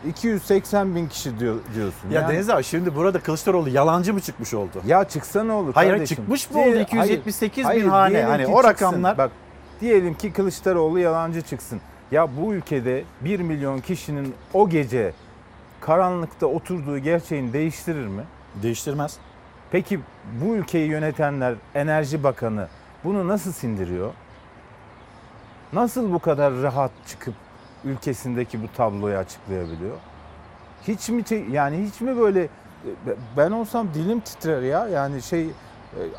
[0.09, 2.11] 280 bin kişi diyor, diyorsun.
[2.11, 4.83] Ya Yani- Deniz abi şimdi burada Kılıçdaroğlu yalancı mı çıkmış oldu?
[4.87, 6.17] ya çıksa ne olur Hayır, kardeşim?
[6.17, 6.65] çıkmış mı oldu?
[6.67, 8.23] Diyelim- 278 bin hayır, hane.
[8.23, 8.69] Hani o çıksın.
[8.87, 9.31] rakamlar- Bak
[9.83, 11.81] diyelim ki Kılıçdaroğlu yalancı çıksın.
[12.11, 15.13] Ya bu ülkede 1 milyon kişinin o gece
[15.81, 18.23] karanlıkta oturduğu gerçeğini değiştirir mi?
[18.63, 19.17] Değiştirmez.
[19.71, 20.01] Peki
[20.43, 22.69] bu ülkeyi yönetenler, Enerji Bakanı
[23.05, 24.13] bunu nasıl sindiriyor?
[25.73, 27.35] Nasıl bu kadar rahat çıkıp
[27.85, 29.97] ülkesindeki bu tabloyu açıklayabiliyor?
[30.89, 32.49] Hiç mi yani hiç mi böyle
[33.37, 35.51] ben olsam dilim titrer ya yani şey e,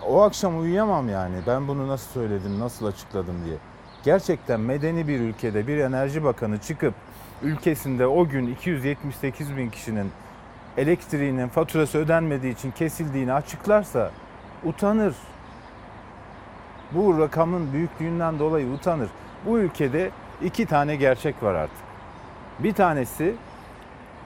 [0.08, 3.58] o akşam uyuyamam yani ben bunu nasıl söyledim nasıl açıkladım diye.
[4.04, 6.94] Gerçekten medeni bir ülkede bir enerji bakanı çıkıp
[7.41, 10.12] ülkesinde o gün 278 bin kişinin
[10.78, 14.12] elektriğinin faturası ödenmediği için kesildiğini açıklarsa
[14.64, 15.16] utanır.
[16.91, 19.10] Bu rakamın büyüklüğünden dolayı utanır.
[19.45, 20.12] Bu ülkede
[20.44, 21.78] iki tane gerçek var artık.
[22.60, 23.36] Bir tanesi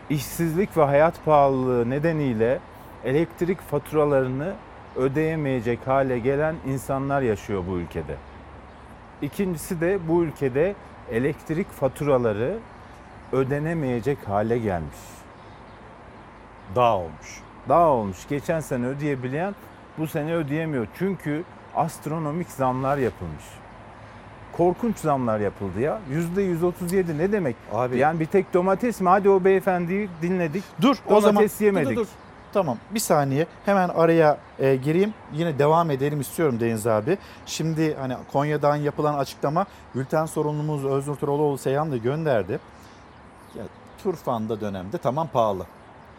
[0.10, 2.60] işsizlik ve hayat pahalılığı nedeniyle
[3.04, 4.54] elektrik faturalarını
[4.98, 8.16] ödeyemeyecek hale gelen insanlar yaşıyor bu ülkede.
[9.22, 10.76] İkincisi de bu ülkede
[11.12, 12.58] elektrik faturaları
[13.32, 14.98] ödenemeyecek hale gelmiş.
[16.76, 17.42] Daha olmuş.
[17.70, 18.18] Daha olmuş.
[18.30, 19.56] Geçen sene ödeyebilen
[19.98, 20.88] bu sene ödeyemiyor.
[21.00, 21.44] Çünkü
[21.76, 23.44] astronomik zamlar yapılmış.
[24.58, 26.00] korkunç zamlar yapıldı ya.
[26.38, 27.56] %137 ne demek?
[27.74, 29.10] Abi- Yani bir tek domates mi?
[29.10, 30.64] Hadi o beyefendiyi dinledik.
[30.82, 31.90] Dur o zaman Domates yemedik.
[31.90, 32.08] Dur, dur, dur.
[32.54, 35.14] Tamam bir saniye hemen araya e, gireyim.
[35.34, 37.18] Yine devam edelim istiyorum Deniz abi.
[37.46, 39.66] Şimdi hani Konya'dan yapılan açıklama
[39.96, 42.60] bülten sorumlumuz Öznur Turoğluoğlu Seyhan da gönderdi.
[43.58, 43.64] Ya,
[44.04, 45.66] Turfan'da dönemde tamam pahalı.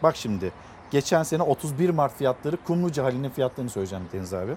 [0.03, 0.51] Bak şimdi
[0.91, 4.55] geçen sene 31 Mart fiyatları Kumluca halinin fiyatlarını söyleyeceğim Deniz abi.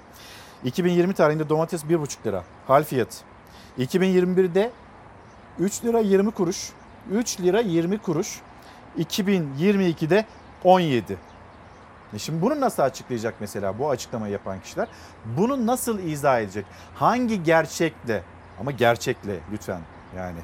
[0.65, 3.16] 2020 tarihinde domates 1,5 lira hal fiyatı.
[3.78, 4.70] 2021'de
[5.59, 6.73] 3 lira 20 kuruş.
[7.11, 8.40] 3 lira 20 kuruş.
[8.99, 10.24] 2022'de
[10.65, 11.19] 17.
[12.18, 14.89] Şimdi bunu nasıl açıklayacak mesela bu açıklamayı yapan kişiler?
[15.24, 16.66] Bunu nasıl izah edecek?
[16.94, 18.22] Hangi gerçekle
[18.60, 19.80] ama gerçekle lütfen
[20.16, 20.39] yani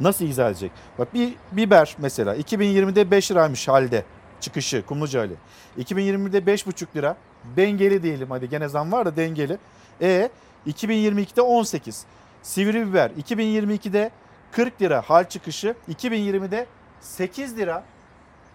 [0.00, 0.72] nasıl izah edecek?
[0.98, 4.04] Bak bir biber mesela 2020'de 5 liraymış halde
[4.40, 5.34] çıkışı Kumluca Ali.
[5.78, 7.16] 2021'de 5,5 lira
[7.56, 9.58] dengeli diyelim hadi gene zam var da dengeli.
[10.00, 10.30] E
[10.66, 12.04] 2022'de 18.
[12.42, 14.10] Sivri biber 2022'de
[14.52, 16.66] 40 lira hal çıkışı 2020'de
[17.00, 17.84] 8 lira.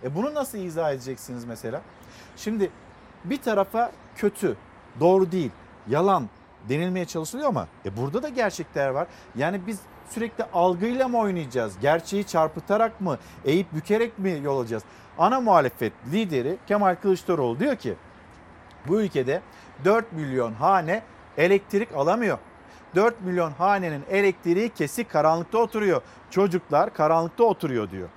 [0.04, 1.82] E bunu nasıl izah edeceksiniz mesela?
[2.40, 2.72] Şimdi
[3.24, 4.58] bir tarafa kötü,
[5.00, 5.52] doğru değil,
[5.88, 6.30] yalan
[6.70, 9.08] denilmeye çalışılıyor ama e burada da gerçekler var.
[9.36, 9.80] Yani biz
[10.10, 11.80] sürekli algıyla mı oynayacağız?
[11.82, 14.84] Gerçeği çarpıtarak mı, eğip bükerek mi yol alacağız?
[15.18, 17.96] Ana muhalefet lideri Kemal Kılıçdaroğlu diyor ki
[18.88, 19.42] bu ülkede
[19.86, 21.02] 4 milyon hane
[21.38, 22.38] elektrik alamıyor.
[22.96, 26.02] 4 milyon hanenin elektriği kesik karanlıkta oturuyor.
[26.30, 28.10] Çocuklar karanlıkta oturuyor diyor.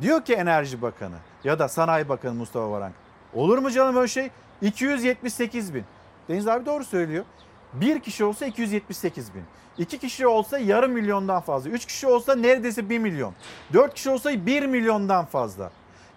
[0.00, 3.09] Diyor ki Enerji Bakanı ya da Sanayi Bakanı Mustafa Varank.
[3.34, 4.30] Olur mu canım öyle şey?
[4.62, 5.84] 278 bin.
[6.28, 7.24] Deniz abi doğru söylüyor.
[7.72, 9.42] Bir kişi olsa 278 bin.
[9.78, 11.70] İki kişi olsa yarım milyondan fazla.
[11.70, 13.34] Üç kişi olsa neredeyse 1 milyon.
[13.72, 15.70] Dört kişi olsa 1 milyondan fazla.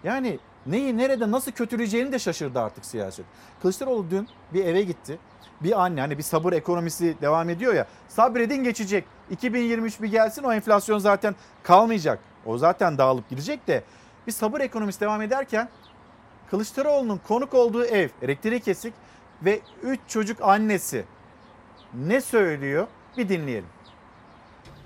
[0.04, 3.26] Yani neyi nerede nasıl kötüleyeceğini de şaşırdı artık siyaset.
[3.62, 5.18] Kılıçdaroğlu dün bir eve gitti.
[5.60, 7.86] Bir anne hani bir sabır ekonomisi devam ediyor ya.
[8.08, 9.04] Sabredin geçecek.
[9.30, 12.18] 2023 bir gelsin o enflasyon zaten kalmayacak.
[12.46, 13.84] O zaten dağılıp gidecek de
[14.26, 15.68] bir sabır ekonomisi devam ederken
[16.50, 18.94] Kılıçdaroğlu'nun konuk olduğu ev elektriği kesik
[19.44, 21.04] ve 3 çocuk annesi
[21.94, 23.68] ne söylüyor bir dinleyelim.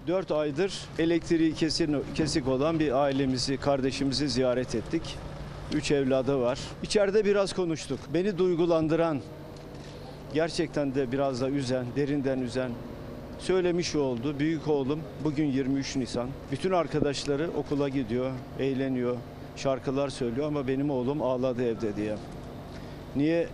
[0.07, 5.19] 4 aydır elektriği kesin, kesik olan bir ailemizi, kardeşimizi ziyaret ettik.
[5.75, 6.59] 3 evladı var.
[6.83, 7.99] İçeride biraz konuştuk.
[8.15, 9.21] Beni duygulandıran,
[10.35, 12.71] gerçekten de biraz da üzen, derinden üzen
[13.39, 14.39] söylemiş oldu.
[14.39, 16.29] Büyük oğlum bugün 23 Nisan.
[16.53, 19.17] Bütün arkadaşları okula gidiyor, eğleniyor,
[19.63, 22.17] şarkılar söylüyor ama benim oğlum ağladı evde diye.
[23.17, 23.49] Niye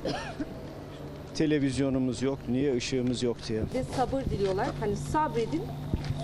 [1.34, 3.62] televizyonumuz yok, niye ışığımız yok diye.
[3.74, 4.66] Biz sabır diliyorlar.
[4.80, 5.62] Hani sabredin,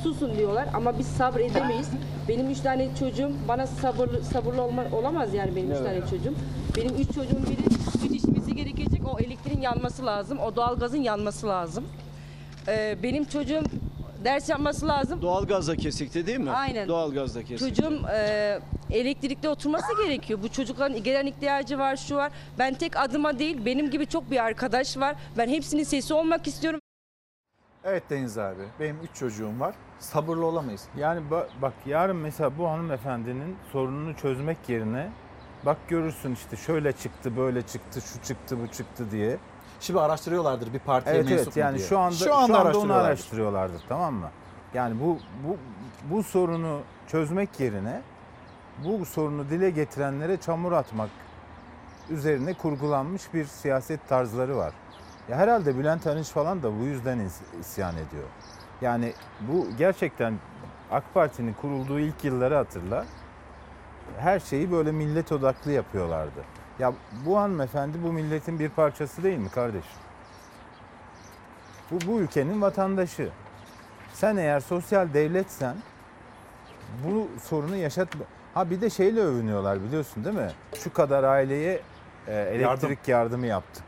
[0.02, 1.88] susun diyorlar ama biz sabredemeyiz.
[2.28, 5.86] Benim üç tane çocuğum bana sabırlı sabırlı olma, olamaz yani benim üç Evet.
[5.86, 6.34] tane çocuğum.
[6.76, 9.00] Benim üç çocuğum biri yetişmesi gerekecek.
[9.14, 10.38] O elektriğin yanması lazım.
[10.38, 11.84] O doğalgazın yanması lazım.
[12.68, 13.62] Ee, benim çocuğum
[14.24, 15.22] ders yapması lazım.
[15.22, 16.50] Doğalgazda kesikti değil mi?
[16.50, 16.88] Aynen.
[16.88, 17.68] Doğalgazda kesikti.
[17.74, 18.58] Çocuğum e,
[18.92, 20.38] elektrikli oturması gerekiyor.
[20.42, 22.32] Bu çocukların gelen ihtiyacı var, şu var.
[22.58, 25.16] Ben tek adıma değil, benim gibi çok bir arkadaş var.
[25.38, 26.80] Ben hepsinin sesi olmak istiyorum.
[27.84, 29.74] Evet Deniz abi benim 3 çocuğum var.
[29.98, 30.84] Sabırlı olamayız.
[30.98, 35.10] Yani ba- bak yarın mesela bu hanımefendinin sorununu çözmek yerine
[35.66, 39.38] bak görürsün işte şöyle çıktı, böyle çıktı, şu çıktı, bu çıktı diye.
[39.80, 41.88] Şimdi araştırıyorlardır bir partiye Evet mensup evet mu yani diye.
[41.88, 44.30] şu anda şu anda, şu anda onu araştırıyorlardır tamam mı?
[44.74, 45.18] Yani bu
[45.48, 45.56] bu
[46.10, 48.00] bu sorunu çözmek yerine
[48.84, 51.10] bu sorunu dile getirenlere çamur atmak
[52.10, 54.72] üzerine kurgulanmış bir siyaset tarzları var.
[55.28, 58.28] Ya herhalde Bülent Arınç falan da bu yüzden is- isyan ediyor.
[58.80, 60.34] Yani bu gerçekten
[60.90, 63.06] AK Parti'nin kurulduğu ilk yılları hatırla.
[64.18, 66.44] Her şeyi böyle millet odaklı yapıyorlardı.
[66.78, 66.92] Ya
[67.26, 69.90] bu hanımefendi bu milletin bir parçası değil mi kardeşim?
[71.90, 73.30] Bu, bu ülkenin vatandaşı.
[74.12, 75.76] Sen eğer sosyal devletsen
[77.04, 78.08] bu sorunu yaşat...
[78.54, 80.50] Ha bir de şeyle övünüyorlar biliyorsun değil mi?
[80.84, 81.80] Şu kadar aileye
[82.28, 83.84] e, elektrik yardımı yaptık.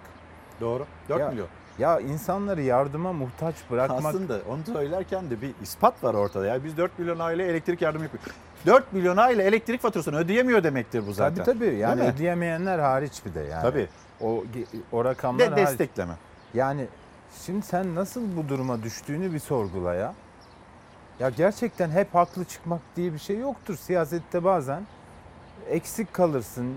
[0.61, 0.87] Doğru.
[1.09, 1.47] 4 Ya- milyon.
[1.79, 4.05] Ya insanları yardıma muhtaç bırakmak...
[4.15, 6.47] Aslında onu söylerken de bir ispat var ortada.
[6.47, 8.33] Ya biz 4 milyon aile elektrik yardımı yapıyoruz.
[8.67, 11.45] 4 milyon aile elektrik faturasını ödeyemiyor demektir bu zaten.
[11.45, 12.09] Tabii tabii yani mi?
[12.09, 13.63] ödeyemeyenler hariç bir de yani.
[13.63, 13.89] Tabii.
[14.21, 14.45] O,
[14.93, 15.67] o rakamlar Ve hariç.
[15.67, 16.13] destekleme.
[16.55, 16.87] Yani
[17.47, 20.15] şimdi sen nasıl bu duruma düştüğünü bir sorgula ya.
[21.21, 23.77] Ya gerçekten hep haklı çıkmak diye bir şey yoktur.
[23.77, 24.83] Siyasette bazen
[25.69, 26.75] eksik kalırsın,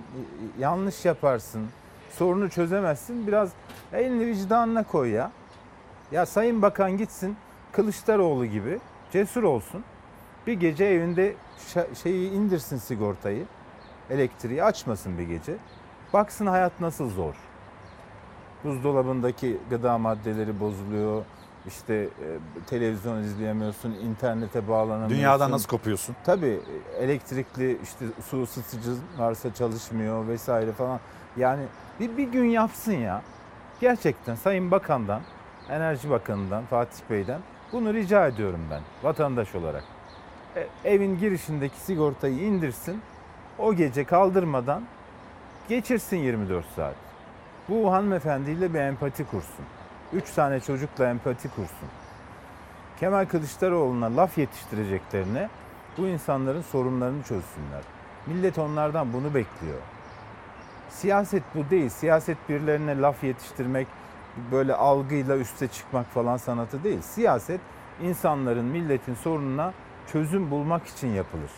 [0.60, 1.68] yanlış yaparsın,
[2.12, 3.28] sorunu çözemezsin.
[3.28, 3.50] Biraz
[3.94, 5.32] elini vicdanına koy ya.
[6.12, 7.38] Ya Sayın Bakan gitsin
[7.72, 8.80] Kılıçdaroğlu gibi
[9.12, 9.84] cesur olsun.
[10.48, 11.36] Bir gece evinde
[12.04, 13.46] şeyi indirsin sigortayı.
[14.10, 15.56] Elektriği açmasın bir gece.
[16.14, 17.34] Baksın hayat nasıl zor.
[18.64, 21.24] Buzdolabındaki gıda maddeleri bozuluyor.
[21.68, 22.10] İşte e,
[22.68, 25.18] televizyon izleyemiyorsun, internete bağlanamıyorsun.
[25.18, 26.16] Dünyadan nasıl kopuyorsun?
[26.24, 26.60] Tabii
[27.00, 31.00] elektrikli işte su ısıtıcı varsa çalışmıyor vesaire falan.
[31.38, 31.64] Yani
[32.00, 33.22] bir, bir gün yapsın ya.
[33.82, 35.22] Gerçekten Sayın Bakan'dan,
[35.70, 37.40] Enerji Bakanı'ndan, Fatih Bey'den
[37.72, 39.84] bunu rica ediyorum ben vatandaş olarak.
[40.56, 43.02] E, evin girişindeki sigortayı indirsin.
[43.60, 44.84] O gece kaldırmadan
[45.70, 46.96] geçirsin 24 saat.
[47.70, 49.66] Bu hanımefendiyle bir empati kursun.
[50.16, 51.90] Üç tane çocukla empati kursun.
[53.00, 55.50] Kemal Kılıçdaroğlu'na laf yetiştireceklerine
[55.98, 57.82] bu insanların sorunlarını çözsünler.
[58.28, 59.80] Millet onlardan bunu bekliyor.
[60.90, 61.90] Siyaset bu değil.
[61.90, 63.88] Siyaset birilerine laf yetiştirmek,
[64.52, 67.02] böyle algıyla üste çıkmak falan sanatı değil.
[67.02, 67.62] Siyaset
[68.02, 69.74] insanların, milletin sorununa
[70.12, 71.52] çözüm bulmak için yapılır.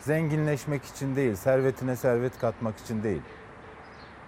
[0.00, 3.22] Zenginleşmek için değil, servetine servet katmak için değil.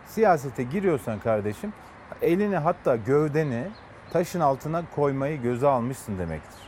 [0.07, 1.73] Siyasete giriyorsan kardeşim,
[2.23, 3.69] elini hatta gövdeni
[4.13, 6.61] taşın altına koymayı göze almışsın demektir.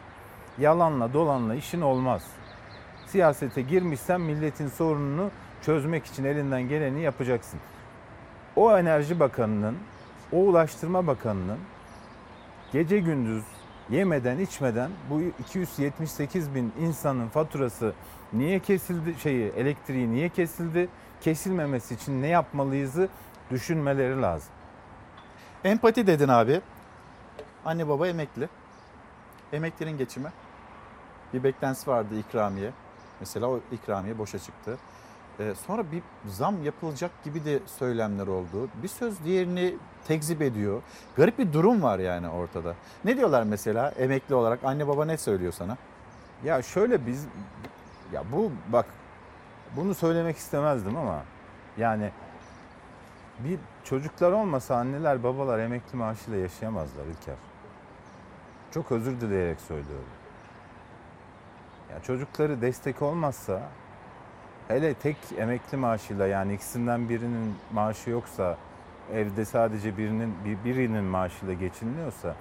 [0.59, 2.23] Yalanla dolanla işin olmaz.
[3.07, 5.31] Siyasete girmişsen milletin sorununu
[5.63, 7.61] çözmek için elinden geleni yapacaksın.
[8.57, 9.77] O Enerji Bakanı'nın,
[10.33, 11.59] o Ulaştırma Bakanı'nın
[12.73, 13.45] gece gündüz
[13.91, 17.93] yemeden içmeden bu 278 bin insanın faturası
[18.33, 20.89] niye kesildi şeyi elektriği niye kesildi
[21.21, 23.09] kesilmemesi için ne yapmalıyızı
[23.51, 24.56] düşünmeleri lazım.
[25.67, 26.61] Empati dedin abi.
[27.65, 28.49] Anne baba emekli.
[29.53, 30.33] Emeklinin geçimi.
[31.35, 32.71] Bir beklentisi vardı ikramiye.
[33.21, 34.79] Mesela o ikramiye boşa çıktı.
[35.41, 38.69] Ee, sonra bir zam yapılacak gibi de söylemler oldu.
[38.83, 39.75] Bir söz diğerini
[40.09, 40.83] tekzip ediyor.
[41.17, 42.75] Garip bir durum var yani ortada.
[43.05, 45.77] Ne diyorlar mesela emekli olarak anne baba ne söylüyor sana?
[46.45, 47.27] Ya şöyle biz
[48.13, 48.87] ya bu bak
[49.77, 51.23] bunu söylemek istemezdim ama
[51.79, 52.11] yani
[53.39, 53.59] bir
[53.91, 57.35] çocuklar olmasa anneler babalar emekli maaşıyla yaşayamazlar İlker.
[58.71, 60.09] Çok özür dileyerek söylüyorum.
[61.93, 63.63] Ya çocukları destek olmazsa
[64.69, 68.57] hele tek emekli maaşıyla yani ikisinden birinin maaşı yoksa
[69.13, 72.35] evde sadece birinin bir- birinin maaşıyla geçiniliyorsa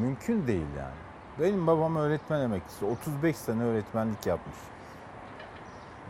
[0.00, 0.94] mümkün değil yani.
[1.40, 2.84] Benim babam öğretmen emeklisi.
[2.84, 4.56] 35 sene öğretmenlik yapmış.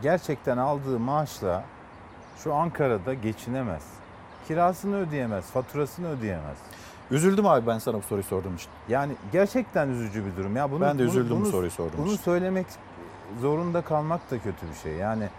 [0.01, 1.63] Gerçekten aldığı maaşla
[2.43, 3.83] şu Ankara'da geçinemez.
[4.47, 6.57] Kirasını ödeyemez, faturasını ödeyemez.
[7.11, 8.69] Üzüldüm abi ben sana bu soruyu sorduğum için.
[8.89, 10.55] Yani gerçekten üzücü bir durum.
[10.55, 12.23] Ya bunu, Ben de bunu- üzüldüm bu bunu- soruyu sorduğum Bunu için.
[12.23, 12.65] söylemek
[13.41, 14.93] zorunda kalmak da kötü bir şey.
[14.93, 15.29] Yani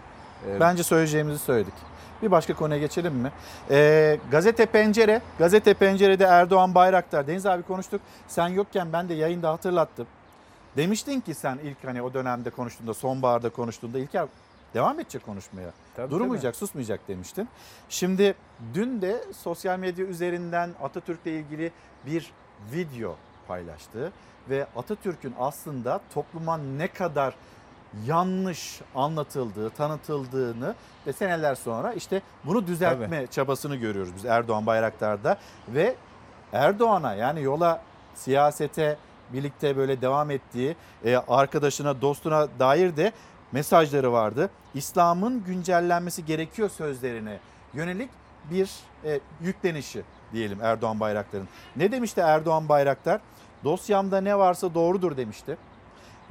[0.49, 1.73] e, Bence söyleyeceğimizi söyledik.
[2.21, 3.31] Bir başka konuya geçelim mi?
[3.69, 7.27] Ee, gazete Pencere, Gazete Pencere'de Erdoğan Bayraktar.
[7.27, 8.01] Deniz abi konuştuk.
[8.27, 10.07] Sen yokken ben de yayında hatırlattım.
[10.77, 14.25] Demiştin ki sen ilk hani o dönemde konuştuğunda, sonbaharda konuştuğunda İlker
[14.73, 15.69] devam edecek konuşmaya.
[15.97, 17.49] Tabii, Durmayacak, susmayacak demiştin.
[17.89, 18.35] Şimdi
[18.73, 21.71] dün de sosyal medya üzerinden Atatürk'le ilgili
[22.05, 22.31] bir
[22.73, 23.15] video
[23.47, 24.11] paylaştı.
[24.49, 27.35] Ve Atatürk'ün aslında topluma ne kadar
[28.05, 30.75] yanlış anlatıldığı, tanıtıldığını
[31.07, 35.37] ve seneler sonra işte bunu düzeltme çabasını görüyoruz biz Erdoğan Bayraktar'da
[35.67, 35.95] ve
[36.53, 37.81] Erdoğan'a yani yola
[38.15, 38.97] siyasete
[39.33, 40.75] birlikte böyle devam ettiği
[41.05, 43.11] e, arkadaşına, dostuna dair de
[43.51, 44.49] mesajları vardı.
[44.73, 47.39] İslam'ın güncellenmesi gerekiyor sözlerine
[47.73, 48.09] yönelik
[48.51, 48.69] bir
[49.05, 50.03] e, yüklenişi
[50.33, 51.47] diyelim Erdoğan Bayraktar'ın.
[51.75, 53.21] Ne demişti Erdoğan Bayraktar?
[53.63, 55.57] Dosyamda ne varsa doğrudur demişti.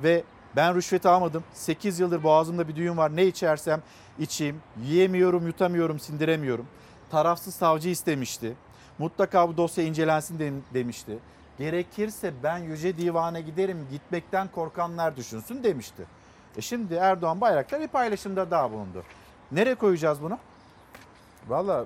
[0.02, 0.22] Ve
[0.56, 1.44] ben rüşvet almadım.
[1.54, 3.16] 8 yıldır boğazımda bir düğün var.
[3.16, 3.82] Ne içersem
[4.18, 4.60] içeyim.
[4.84, 6.66] Yiyemiyorum, yutamıyorum, sindiremiyorum.
[7.10, 8.52] Tarafsız savcı istemişti.
[8.98, 11.18] Mutlaka bu dosya incelensin de- demişti.
[11.58, 13.86] Gerekirse ben Yüce Divan'a giderim.
[13.90, 16.02] Gitmekten korkanlar düşünsün demişti.
[16.56, 19.04] E şimdi Erdoğan Bayraktar bir paylaşımda daha bulundu.
[19.52, 20.38] Nereye koyacağız bunu?
[21.48, 21.84] Valla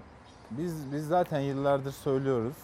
[0.51, 2.57] biz biz zaten yıllardır söylüyoruz.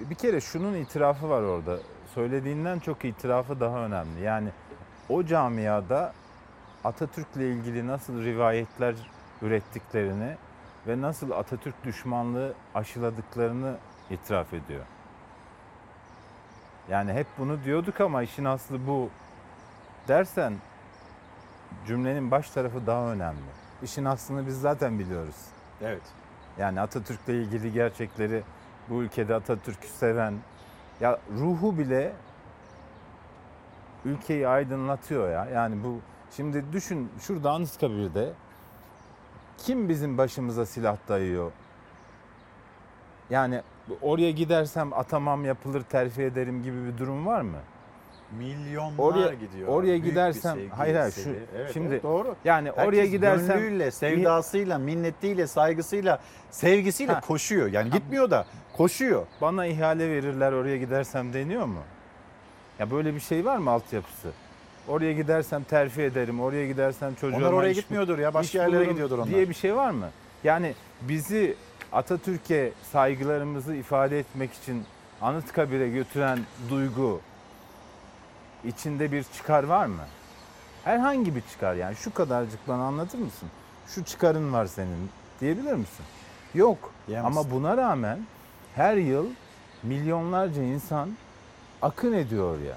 [0.00, 1.78] Bir kere şunun itirafı var orada.
[2.14, 4.20] Söylediğinden çok itirafı daha önemli.
[4.20, 4.48] Yani
[5.08, 6.12] o camiada
[6.84, 8.94] Atatürk'le ilgili nasıl rivayetler
[9.42, 10.36] ürettiklerini
[10.86, 13.76] ve nasıl Atatürk düşmanlığı aşıladıklarını
[14.10, 14.84] itiraf ediyor.
[16.90, 19.10] Yani hep bunu diyorduk ama işin aslı bu
[20.08, 20.54] dersen
[21.86, 23.50] cümlenin baş tarafı daha önemli.
[23.82, 25.36] İşin aslını biz zaten biliyoruz.
[25.82, 26.02] Evet.
[26.58, 28.42] Yani Atatürk'le ilgili gerçekleri
[28.88, 30.34] bu ülkede Atatürk'ü seven
[31.00, 32.12] ya ruhu bile
[34.04, 35.44] ülkeyi aydınlatıyor ya.
[35.44, 36.00] Yani bu
[36.36, 38.32] şimdi düşün şurada Anıtkabir'de
[39.58, 41.52] kim bizim başımıza silah dayıyor?
[43.30, 43.62] Yani
[44.02, 47.58] oraya gidersem atamam yapılır terfi ederim gibi bir durum var mı?
[48.38, 49.68] Milyonlar Oraya gidiyor.
[49.68, 50.14] oraya Büyük
[50.56, 51.30] sevgi, hayır hayır şu.
[51.56, 52.36] Evet, şimdi evet, doğru.
[52.44, 56.18] yani Herkes oraya gidersem gönlüyle, sevdasıyla, minnetiyle, saygısıyla,
[56.50, 57.20] sevgisiyle Ha.
[57.20, 57.72] koşuyor.
[57.72, 58.46] Yani gitmiyor da
[58.76, 59.26] koşuyor.
[59.40, 61.80] bana ihale verirler oraya gidersem deniyor mu?
[62.78, 64.28] Ya böyle bir şey var mı altyapısı?
[64.88, 69.18] Oraya gidersem terfi ederim, oraya gidersem çocuğuma Onlar oraya iş- gitmiyordur ya, başka yerlere gidiyordur
[69.18, 69.28] onlar.
[69.28, 70.08] Diye bir şey var mı?
[70.44, 71.54] Yani bizi
[71.92, 74.82] Atatürk'e saygılarımızı ifade etmek için
[75.22, 76.38] Anıtkabir'e götüren
[76.70, 77.20] duygu
[78.64, 80.02] içinde bir çıkar var mı?
[80.84, 83.48] Herhangi bir çıkar yani şu kadarcık bana anlatır mısın?
[83.86, 85.10] Şu çıkarın var senin
[85.40, 86.04] diyebilir misin?
[86.54, 86.92] Yok.
[87.08, 87.40] Diyemezsin.
[87.40, 88.18] Ama buna rağmen
[88.74, 89.26] her yıl
[89.82, 91.10] milyonlarca insan
[91.82, 92.76] akın ediyor ya.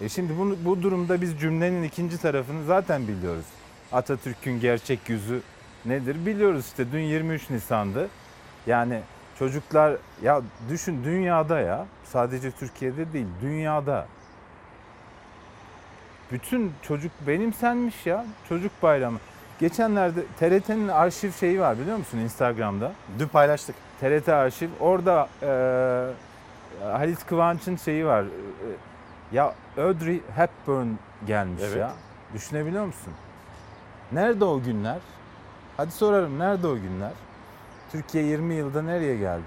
[0.00, 3.44] E şimdi bunu, bu durumda biz cümlenin ikinci tarafını zaten biliyoruz.
[3.92, 5.42] Atatürk'ün gerçek yüzü
[5.84, 8.08] nedir biliyoruz işte dün 23 Nisan'dı.
[8.66, 9.00] Yani
[9.38, 14.06] çocuklar ya düşün dünyada ya sadece Türkiye'de değil dünyada
[16.32, 19.18] bütün çocuk benimsenmiş ya çocuk bayramı.
[19.58, 22.92] Geçenlerde TRT'nin arşiv şeyi var biliyor musun Instagram'da?
[23.18, 23.76] Dün paylaştık.
[24.00, 24.68] TRT arşiv.
[24.80, 25.48] Orada e,
[26.84, 28.22] Halit Kıvanç'ın şeyi var.
[28.22, 28.28] E,
[29.32, 30.88] ya Audrey Hepburn
[31.26, 31.76] gelmiş Evet.
[31.76, 31.92] ya.
[32.34, 33.12] Düşünebiliyor musun?
[34.12, 34.98] Nerede o günler?
[35.76, 37.12] Hadi sorarım nerede o günler?
[37.92, 39.42] Türkiye 20 yılda nereye geldi?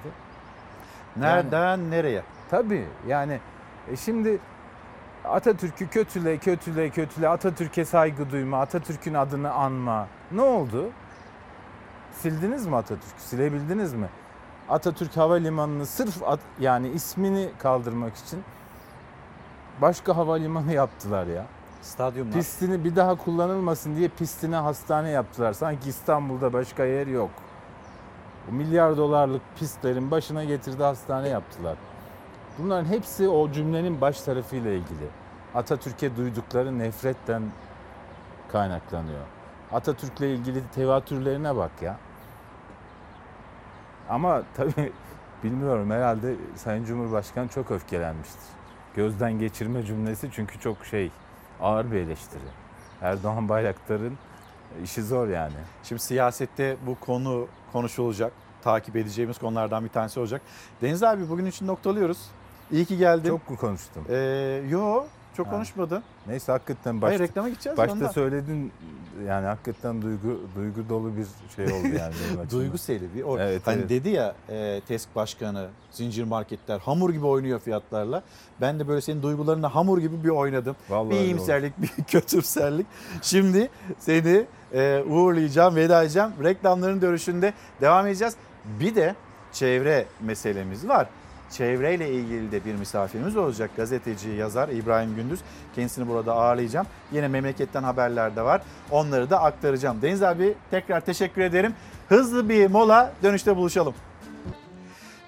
[1.17, 2.21] Nereden nereye?
[2.51, 3.39] Tabii yani
[3.91, 4.37] e şimdi
[5.25, 10.07] Atatürk'ü kötüle kötüle kötüle Atatürk'e saygı duyma, Atatürk'ün adını anma.
[10.31, 10.89] Ne oldu?
[12.11, 13.21] Sildiniz mi Atatürk'ü?
[13.21, 14.09] Silebildiniz mi?
[14.69, 18.43] Atatürk Havalimanı'nı sırf at- yani ismini kaldırmak için
[19.81, 21.45] başka havalimanı yaptılar ya.
[21.81, 22.33] Stadyumlar.
[22.33, 25.53] Pistini bir daha kullanılmasın diye pistine hastane yaptılar.
[25.53, 27.29] Sanki İstanbul'da başka yer yok.
[28.49, 31.75] O milyar dolarlık pistlerin başına getirdi hastane yaptılar.
[32.59, 35.07] Bunların hepsi o cümlenin baş tarafıyla ilgili.
[35.55, 37.43] Atatürk'e duydukları nefretten
[38.51, 39.25] kaynaklanıyor.
[39.71, 41.97] Atatürk'le ilgili tevatürlerine bak ya.
[44.09, 44.91] Ama tabii
[45.43, 48.41] bilmiyorum herhalde Sayın Cumhurbaşkanı çok öfkelenmiştir.
[48.95, 51.11] Gözden geçirme cümlesi çünkü çok şey
[51.61, 52.41] ağır bir eleştiri.
[53.01, 54.17] Erdoğan Bayraktar'ın
[54.83, 55.53] işi zor yani.
[55.83, 58.33] Şimdi siyasette bu konu konuşulacak.
[58.61, 60.41] Takip edeceğimiz konulardan bir tanesi olacak.
[60.81, 62.29] Deniz abi bugün için noktalıyoruz.
[62.71, 63.29] İyi ki geldin.
[63.29, 64.03] Çok mu konuştum?
[64.09, 65.03] Ee, yo
[65.37, 65.51] çok Ha.
[65.51, 66.03] konuşmadın.
[66.27, 68.07] Neyse hakikaten başta, Hayır reklama gideceğiz başta ondan.
[68.11, 68.71] söyledin
[69.27, 71.25] yani hakikaten duygu duygu dolu bir
[71.55, 72.13] şey oldu yani.
[72.51, 73.23] Duygu seli bir.
[73.23, 73.89] O, Evet, hani evet.
[73.89, 78.23] dedi ya e, TESK başkanı zincir marketler hamur gibi oynuyor fiyatlarla.
[78.61, 80.75] Ben de böyle senin duygularına hamur gibi bir oynadım.
[80.89, 82.87] Vallahi bir iyimserlik, bir kötümserlik.
[83.21, 83.69] Şimdi
[83.99, 86.29] seni e, uğurlayacağım, veda edeceğim.
[86.43, 88.35] Reklamların dönüşünde devam edeceğiz.
[88.79, 89.15] Bir de
[89.53, 91.07] çevre meselemiz var.
[91.51, 93.71] Çevreyle ilgili de bir misafirimiz olacak.
[93.77, 95.39] Gazeteci, yazar İbrahim Gündüz.
[95.75, 96.87] Kendisini burada ağırlayacağım.
[97.11, 98.61] Yine memleketten haberler de var.
[98.91, 100.01] Onları da aktaracağım.
[100.01, 101.73] Deniz abi tekrar teşekkür ederim.
[102.09, 103.93] Hızlı bir mola dönüşte buluşalım.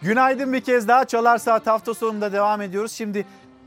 [0.01, 2.91] Günaydın bir kez daha Çalar Saat hafta sonunda devam ediyoruz.
[2.91, 3.25] Şimdi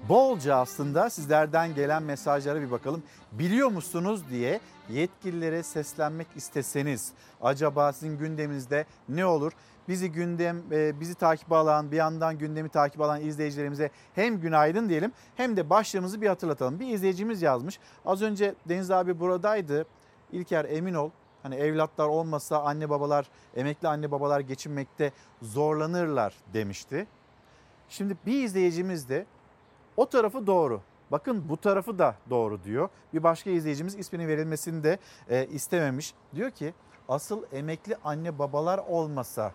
[0.09, 3.03] bolca aslında sizlerden gelen mesajlara bir bakalım.
[3.33, 7.13] Biliyor musunuz diye yetkililere seslenmek isteseniz
[7.43, 9.53] acaba sizin gündeminizde ne olur?
[9.89, 15.13] Bizi gündem e, bizi takip alan bir yandan gündemi takip alan izleyicilerimize hem günaydın diyelim
[15.37, 16.81] hem de başlığımızı bir hatırlatalım.
[16.81, 17.79] Bir izleyicimiz yazmış.
[18.05, 19.87] Az önce Deniz abi buradaydı.
[20.33, 21.11] İlker emin ol
[21.43, 25.13] hani evlatlar olmasa anne babalar emekli anne babalar geçinmekte
[25.43, 27.07] zorlanırlar demişti.
[27.89, 29.27] Şimdi bir izleyicimiz de
[29.97, 30.81] o tarafı doğru.
[31.11, 32.89] Bakın bu tarafı da doğru diyor.
[33.15, 34.99] Bir başka izleyicimiz isminin verilmesini de
[35.29, 36.15] e, istememiş.
[36.35, 36.75] Diyor ki
[37.09, 39.53] asıl emekli anne babalar olmasa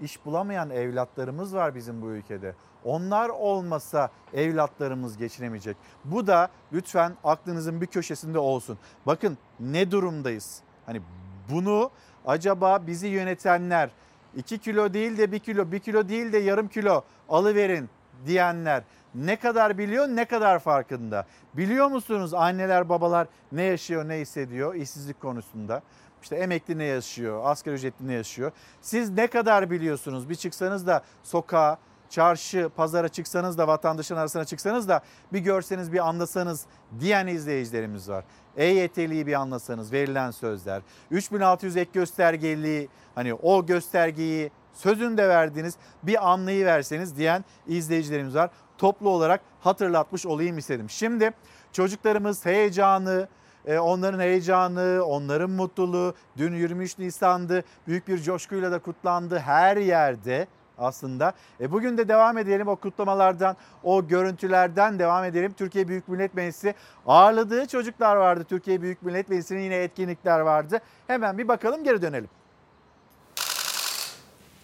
[0.00, 2.54] iş bulamayan evlatlarımız var bizim bu ülkede.
[2.84, 5.76] Onlar olmasa evlatlarımız geçinemeyecek.
[6.04, 8.78] Bu da lütfen aklınızın bir köşesinde olsun.
[9.06, 10.60] Bakın ne durumdayız?
[10.86, 11.02] Hani
[11.50, 11.90] bunu
[12.26, 13.90] acaba bizi yönetenler
[14.36, 17.88] 2 kilo değil de 1 kilo, 1 kilo değil de yarım kilo alıverin
[18.26, 18.82] diyenler
[19.14, 21.26] ne kadar biliyor ne kadar farkında.
[21.54, 25.82] Biliyor musunuz anneler babalar ne yaşıyor ne hissediyor işsizlik konusunda?
[26.22, 28.52] İşte emekli ne yaşıyor, asgari ücretli ne yaşıyor?
[28.80, 30.28] Siz ne kadar biliyorsunuz?
[30.28, 31.78] Bir çıksanız da sokağa,
[32.10, 35.00] çarşı, pazara çıksanız da vatandaşın arasına çıksanız da
[35.32, 36.66] bir görseniz bir anlasanız
[37.00, 38.24] diyen izleyicilerimiz var.
[38.56, 40.82] EYT'liyi bir anlasanız verilen sözler.
[41.10, 48.50] 3600 ek göstergeliği hani o göstergeyi sözünde verdiğiniz bir anlayı verseniz diyen izleyicilerimiz var.
[48.78, 50.90] Toplu olarak hatırlatmış olayım istedim.
[50.90, 51.30] Şimdi
[51.72, 53.28] çocuklarımız heyecanı,
[53.66, 57.64] onların heyecanı, onların mutluluğu dün 23 Nisan'dı.
[57.86, 60.46] Büyük bir coşkuyla da kutlandı her yerde.
[60.78, 61.32] aslında.
[61.60, 65.52] E bugün de devam edelim o kutlamalardan, o görüntülerden devam edelim.
[65.52, 66.74] Türkiye Büyük Millet Meclisi
[67.06, 68.44] ağırladığı çocuklar vardı.
[68.48, 70.80] Türkiye Büyük Millet Meclisi'nin yine etkinlikler vardı.
[71.06, 72.28] Hemen bir bakalım geri dönelim.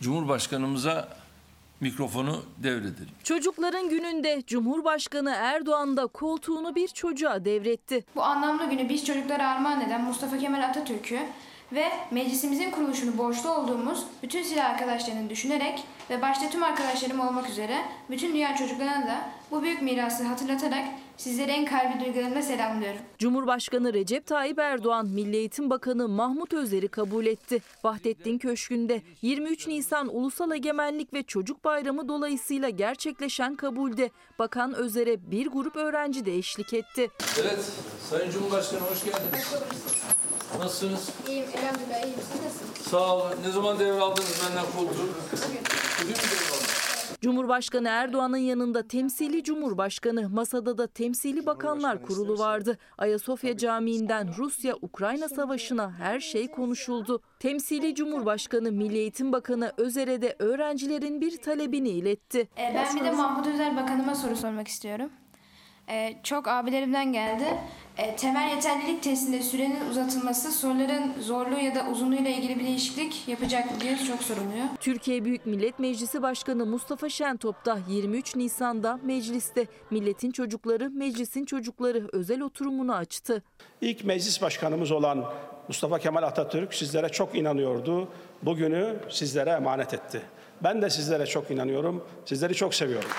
[0.00, 1.08] Cumhurbaşkanımıza
[1.85, 3.15] mikrofonu devredelim.
[3.24, 8.05] Çocukların gününde Cumhurbaşkanı Erdoğan da koltuğunu bir çocuğa devretti.
[8.16, 11.19] Bu anlamlı günü biz çocuklara armağan eden Mustafa Kemal Atatürk'ü
[11.73, 17.78] ve meclisimizin kuruluşunu borçlu olduğumuz bütün silah arkadaşlarını düşünerek ve başta tüm arkadaşlarım olmak üzere
[18.11, 19.16] bütün dünya çocuklarına da
[19.50, 20.84] bu büyük mirası hatırlatarak
[21.16, 23.00] sizlere en kalbi duygularımla selamlıyorum.
[23.18, 27.62] Cumhurbaşkanı Recep Tayyip Erdoğan, Milli Eğitim Bakanı Mahmut Özer'i kabul etti.
[27.84, 35.46] Vahdettin Köşkü'nde 23 Nisan Ulusal Egemenlik ve Çocuk Bayramı dolayısıyla gerçekleşen kabulde Bakan Özer'e bir
[35.46, 37.10] grup öğrenci de eşlik etti.
[37.42, 37.72] Evet,
[38.10, 39.54] Sayın Cumhurbaşkanı hoş geldiniz.
[40.58, 41.10] Nasılsınız?
[41.28, 42.18] İyiyim, elhamdülillah iyiyim.
[42.32, 42.90] Siz nasılsınız?
[42.90, 43.30] Sağ olun.
[43.46, 45.08] Ne zaman devraldınız benden koltuğu?
[46.00, 46.84] Bugün mü devraldınız?
[47.24, 52.78] Cumhurbaşkanı Erdoğan'ın yanında temsili Cumhurbaşkanı, masada da temsili bakanlar kurulu vardı.
[52.98, 57.20] Ayasofya Camii'nden Rusya-Ukrayna savaşına her şey konuşuldu.
[57.38, 62.48] Temsili Cumhurbaşkanı Milli Eğitim Bakanı Özer'e de öğrencilerin bir talebini iletti.
[62.59, 65.10] Ee, ben bir de Mahmut Özer Bakanıma soru sormak istiyorum.
[65.89, 67.44] Ee, çok abilerimden geldi.
[67.98, 73.70] Ee, temel yeterlilik testinde sürenin uzatılması soruların zorluğu ya da uzunluğuyla ilgili bir değişiklik yapacak
[73.70, 74.65] mı diye çok soruluyor.
[74.81, 82.09] Türkiye Büyük Millet Meclisi Başkanı Mustafa Şentop da 23 Nisan'da mecliste milletin çocukları, meclisin çocukları
[82.12, 83.43] özel oturumunu açtı.
[83.81, 85.24] İlk meclis başkanımız olan
[85.69, 88.09] Mustafa Kemal Atatürk sizlere çok inanıyordu.
[88.43, 90.23] Bugünü sizlere emanet etti.
[90.62, 92.05] Ben de sizlere çok inanıyorum.
[92.24, 93.11] Sizleri çok seviyorum.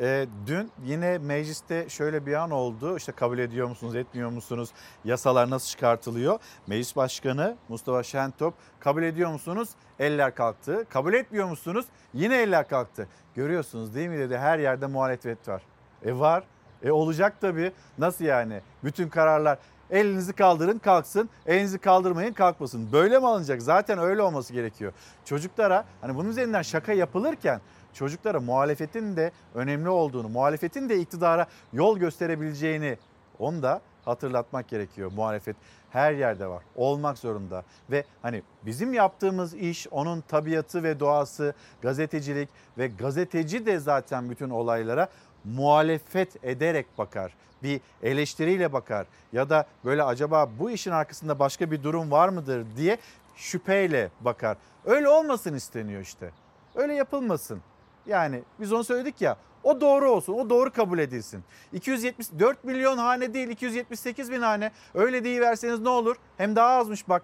[0.00, 2.96] E, dün yine mecliste şöyle bir an oldu.
[2.96, 4.70] İşte kabul ediyor musunuz, etmiyor musunuz?
[5.04, 6.38] Yasalar nasıl çıkartılıyor?
[6.66, 9.68] Meclis Başkanı Mustafa Şentop kabul ediyor musunuz?
[9.98, 10.84] Eller kalktı.
[10.90, 11.86] Kabul etmiyor musunuz?
[12.14, 13.08] Yine eller kalktı.
[13.34, 15.62] Görüyorsunuz değil mi dedi her yerde muhalefet var.
[16.04, 16.44] E var.
[16.82, 17.72] E olacak tabii.
[17.98, 18.60] Nasıl yani?
[18.84, 19.58] Bütün kararlar
[19.90, 22.92] elinizi kaldırın kalksın, elinizi kaldırmayın kalkmasın.
[22.92, 23.62] Böyle mi alınacak?
[23.62, 24.92] Zaten öyle olması gerekiyor.
[25.24, 27.60] Çocuklara hani bunun üzerinden şaka yapılırken
[27.98, 32.98] çocuklara muhalefetin de önemli olduğunu, muhalefetin de iktidara yol gösterebileceğini
[33.38, 35.12] onu da hatırlatmak gerekiyor.
[35.16, 35.56] Muhalefet
[35.90, 36.62] her yerde var.
[36.76, 37.64] Olmak zorunda.
[37.90, 42.48] Ve hani bizim yaptığımız iş onun tabiatı ve doğası, gazetecilik
[42.78, 45.08] ve gazeteci de zaten bütün olaylara
[45.44, 47.34] muhalefet ederek bakar.
[47.62, 52.66] Bir eleştiriyle bakar ya da böyle acaba bu işin arkasında başka bir durum var mıdır
[52.76, 52.98] diye
[53.36, 54.56] şüpheyle bakar.
[54.84, 56.30] Öyle olmasın isteniyor işte.
[56.74, 57.60] Öyle yapılmasın.
[58.08, 61.44] Yani biz onu söyledik ya o doğru olsun, o doğru kabul edilsin.
[61.72, 66.16] 274 milyon hane değil 278 bin hane öyle deyiverseniz ne olur?
[66.36, 67.22] Hem daha azmış bak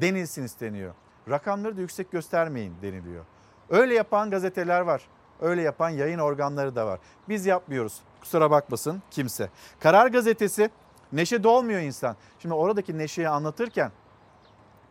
[0.00, 0.94] denilsin isteniyor.
[1.30, 3.24] Rakamları da yüksek göstermeyin deniliyor.
[3.70, 5.02] Öyle yapan gazeteler var.
[5.40, 7.00] Öyle yapan yayın organları da var.
[7.28, 8.00] Biz yapmıyoruz.
[8.20, 9.48] Kusura bakmasın kimse.
[9.80, 10.70] Karar gazetesi
[11.12, 12.16] neşe dolmuyor insan.
[12.38, 13.92] Şimdi oradaki neşeyi anlatırken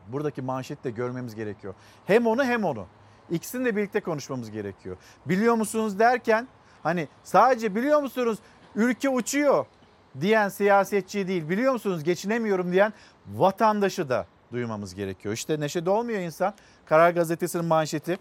[0.07, 1.73] buradaki manşeti de görmemiz gerekiyor.
[2.05, 2.85] Hem onu hem onu.
[3.31, 4.97] İkisini de birlikte konuşmamız gerekiyor.
[5.25, 6.47] Biliyor musunuz derken
[6.83, 8.39] hani sadece biliyor musunuz
[8.75, 9.65] ülke uçuyor
[10.21, 11.49] diyen siyasetçi değil.
[11.49, 12.93] Biliyor musunuz geçinemiyorum diyen
[13.27, 15.33] vatandaşı da duymamız gerekiyor.
[15.33, 16.53] İşte neşede olmuyor insan.
[16.85, 18.17] Karar Gazetesi'nin manşeti.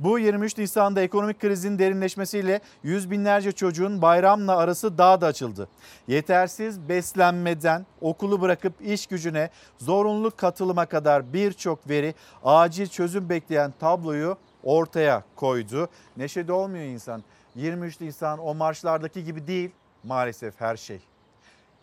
[0.00, 5.68] Bu 23 Nisan'da ekonomik krizin derinleşmesiyle yüz binlerce çocuğun bayramla arası daha da açıldı.
[6.08, 12.14] Yetersiz beslenmeden okulu bırakıp iş gücüne zorunlu katılıma kadar birçok veri
[12.44, 15.88] acil çözüm bekleyen tabloyu ortaya koydu.
[16.16, 17.22] Neşede olmuyor insan.
[17.54, 19.70] 23 Nisan o marşlardaki gibi değil
[20.04, 21.00] maalesef her şey.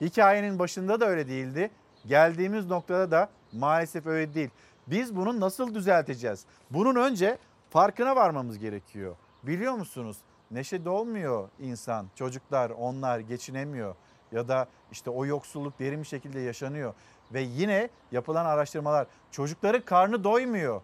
[0.02, 1.72] Hikayenin başında da öyle değildi.
[2.08, 4.50] Geldiğimiz noktada da maalesef öyle değil.
[4.88, 6.46] Biz bunu nasıl düzelteceğiz?
[6.72, 7.38] Bunun önce
[7.72, 9.16] farkına varmamız gerekiyor.
[9.44, 10.18] Biliyor musunuz?
[10.52, 13.96] Neşe dolmuyor insan, çocuklar onlar geçinemiyor
[14.32, 16.94] ya da işte o yoksulluk derin bir şekilde yaşanıyor.
[17.34, 20.82] Ve yine yapılan araştırmalar çocukların karnı doymuyor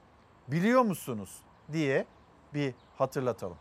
[0.48, 1.42] biliyor musunuz
[1.74, 2.06] diye
[2.54, 3.58] bir hatırlatalım.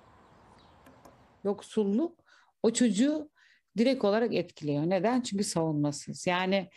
[1.44, 2.18] Yoksulluk
[2.62, 3.30] o çocuğu
[3.78, 4.82] direkt olarak etkiliyor.
[4.82, 5.20] Neden?
[5.20, 6.26] Çünkü savunmasız.
[6.26, 6.70] Yani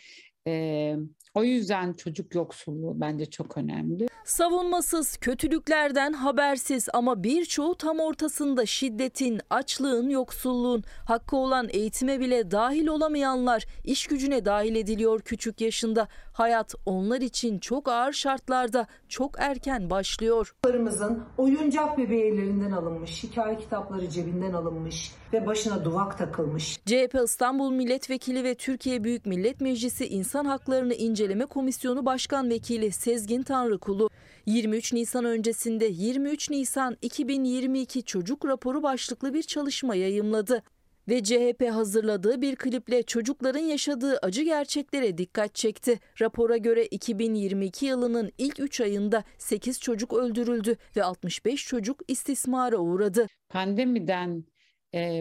[0.46, 0.96] e,
[1.34, 4.06] o yüzden çocuk yoksulluğu bence çok önemli.
[4.24, 12.86] Savunmasız, kötülüklerden habersiz ama birçoğu tam ortasında şiddetin, açlığın, yoksulluğun, hakkı olan eğitime bile dahil
[12.86, 16.08] olamayanlar iş gücüne dahil ediliyor küçük yaşında.
[16.32, 20.46] Hayat onlar için çok ağır şartlarda çok erken başlıyor.
[20.46, 26.80] Çocuklarımızın oyuncak bebeği ellerinden alınmış, hikaye kitapları cebinden alınmış ve başına duvak takılmış.
[26.86, 32.92] CHP İstanbul Milletvekili ve Türkiye Büyük Millet Meclisi İnsan Haklarını İnce İnceleme Komisyonu Başkan Vekili
[32.92, 34.10] Sezgin Tanrıkulu,
[34.46, 40.62] 23 Nisan öncesinde 23 Nisan 2022 çocuk raporu başlıklı bir çalışma yayımladı
[41.08, 46.00] ve CHP hazırladığı bir kliple çocukların yaşadığı acı gerçeklere dikkat çekti.
[46.20, 53.26] Rapora göre 2022 yılının ilk 3 ayında 8 çocuk öldürüldü ve 65 çocuk istismara uğradı.
[53.48, 54.44] Pandemiden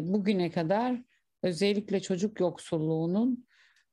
[0.02, 1.02] bugüne kadar
[1.44, 3.49] özellikle çocuk yoksulluğunun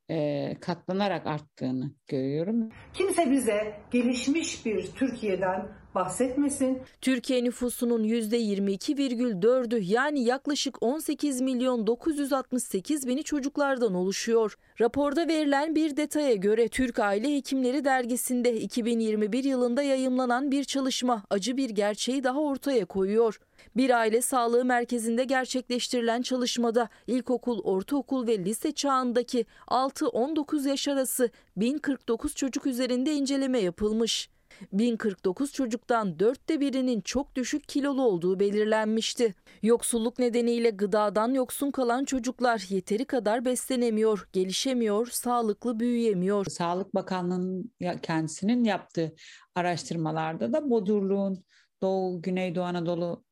[0.09, 2.69] e, katlanarak arttığını görüyorum.
[2.93, 6.81] Kimse bize gelişmiş bir Türkiye'den bahsetmesin.
[7.01, 14.57] Türkiye nüfusunun %22,4'ü yani yaklaşık 18 milyon 968 bini çocuklardan oluşuyor.
[14.81, 21.57] Raporda verilen bir detaya göre Türk Aile Hekimleri dergisinde 2021 yılında yayımlanan bir çalışma acı
[21.57, 23.39] bir gerçeği daha ortaya koyuyor.
[23.77, 32.35] Bir aile sağlığı merkezinde gerçekleştirilen çalışmada ilkokul, ortaokul ve lise çağındaki 6-19 yaş arası 1049
[32.35, 34.29] çocuk üzerinde inceleme yapılmış.
[34.73, 39.33] 1049 çocuktan dörtte birinin çok düşük kilolu olduğu belirlenmişti.
[39.63, 46.45] Yoksulluk nedeniyle gıdadan yoksun kalan çocuklar yeteri kadar beslenemiyor, gelişemiyor, sağlıklı büyüyemiyor.
[46.45, 47.71] Sağlık Bakanlığı'nın
[48.01, 49.15] kendisinin yaptığı
[49.55, 51.43] araştırmalarda da bodurluğun
[51.81, 52.65] Doğu, Güneydoğu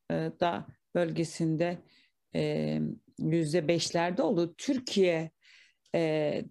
[0.10, 0.66] Anadolu'da
[0.96, 1.78] bölgesinde
[3.20, 4.56] yüzde beşlerde oldu.
[4.58, 5.32] Türkiye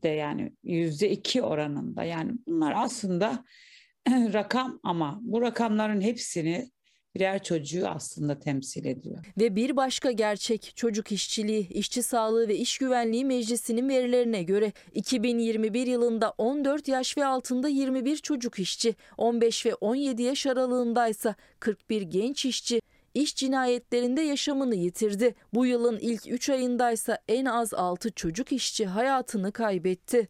[0.02, 3.44] de yani yüzde iki oranında yani bunlar aslında
[4.09, 6.70] rakam ama bu rakamların hepsini
[7.14, 9.24] birer çocuğu aslında temsil ediyor.
[9.39, 15.86] Ve bir başka gerçek çocuk işçiliği, işçi sağlığı ve iş güvenliği meclisinin verilerine göre 2021
[15.86, 22.44] yılında 14 yaş ve altında 21 çocuk işçi, 15 ve 17 yaş aralığındaysa 41 genç
[22.44, 22.81] işçi
[23.15, 25.35] iş cinayetlerinde yaşamını yitirdi.
[25.55, 30.28] Bu yılın ilk 3 ayındaysa en az 6 çocuk işçi hayatını kaybetti.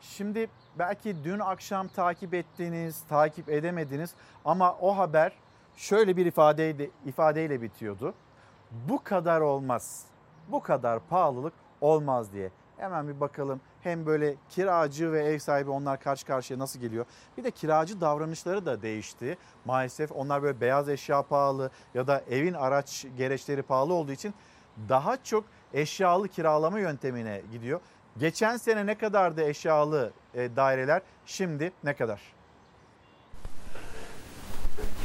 [0.00, 4.14] Şimdi belki dün akşam takip ettiğiniz, takip edemediniz
[4.44, 5.32] ama o haber
[5.76, 8.14] şöyle bir ifadeyle, ifadeyle bitiyordu.
[8.88, 10.06] Bu kadar olmaz,
[10.48, 12.50] bu kadar pahalılık olmaz diye.
[12.80, 17.06] Hemen bir bakalım hem böyle kiracı ve ev sahibi onlar karşı karşıya nasıl geliyor.
[17.38, 19.38] Bir de kiracı davranışları da değişti.
[19.64, 24.34] Maalesef onlar böyle beyaz eşya pahalı ya da evin araç gereçleri pahalı olduğu için
[24.88, 25.44] daha çok
[25.74, 27.80] eşyalı kiralama yöntemine gidiyor.
[28.18, 31.02] Geçen sene ne kadardı eşyalı e, daireler?
[31.26, 32.39] Şimdi ne kadar?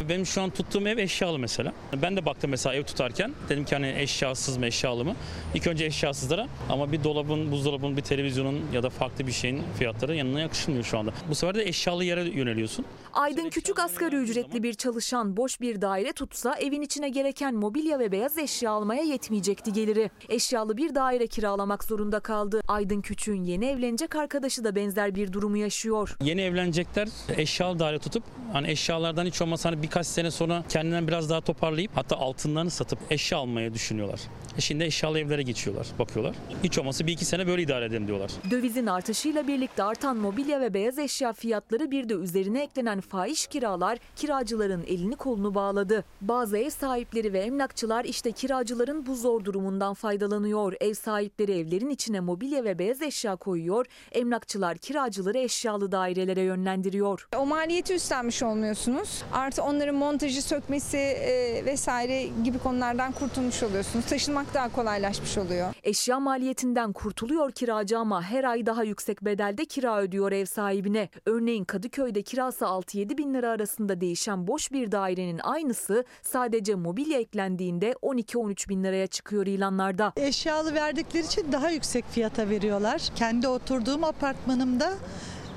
[0.09, 1.73] Benim şu an tuttuğum ev eşyalı mesela.
[2.01, 3.33] Ben de baktım mesela ev tutarken.
[3.49, 5.15] Dedim ki hani eşyasız mı eşyalı mı?
[5.55, 10.15] İlk önce eşyasızlara ama bir dolabın, buzdolabının, bir televizyonun ya da farklı bir şeyin fiyatları
[10.15, 11.11] yanına yakışmıyor şu anda.
[11.29, 12.85] Bu sefer de eşyalı yere yöneliyorsun.
[13.13, 18.11] Aydın küçük asgari ücretli bir çalışan boş bir daire tutsa evin içine gereken mobilya ve
[18.11, 20.09] beyaz eşya almaya yetmeyecekti geliri.
[20.29, 22.61] Eşyalı bir daire kiralamak zorunda kaldı.
[22.67, 26.15] Aydın Küçük'ün yeni evlenecek arkadaşı da benzer bir durumu yaşıyor.
[26.21, 27.07] Yeni evlenecekler
[27.37, 28.23] eşyalı daire tutup
[28.53, 32.99] hani eşyalardan hiç olmazsa hani birkaç sene sonra kendinden biraz daha toparlayıp hatta altınlarını satıp
[33.09, 34.19] eşya almaya düşünüyorlar.
[34.57, 36.35] E şimdi eşyalı evlere geçiyorlar, bakıyorlar.
[36.63, 38.31] Hiç olmazsa bir iki sene böyle idare edelim diyorlar.
[38.51, 43.97] Dövizin artışıyla birlikte artan mobilya ve beyaz eşya fiyatları bir de üzerine eklenen fahiş kiralar
[44.15, 46.03] kiracıların elini kolunu bağladı.
[46.21, 50.73] Bazı ev sahipleri ve emlakçılar işte kiracıların bu zor durumundan faydalanıyor.
[50.79, 53.85] Ev sahipleri evlerin içine mobilya ve beyaz eşya koyuyor.
[54.11, 57.27] Emlakçılar kiracıları eşyalı dairelere yönlendiriyor.
[57.37, 59.23] O maliyeti üstlenmiş olmuyorsunuz.
[59.33, 64.05] Artı onların montajı, sökmesi e, vesaire gibi konulardan kurtulmuş oluyorsunuz.
[64.05, 65.73] Taşınmak daha kolaylaşmış oluyor.
[65.83, 71.09] Eşya maliyetinden kurtuluyor kiracı ama her ay daha yüksek bedelde kira ödüyor ev sahibine.
[71.25, 77.91] Örneğin Kadıköy'de kirası 6-7 bin lira arasında değişen boş bir dairenin aynısı sadece mobilya eklendiğinde
[77.91, 80.13] 12-13 bin liraya çıkıyor ilanlarda.
[80.15, 83.01] Eşyalı verdikleri için daha yüksek fiyata veriyorlar.
[83.15, 84.93] Kendi oturduğum apartmanımda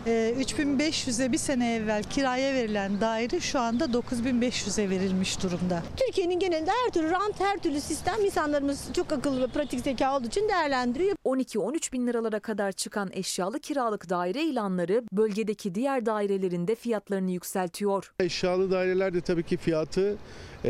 [0.09, 5.82] 3500'e bir sene evvel kiraya verilen daire şu anda 9500'e verilmiş durumda.
[5.97, 10.26] Türkiye'nin genelinde her türlü rant, her türlü sistem insanlarımız çok akıllı ve pratik zeka olduğu
[10.26, 11.16] için değerlendiriyor.
[11.24, 18.12] 12-13 bin liralara kadar çıkan eşyalı kiralık daire ilanları bölgedeki diğer dairelerin de fiyatlarını yükseltiyor.
[18.20, 20.16] Eşyalı daireler de tabii ki fiyatı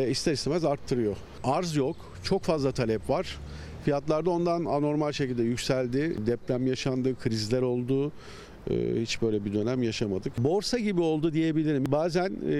[0.09, 1.16] ister istemez arttırıyor.
[1.44, 3.39] Arz yok, çok fazla talep var.
[3.85, 6.27] Fiyatlar da ondan anormal şekilde yükseldi.
[6.27, 8.12] Deprem yaşandı, krizler oldu.
[9.01, 10.39] Hiç böyle bir dönem yaşamadık.
[10.39, 11.85] Borsa gibi oldu diyebilirim.
[11.89, 12.57] Bazen e,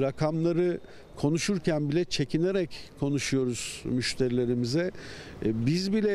[0.00, 0.80] rakamları
[1.20, 2.70] konuşurken bile çekinerek
[3.00, 4.90] konuşuyoruz müşterilerimize.
[5.44, 6.10] E, Biz bile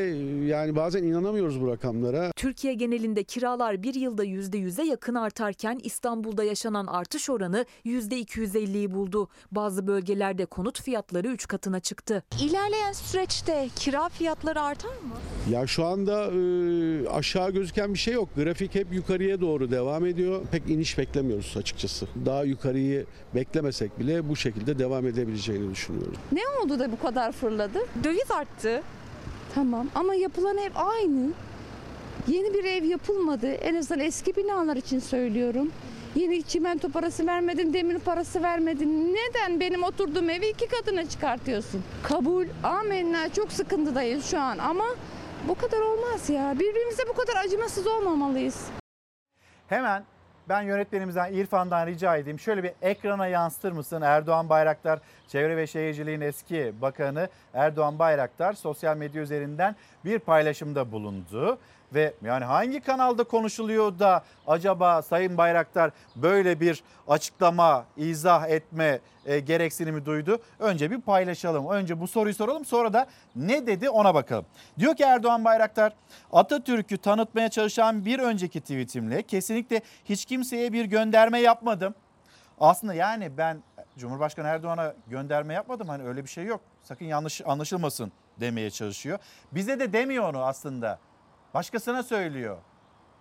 [0.46, 2.30] yani bazen inanamıyoruz bu rakamlara.
[2.36, 9.28] Türkiye genelinde kiralar bir yılda %100'e yakın artarken İstanbul'da yaşanan artış oranı %250'yi buldu.
[9.52, 12.22] Bazı bölgelerde konut fiyatları 3 katına çıktı.
[12.42, 15.14] İlerleyen süreçte kira fiyatları artar mı?
[15.50, 18.28] Ya şu anda e, aşağı gözüken bir şey yok.
[18.36, 20.42] Grafik hep yukarıya doğru devam ediyor.
[20.52, 22.06] Pek iniş beklemiyoruz açıkçası.
[22.26, 26.16] Daha yukarıyı beklemesek bile bu şekilde devam edebileceğini düşünüyorum.
[26.32, 27.78] Ne oldu da bu kadar fırladı?
[28.04, 28.82] Döviz arttı.
[29.54, 31.30] Tamam ama yapılan ev aynı.
[32.28, 33.46] Yeni bir ev yapılmadı.
[33.46, 35.72] En azından eski binalar için söylüyorum.
[36.14, 39.14] Yeni çimento parası vermedin, demir parası vermedin.
[39.14, 41.82] Neden benim oturduğum evi iki katına çıkartıyorsun?
[42.02, 44.84] Kabul, amenna çok sıkıntıdayız şu an ama
[45.48, 46.54] bu kadar olmaz ya.
[46.54, 48.64] Birbirimize bu kadar acımasız olmamalıyız.
[49.68, 50.04] Hemen
[50.48, 52.40] ben yönetmenimizden İrfan'dan rica edeyim.
[52.40, 54.02] Şöyle bir ekrana yansıtır mısın?
[54.02, 54.98] Erdoğan Bayraktar,
[55.28, 61.58] Çevre ve Şehirciliğin eski bakanı Erdoğan Bayraktar sosyal medya üzerinden bir paylaşımda bulundu.
[61.94, 69.40] Ve yani hangi kanalda konuşuluyor da acaba Sayın Bayraktar böyle bir açıklama, izah etme e,
[69.40, 70.38] gereksinimi duydu?
[70.58, 71.68] Önce bir paylaşalım.
[71.68, 73.06] Önce bu soruyu soralım sonra da
[73.36, 74.46] ne dedi ona bakalım.
[74.78, 75.92] Diyor ki Erdoğan Bayraktar
[76.32, 81.94] Atatürk'ü tanıtmaya çalışan bir önceki tweetimle kesinlikle hiç kimseye bir gönderme yapmadım.
[82.60, 83.62] Aslında yani ben
[83.98, 85.88] Cumhurbaşkanı Erdoğan'a gönderme yapmadım.
[85.88, 86.60] Hani öyle bir şey yok.
[86.82, 89.18] Sakın yanlış anlaşılmasın demeye çalışıyor.
[89.52, 90.98] Bize de demiyor onu aslında.
[91.54, 92.58] Başkasına söylüyor.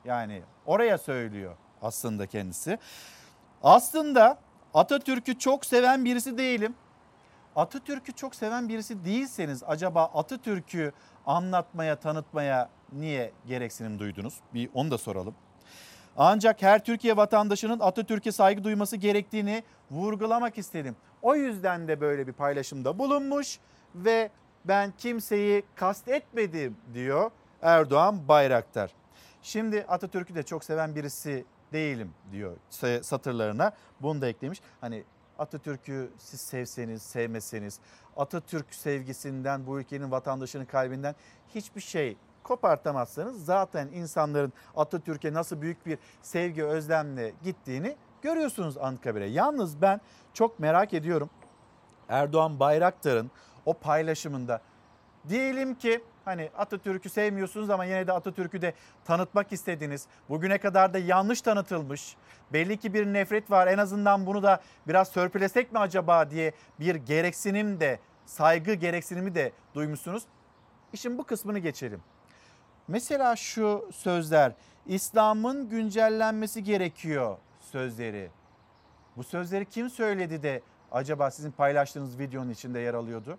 [0.05, 2.79] Yani oraya söylüyor aslında kendisi.
[3.63, 4.37] Aslında
[4.73, 6.75] Atatürk'ü çok seven birisi değilim.
[7.55, 10.91] Atatürk'ü çok seven birisi değilseniz acaba Atatürk'ü
[11.25, 14.33] anlatmaya, tanıtmaya niye gereksinim duydunuz?
[14.53, 15.35] Bir onu da soralım.
[16.17, 20.95] Ancak her Türkiye vatandaşının Atatürk'e saygı duyması gerektiğini vurgulamak istedim.
[21.21, 23.59] O yüzden de böyle bir paylaşımda bulunmuş
[23.95, 24.29] ve
[24.65, 27.31] ben kimseyi kastetmedim diyor
[27.65, 28.91] Erdoğan Bayraktar.
[29.41, 32.57] Şimdi Atatürk'ü de çok seven birisi değilim diyor
[33.01, 33.71] satırlarına.
[34.01, 34.61] Bunu da eklemiş.
[34.81, 35.03] Hani
[35.39, 37.79] Atatürk'ü siz sevseniz, sevmeseniz,
[38.17, 41.15] Atatürk sevgisinden, bu ülkenin vatandaşının kalbinden
[41.55, 49.25] hiçbir şey kopartamazsanız zaten insanların Atatürk'e nasıl büyük bir sevgi, özlemle gittiğini görüyorsunuz Anıtkabir'e.
[49.25, 50.01] Yalnız ben
[50.33, 51.29] çok merak ediyorum
[52.09, 53.31] Erdoğan Bayraktar'ın
[53.65, 54.61] o paylaşımında
[55.29, 58.73] diyelim ki hani Atatürk'ü sevmiyorsunuz ama yine de Atatürk'ü de
[59.05, 60.05] tanıtmak istediniz.
[60.29, 62.15] Bugüne kadar da yanlış tanıtılmış.
[62.53, 63.67] Belli ki bir nefret var.
[63.67, 69.51] En azından bunu da biraz törpülesek mi acaba diye bir gereksinim de saygı gereksinimi de
[69.75, 70.23] duymuşsunuz.
[70.93, 72.01] İşin bu kısmını geçelim.
[72.87, 74.51] Mesela şu sözler
[74.85, 78.29] İslam'ın güncellenmesi gerekiyor sözleri.
[79.17, 80.61] Bu sözleri kim söyledi de
[80.91, 83.37] acaba sizin paylaştığınız videonun içinde yer alıyordu?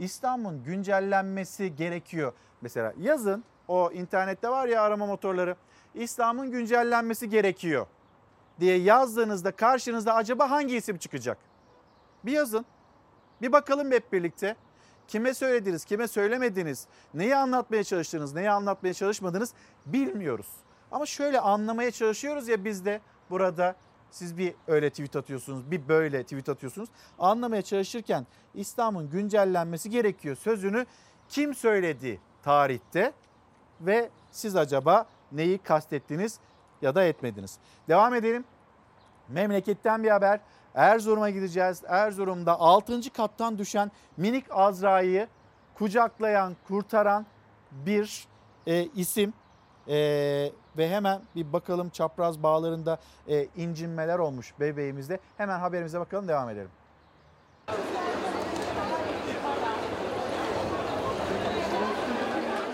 [0.00, 2.32] İslam'ın güncellenmesi gerekiyor.
[2.60, 5.56] Mesela yazın o internette var ya arama motorları.
[5.94, 7.86] İslam'ın güncellenmesi gerekiyor
[8.60, 11.38] diye yazdığınızda karşınızda acaba hangi isim çıkacak?
[12.24, 12.66] Bir yazın.
[13.42, 14.56] Bir bakalım hep birlikte.
[15.08, 19.54] Kime söylediniz, kime söylemediniz, neyi anlatmaya çalıştınız, neyi anlatmaya çalışmadınız
[19.86, 20.46] bilmiyoruz.
[20.92, 23.00] Ama şöyle anlamaya çalışıyoruz ya biz de
[23.30, 23.76] burada
[24.10, 26.88] siz bir öyle tweet atıyorsunuz, bir böyle tweet atıyorsunuz.
[27.18, 30.86] Anlamaya çalışırken İslam'ın güncellenmesi gerekiyor sözünü
[31.28, 33.12] kim söyledi tarihte
[33.80, 36.38] ve siz acaba neyi kastettiniz
[36.82, 37.58] ya da etmediniz?
[37.88, 38.44] Devam edelim.
[39.28, 40.40] Memleketten bir haber.
[40.74, 41.82] Erzurum'a gideceğiz.
[41.86, 43.12] Erzurum'da 6.
[43.12, 45.28] kattan düşen minik Azra'yı
[45.74, 47.26] kucaklayan, kurtaran
[47.72, 48.26] bir
[48.66, 49.32] e, isim.
[49.90, 52.98] E, ve hemen bir bakalım çapraz bağlarında
[53.28, 55.20] e, incinmeler olmuş bebeğimizde.
[55.36, 56.70] Hemen haberimize bakalım devam edelim.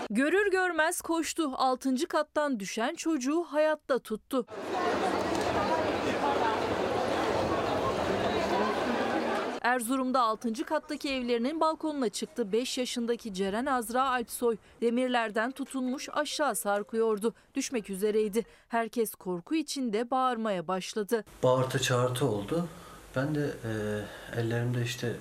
[0.09, 1.51] Görür görmez koştu.
[1.57, 2.07] 6.
[2.07, 4.45] kattan düşen çocuğu hayatta tuttu.
[9.67, 10.65] Erzurum'da 6.
[10.65, 12.51] kattaki evlerinin balkonuna çıktı.
[12.51, 17.33] 5 yaşındaki Ceren Azra Alpsoy demirlerden tutunmuş aşağı sarkıyordu.
[17.55, 18.45] Düşmek üzereydi.
[18.69, 21.23] Herkes korku içinde bağırmaya başladı.
[21.43, 22.67] Bağırtı çağırtı oldu.
[23.15, 23.71] Ben de e,
[24.39, 25.15] ellerimde işte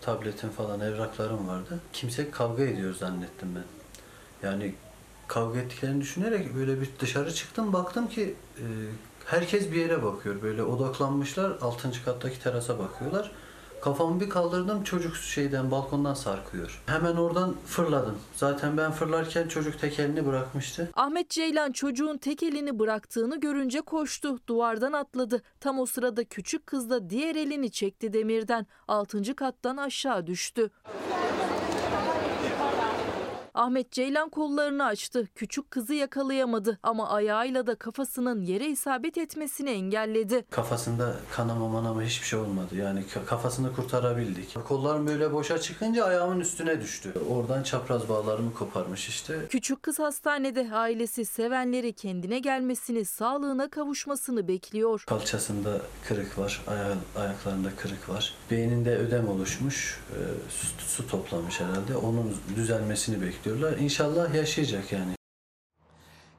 [0.00, 1.80] tabletim falan evraklarım vardı.
[1.92, 3.64] Kimse kavga ediyor zannettim ben.
[4.48, 4.74] Yani
[5.28, 8.64] kavga ettiklerini düşünerek böyle bir dışarı çıktım baktım ki e,
[9.26, 10.42] herkes bir yere bakıyor.
[10.42, 12.04] Böyle odaklanmışlar 6.
[12.04, 13.32] kattaki terasa bakıyorlar.
[13.80, 16.82] Kafamı bir kaldırdım çocuk şeyden balkondan sarkıyor.
[16.86, 18.18] Hemen oradan fırladım.
[18.34, 20.90] Zaten ben fırlarken çocuk tek elini bırakmıştı.
[20.94, 24.38] Ahmet Ceylan çocuğun tek elini bıraktığını görünce koştu.
[24.46, 25.42] Duvardan atladı.
[25.60, 28.66] Tam o sırada küçük kız da diğer elini çekti demirden.
[28.88, 29.36] 6.
[29.36, 30.70] kattan aşağı düştü.
[33.56, 35.28] Ahmet Ceylan kollarını açtı.
[35.34, 40.44] Küçük kızı yakalayamadı ama ayağıyla da kafasının yere isabet etmesini engelledi.
[40.50, 42.76] Kafasında kanama manama hiçbir şey olmadı.
[42.76, 44.56] Yani ka- kafasını kurtarabildik.
[44.68, 47.12] Kollarım böyle boşa çıkınca ayağımın üstüne düştü.
[47.30, 49.46] Oradan çapraz bağlarımı koparmış işte.
[49.50, 55.04] Küçük kız hastanede ailesi sevenleri kendine gelmesini, sağlığına kavuşmasını bekliyor.
[55.06, 58.34] Kalçasında kırık var, aya- ayaklarında kırık var.
[58.50, 60.18] Beyninde ödem oluşmuş, e,
[60.50, 61.96] su, su toplamış herhalde.
[61.96, 63.78] Onun düzelmesini bekliyorlar.
[63.78, 65.12] İnşallah yaşayacak yani.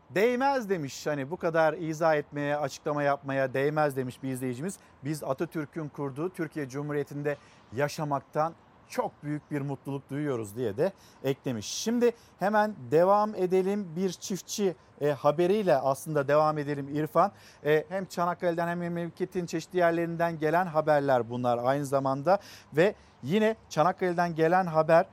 [0.10, 4.78] Değmez demiş hani bu kadar izah etmeye, açıklama yapmaya değmez demiş bir izleyicimiz.
[5.04, 7.38] Biz Atatürk'ün kurduğu Türkiye Cumhuriyeti'nde
[7.76, 8.54] yaşamaktan
[8.90, 10.92] çok büyük bir mutluluk duyuyoruz diye de
[11.24, 11.66] eklemiş.
[11.66, 17.32] Şimdi hemen devam edelim bir çiftçi e, haberiyle aslında devam edelim İrfan.
[17.66, 22.40] E, hem Çanakkale'den hem memleketin çeşitli yerlerinden gelen haberler bunlar aynı zamanda
[22.74, 25.06] ve yine Çanakkale'den gelen haber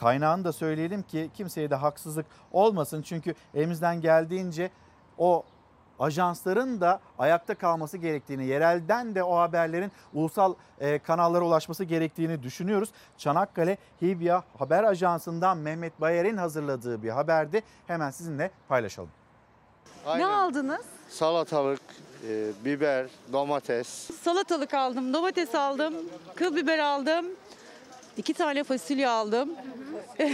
[0.00, 3.02] kaynağını da söyleyelim ki kimseye de haksızlık olmasın.
[3.02, 4.70] Çünkü elimizden geldiğince
[5.18, 5.44] o
[5.98, 12.90] ajansların da ayakta kalması gerektiğini, yerelden de o haberlerin ulusal e, kanallara ulaşması gerektiğini düşünüyoruz.
[13.18, 17.62] Çanakkale Hibya Haber Ajansı'ndan Mehmet Bayer'in hazırladığı bir haberdi.
[17.86, 19.10] Hemen sizinle paylaşalım.
[20.06, 20.84] Ne aldınız?
[21.08, 21.82] Salatalık,
[22.28, 23.88] e, biber, domates.
[24.22, 25.94] Salatalık aldım, domates aldım,
[26.36, 27.26] kıl biber aldım.
[28.16, 29.50] İki tane fasulye aldım.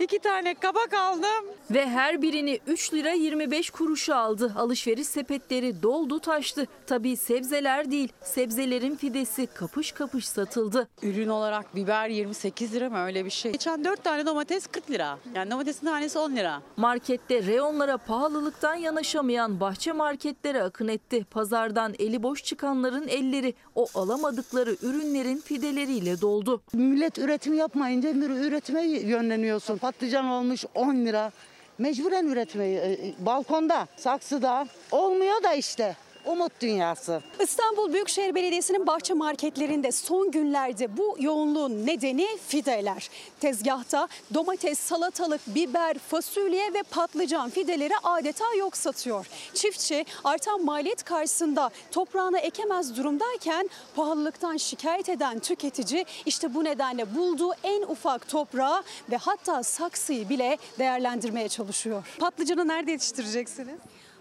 [0.00, 1.46] iki tane kabak aldım.
[1.70, 4.52] Ve her birini 3 lira 25 kuruşa aldı.
[4.56, 6.66] Alışveriş sepetleri doldu taştı.
[6.86, 10.88] Tabii sebzeler değil, sebzelerin fidesi kapış kapış satıldı.
[11.02, 13.52] Ürün olarak biber 28 lira mı öyle bir şey.
[13.52, 15.18] Geçen 4 tane domates 40 lira.
[15.34, 16.62] Yani domatesin tanesi 10 lira.
[16.76, 21.24] Markette reyonlara pahalılıktan yanaşamayan bahçe marketlere akın etti.
[21.30, 26.62] Pazardan eli boş çıkanların elleri o alamadıkları ürünlerin fideleriyle doldu.
[26.72, 29.78] Millet üretim yapmayınca üretime yönleniyorsun.
[29.78, 31.32] Patlıcan olmuş 10 lira.
[31.78, 35.96] Mecburen üretmeyi e, balkonda, saksıda olmuyor da işte.
[36.24, 37.22] Umut dünyası.
[37.40, 43.10] İstanbul Büyükşehir Belediyesi'nin bahçe marketlerinde son günlerde bu yoğunluğun nedeni fideler.
[43.40, 49.26] Tezgahta domates, salatalık, biber, fasulye ve patlıcan fideleri adeta yok satıyor.
[49.54, 57.52] Çiftçi artan maliyet karşısında toprağına ekemez durumdayken pahalılıktan şikayet eden tüketici işte bu nedenle bulduğu
[57.62, 62.04] en ufak toprağı ve hatta saksıyı bile değerlendirmeye çalışıyor.
[62.18, 63.78] Patlıcanı nerede yetiştireceksiniz?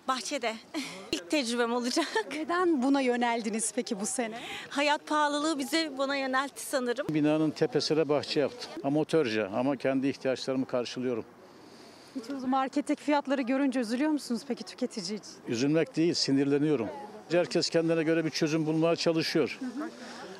[0.09, 0.55] Bahçede.
[1.11, 2.07] İlk tecrübem olacak.
[2.31, 4.39] Neden buna yöneldiniz peki bu sene?
[4.69, 7.07] Hayat pahalılığı bizi buna yöneltti sanırım.
[7.09, 8.71] Binanın tepesine bahçe yaptım.
[8.83, 11.25] Amatörce ama kendi ihtiyaçlarımı karşılıyorum.
[12.15, 15.33] Hiç o marketteki fiyatları görünce üzülüyor musunuz peki tüketici için?
[15.47, 16.87] Üzülmek değil, sinirleniyorum.
[17.31, 19.59] Herkes kendine göre bir çözüm bulmaya çalışıyor.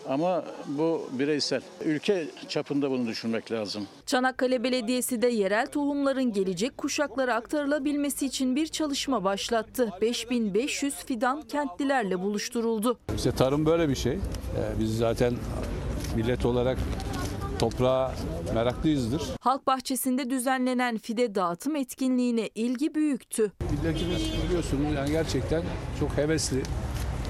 [0.09, 1.61] Ama bu bireysel.
[1.85, 3.87] Ülke çapında bunu düşünmek lazım.
[4.05, 9.89] Çanakkale Belediyesi de yerel tohumların gelecek kuşaklara aktarılabilmesi için bir çalışma başlattı.
[10.01, 12.97] 5500 fidan kentlilerle buluşturuldu.
[13.15, 14.13] İşte tarım böyle bir şey.
[14.13, 14.19] Ee,
[14.79, 15.33] Biz zaten
[16.15, 16.77] millet olarak
[17.59, 18.11] toprağa
[18.53, 19.21] meraklıyızdır.
[19.41, 23.51] Halk bahçesinde düzenlenen fide dağıtım etkinliğine ilgi büyüktü.
[23.71, 25.63] Milletimiz biliyorsunuz yani gerçekten
[25.99, 26.61] çok hevesli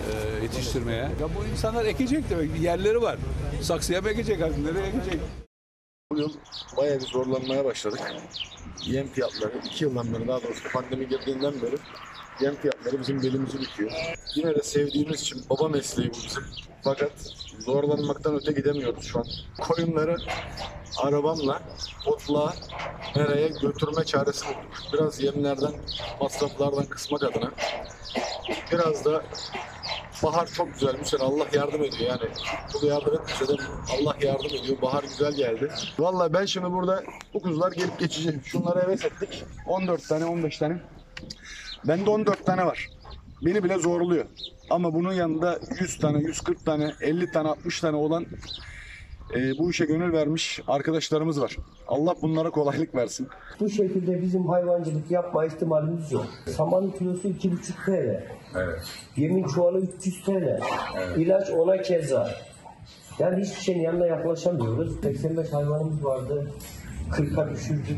[0.10, 1.02] e, yetiştirmeye.
[1.02, 3.18] Ya bu insanlar ekecek demek yerleri var.
[3.62, 5.22] Saksıya mı ekecek artık nereye ekecek?
[6.12, 6.34] Bu yıl
[6.78, 8.00] bayağı bir zorlanmaya başladık.
[8.86, 11.76] Yem fiyatları, iki yıldan beri daha doğrusu pandemi girdiğinden beri
[12.42, 13.92] yem fiyatları bizim belimizi büküyor.
[14.36, 16.44] Yine de sevdiğimiz için baba mesleği bu bizim.
[16.84, 17.12] Fakat
[17.60, 19.26] zorlanmaktan öte gidemiyoruz şu an.
[19.60, 20.18] Koyunları
[20.98, 21.62] arabamla
[22.06, 22.54] otluğa
[23.16, 24.94] nereye götürme çaresi bulduk.
[24.94, 25.72] Biraz yemlerden,
[26.22, 27.52] masraflardan kısmak adına.
[28.72, 29.24] Biraz da
[30.24, 31.14] bahar çok güzelmiş.
[31.14, 32.32] Yani Allah yardım ediyor yani.
[32.74, 33.62] Bu yardım etmese de
[34.00, 34.82] Allah yardım ediyor.
[34.82, 35.72] Bahar güzel geldi.
[36.00, 37.04] Vallahi ben şimdi burada
[37.34, 38.40] bu kuzular gelip geçici.
[38.46, 39.44] Şunları heves ettik.
[39.68, 40.82] 14 tane 15 tane.
[41.88, 42.90] Bende 14 tane var.
[43.46, 44.26] Beni bile zorluyor.
[44.70, 48.26] Ama bunun yanında 100 tane, 140 tane, 50 tane, 60 tane olan
[49.36, 51.58] e, bu işe gönül vermiş arkadaşlarımız var.
[51.88, 53.28] Allah bunlara kolaylık versin.
[53.60, 56.26] Bu şekilde bizim hayvancılık yapma ihtimalimiz yok.
[56.48, 58.24] Samanın kilosu 2,5 TL.
[58.56, 58.82] Evet.
[59.18, 60.60] Yemin çuvalı 300 TL.
[61.18, 62.30] İlaç ona keza.
[63.20, 65.02] Yani hiçbir şeyin yanına yaklaşamıyoruz.
[65.02, 66.52] 85 hayvanımız vardı.
[67.12, 67.98] 40'a düşürdük.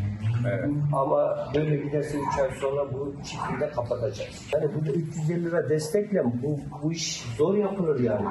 [0.93, 4.49] Ama böyle giderse 3 ay sonra bu çiftliği de kapatacağız.
[4.53, 8.27] Yani burada 350 lira destekle bu, bu iş zor yapılır yani.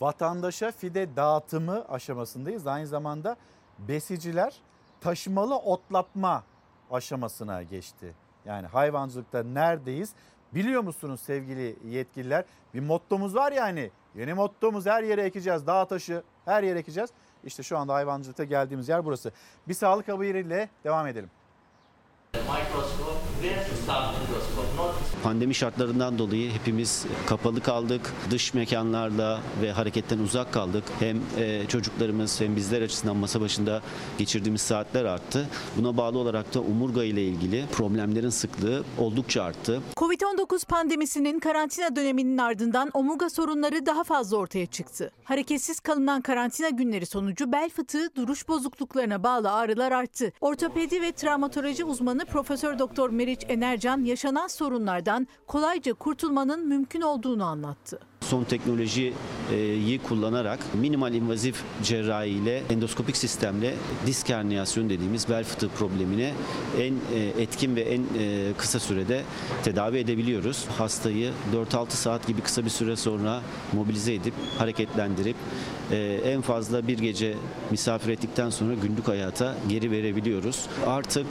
[0.00, 2.66] vatandaşa fide dağıtımı aşamasındayız.
[2.66, 3.36] Aynı zamanda
[3.78, 4.54] besiciler
[5.00, 6.44] taşımalı otlatma
[6.90, 8.14] aşamasına geçti.
[8.44, 10.12] Yani hayvancılıkta neredeyiz?
[10.54, 12.44] Biliyor musunuz sevgili yetkililer?
[12.74, 13.90] Bir mottomuz var yani.
[14.14, 15.66] Yeni mottomuz her yere ekeceğiz.
[15.66, 17.10] Dağ taşı her yere ekeceğiz.
[17.46, 19.32] İşte şu anda hayvancılıkta geldiğimiz yer burası.
[19.68, 21.30] Bir sağlık haberiyle devam edelim.
[25.22, 28.12] Pandemi şartlarından dolayı hepimiz kapalı kaldık.
[28.30, 30.84] Dış mekanlarla ve hareketten uzak kaldık.
[31.00, 33.82] Hem e, çocuklarımız hem bizler açısından masa başında
[34.18, 35.48] geçirdiğimiz saatler arttı.
[35.76, 39.80] Buna bağlı olarak da omurga ile ilgili problemlerin sıklığı oldukça arttı.
[39.96, 45.10] Covid-19 pandemisinin karantina döneminin ardından omurga sorunları daha fazla ortaya çıktı.
[45.24, 50.32] Hareketsiz kalınan karantina günleri sonucu bel fıtığı, duruş bozukluklarına bağlı ağrılar arttı.
[50.40, 58.00] Ortopedi ve travmatoloji uzmanı Profesör Doktor Meriç Enercan yaşanan sorunlardan kolayca kurtulmanın mümkün olduğunu anlattı.
[58.30, 59.12] Son teknolojiyi
[60.08, 63.74] kullanarak minimal invazif cerrahi ile endoskopik sistemle
[64.06, 66.32] disk herniyasyonu dediğimiz bel fıtığı problemine
[66.80, 69.22] en e, etkin ve en e, kısa sürede
[69.64, 70.64] tedavi edebiliyoruz.
[70.78, 71.32] Hastayı
[71.72, 73.42] 4-6 saat gibi kısa bir süre sonra
[73.72, 75.36] mobilize edip hareketlendirip
[75.90, 77.34] e, en fazla bir gece
[77.70, 80.66] misafir ettikten sonra günlük hayata geri verebiliyoruz.
[80.86, 81.26] Artık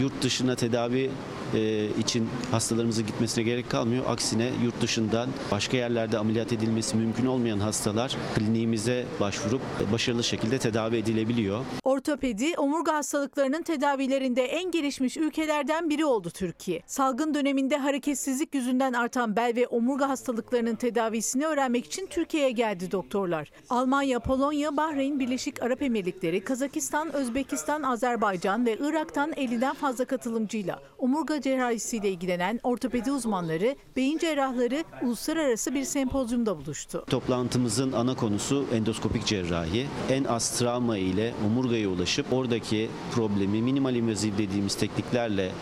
[0.00, 1.10] yurt dışına tedavi
[1.54, 4.04] e, için hastalarımızın gitmesine gerek kalmıyor.
[4.08, 9.60] Aksine yurt dışından başka yerlerde ameliyat edilmesi mümkün olmayan hastalar kliniğimize başvurup
[9.92, 11.64] başarılı şekilde tedavi edilebiliyor.
[11.84, 16.82] Ortopedi, omurga hastalıklarının tedavilerinde en gelişmiş ülkelerden biri oldu Türkiye.
[16.86, 23.50] Salgın döneminde hareketsizlik yüzünden artan bel ve omurga hastalıklarının tedavisini öğrenmek için Türkiye'ye geldi doktorlar.
[23.70, 31.41] Almanya, Polonya, Bahreyn, Birleşik Arap Emirlikleri, Kazakistan, Özbekistan, Azerbaycan ve Irak'tan 50'den fazla katılımcıyla omurga
[31.42, 37.04] cerrahisiyle ilgilenen ortopedi uzmanları, beyin cerrahları uluslararası bir sempozyumda buluştu.
[37.10, 39.86] Toplantımızın ana konusu endoskopik cerrahi.
[40.10, 45.52] En az travma ile omurgaya ulaşıp oradaki problemi minimal invaziv dediğimiz tekniklerle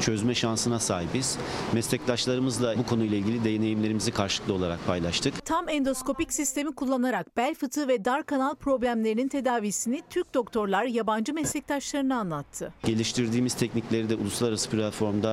[0.00, 1.38] çözme şansına sahibiz.
[1.72, 5.44] Meslektaşlarımızla bu konuyla ilgili deneyimlerimizi karşılıklı olarak paylaştık.
[5.44, 12.18] Tam endoskopik sistemi kullanarak bel fıtığı ve dar kanal problemlerinin tedavisini Türk doktorlar yabancı meslektaşlarına
[12.18, 12.72] anlattı.
[12.84, 15.27] Geliştirdiğimiz teknikleri de uluslararası platformda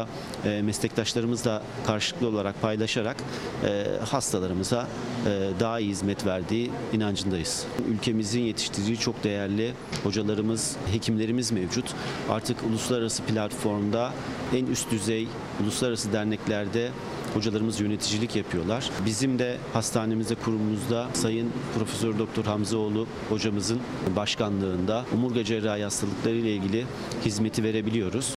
[0.46, 3.18] e, meslektaşlarımızla karşılıklı olarak paylaşarak
[3.66, 4.88] e, hastalarımıza
[5.26, 7.66] e, daha iyi hizmet verdiği inancındayız.
[7.90, 9.74] Ülkemizin yetiştirdiği çok değerli
[10.04, 11.86] hocalarımız, hekimlerimiz mevcut.
[12.30, 14.14] Artık uluslararası platformda
[14.56, 15.28] en üst düzey
[15.64, 16.92] uluslararası derneklerde
[17.36, 18.90] hocalarımız yöneticilik yapıyorlar.
[19.06, 23.80] Bizim de hastanemizde, kurumumuzda Sayın Profesör Doktor Hamzaoğlu hocamızın
[24.16, 26.86] başkanlığında omurga cerrahi hastalıkları ile ilgili
[27.26, 28.36] hizmeti verebiliyoruz.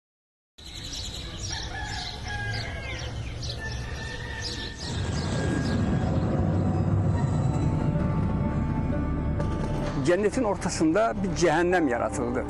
[10.06, 12.44] Cennetin ortasında bir cehennem yaratıldı.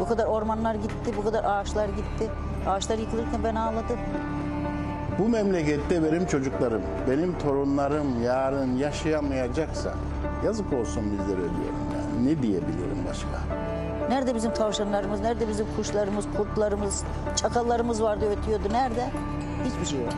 [0.00, 2.30] Bu kadar ormanlar gitti, bu kadar ağaçlar gitti.
[2.66, 3.98] Ağaçlar yıkılırken ben ağladım.
[5.18, 9.94] Bu memlekette benim çocuklarım, benim torunlarım yarın yaşayamayacaksa
[10.44, 12.26] yazık olsun bizlere diyorum yani.
[12.28, 13.28] Ne diyebilirim başka?
[14.08, 17.04] Nerede bizim tavşanlarımız, nerede bizim kuşlarımız, kurtlarımız,
[17.36, 18.72] çakallarımız vardı ötüyordu.
[18.72, 19.04] Nerede?
[19.66, 20.08] Hiçbir şey yok.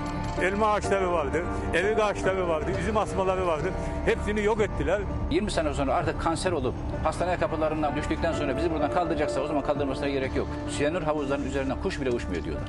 [0.43, 1.43] Elma ağaçları vardı,
[1.75, 3.73] evik ağaçları vardı, üzüm asmaları vardı.
[4.05, 5.01] Hepsini yok ettiler.
[5.31, 9.63] 20 sene sonra artık kanser olup hastane kapılarından düştükten sonra bizi buradan kaldıracaksa o zaman
[9.63, 10.47] kaldırmasına gerek yok.
[10.71, 12.69] Siyanür havuzlarının üzerinden kuş bile uçmuyor diyorlar.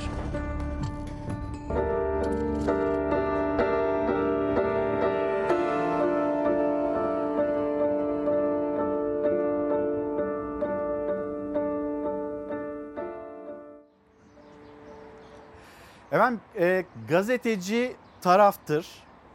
[16.29, 18.87] Efendim e, gazeteci taraftır.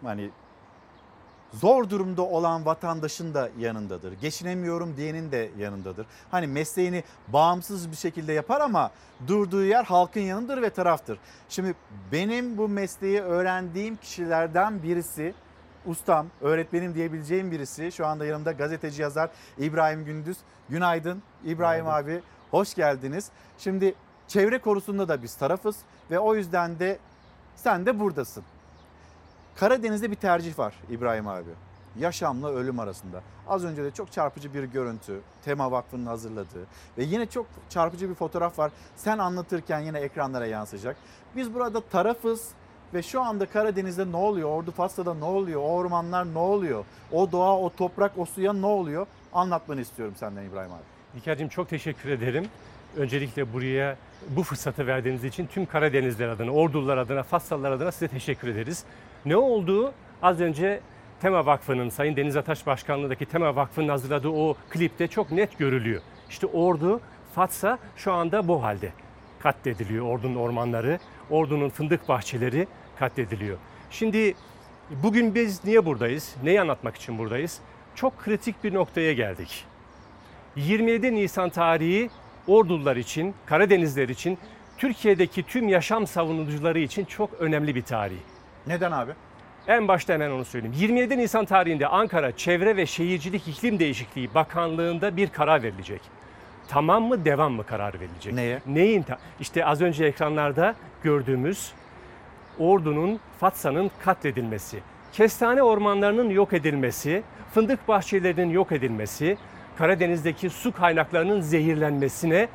[0.02, 0.30] Hani
[1.52, 4.12] zor durumda olan vatandaşın da yanındadır.
[4.12, 6.06] Geçinemiyorum diyenin de yanındadır.
[6.30, 8.90] Hani mesleğini bağımsız bir şekilde yapar ama
[9.26, 11.18] durduğu yer halkın yanındır ve taraftır.
[11.48, 11.74] Şimdi
[12.12, 15.34] benim bu mesleği öğrendiğim kişilerden birisi
[15.86, 17.92] ustam, öğretmenim diyebileceğim birisi.
[17.92, 20.36] Şu anda yanımda gazeteci yazar İbrahim Gündüz.
[20.68, 22.22] Günaydın İbrahim abi.
[22.50, 23.30] Hoş geldiniz.
[23.58, 23.94] Şimdi
[24.28, 25.76] çevre konusunda da biz tarafız
[26.10, 26.98] ve o yüzden de
[27.56, 28.44] sen de buradasın.
[29.56, 31.50] Karadeniz'de bir tercih var İbrahim abi.
[31.98, 33.22] Yaşamla ölüm arasında.
[33.48, 35.20] Az önce de çok çarpıcı bir görüntü.
[35.44, 36.66] Tema Vakfı'nın hazırladığı
[36.98, 38.72] ve yine çok çarpıcı bir fotoğraf var.
[38.96, 40.96] Sen anlatırken yine ekranlara yansıyacak.
[41.36, 42.48] Biz burada tarafız
[42.94, 44.48] ve şu anda Karadeniz'de ne oluyor?
[44.48, 45.60] Ordu Fas'ta ne oluyor?
[45.60, 46.84] O ormanlar ne oluyor?
[47.12, 49.06] O doğa, o toprak, o suya ne oluyor?
[49.32, 50.82] Anlatmanı istiyorum senden İbrahim abi.
[51.16, 52.48] İlker'cim çok teşekkür ederim.
[52.96, 53.96] Öncelikle buraya
[54.28, 58.84] bu fırsatı verdiğiniz için tüm Karadenizler adına, Ordular adına, Fassalılar adına size teşekkür ederiz.
[59.26, 59.92] Ne oldu?
[60.22, 60.80] Az önce
[61.20, 66.02] Tema Vakfı'nın, Sayın Deniz Ataş Başkanlığı'ndaki Tema Vakfı'nın hazırladığı o klipte çok net görülüyor.
[66.30, 67.00] İşte Ordu,
[67.34, 68.92] Fatsa şu anda bu halde.
[69.38, 70.98] Katlediliyor Ordu'nun ormanları,
[71.30, 72.66] Ordu'nun fındık bahçeleri
[72.98, 73.58] katlediliyor.
[73.90, 74.34] Şimdi
[74.90, 76.36] bugün biz niye buradayız?
[76.42, 77.60] Neyi anlatmak için buradayız?
[77.94, 79.64] Çok kritik bir noktaya geldik.
[80.56, 82.10] 27 Nisan tarihi
[82.46, 84.38] Ordular için, Karadenizler için,
[84.78, 88.16] Türkiye'deki tüm yaşam savunucuları için çok önemli bir tarih.
[88.66, 89.12] Neden abi?
[89.68, 90.74] En başta hemen onu söyleyeyim.
[90.78, 96.00] 27 Nisan tarihinde Ankara Çevre ve Şehircilik İklim Değişikliği Bakanlığı'nda bir karar verilecek.
[96.68, 98.32] Tamam mı devam mı karar verilecek?
[98.34, 98.60] Neye?
[98.66, 99.02] Neyin?
[99.02, 101.72] ta- İşte az önce ekranlarda gördüğümüz
[102.58, 104.78] Ordu'nun, Fatsa'nın katledilmesi,
[105.12, 107.22] kestane ormanlarının yok edilmesi,
[107.54, 109.36] fındık bahçelerinin yok edilmesi,
[109.78, 112.48] Karadeniz'deki su kaynaklarının zehirlenmesine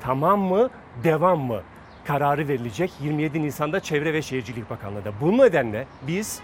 [0.00, 0.70] tamam mı,
[1.04, 1.62] devam mı
[2.04, 5.12] kararı verilecek 27 Nisan'da Çevre ve Şehircilik Bakanlığı'nda.
[5.20, 6.40] Bu nedenle biz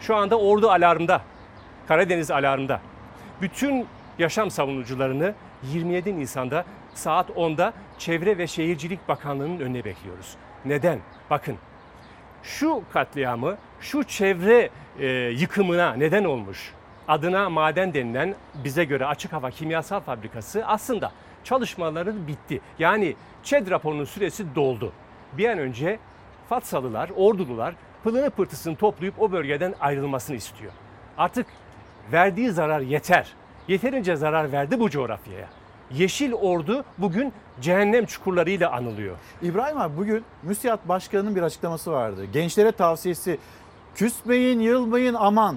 [0.00, 1.22] şu anda Ordu alarmda,
[1.88, 2.80] Karadeniz alarmda.
[3.42, 3.86] Bütün
[4.18, 6.64] yaşam savunucularını 27 Nisan'da
[6.94, 10.36] saat 10'da Çevre ve Şehircilik Bakanlığı'nın önüne bekliyoruz.
[10.64, 10.98] Neden?
[11.30, 11.56] Bakın
[12.42, 16.72] şu katliamı, şu çevre e, yıkımına neden olmuş
[17.08, 18.34] adına maden denilen
[18.64, 21.12] bize göre açık hava kimyasal fabrikası aslında
[21.44, 22.60] çalışmaları bitti.
[22.78, 24.92] Yani ÇED raporunun süresi doldu.
[25.32, 25.98] Bir an önce
[26.48, 27.74] Fatsalılar, Ordulular
[28.04, 30.72] pılını pırtısını toplayıp o bölgeden ayrılmasını istiyor.
[31.18, 31.46] Artık
[32.12, 33.32] verdiği zarar yeter.
[33.68, 35.48] Yeterince zarar verdi bu coğrafyaya.
[35.90, 39.16] Yeşil Ordu bugün cehennem çukurlarıyla anılıyor.
[39.42, 42.24] İbrahim abi bugün MÜSİAD Başkanı'nın bir açıklaması vardı.
[42.32, 43.38] Gençlere tavsiyesi
[43.94, 45.56] küsmeyin, yılmayın aman.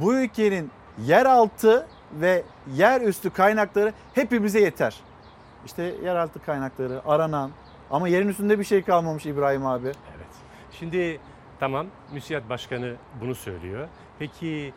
[0.00, 0.70] Bu ülkenin
[1.06, 2.42] yeraltı ve
[2.74, 5.00] yerüstü kaynakları hepimize yeter.
[5.66, 7.50] İşte yeraltı kaynakları aranan
[7.90, 9.86] ama yerin üstünde bir şey kalmamış İbrahim abi.
[9.86, 10.32] Evet.
[10.72, 11.20] Şimdi
[11.60, 13.88] tamam müsiyat başkanı bunu söylüyor.
[14.18, 14.74] Peki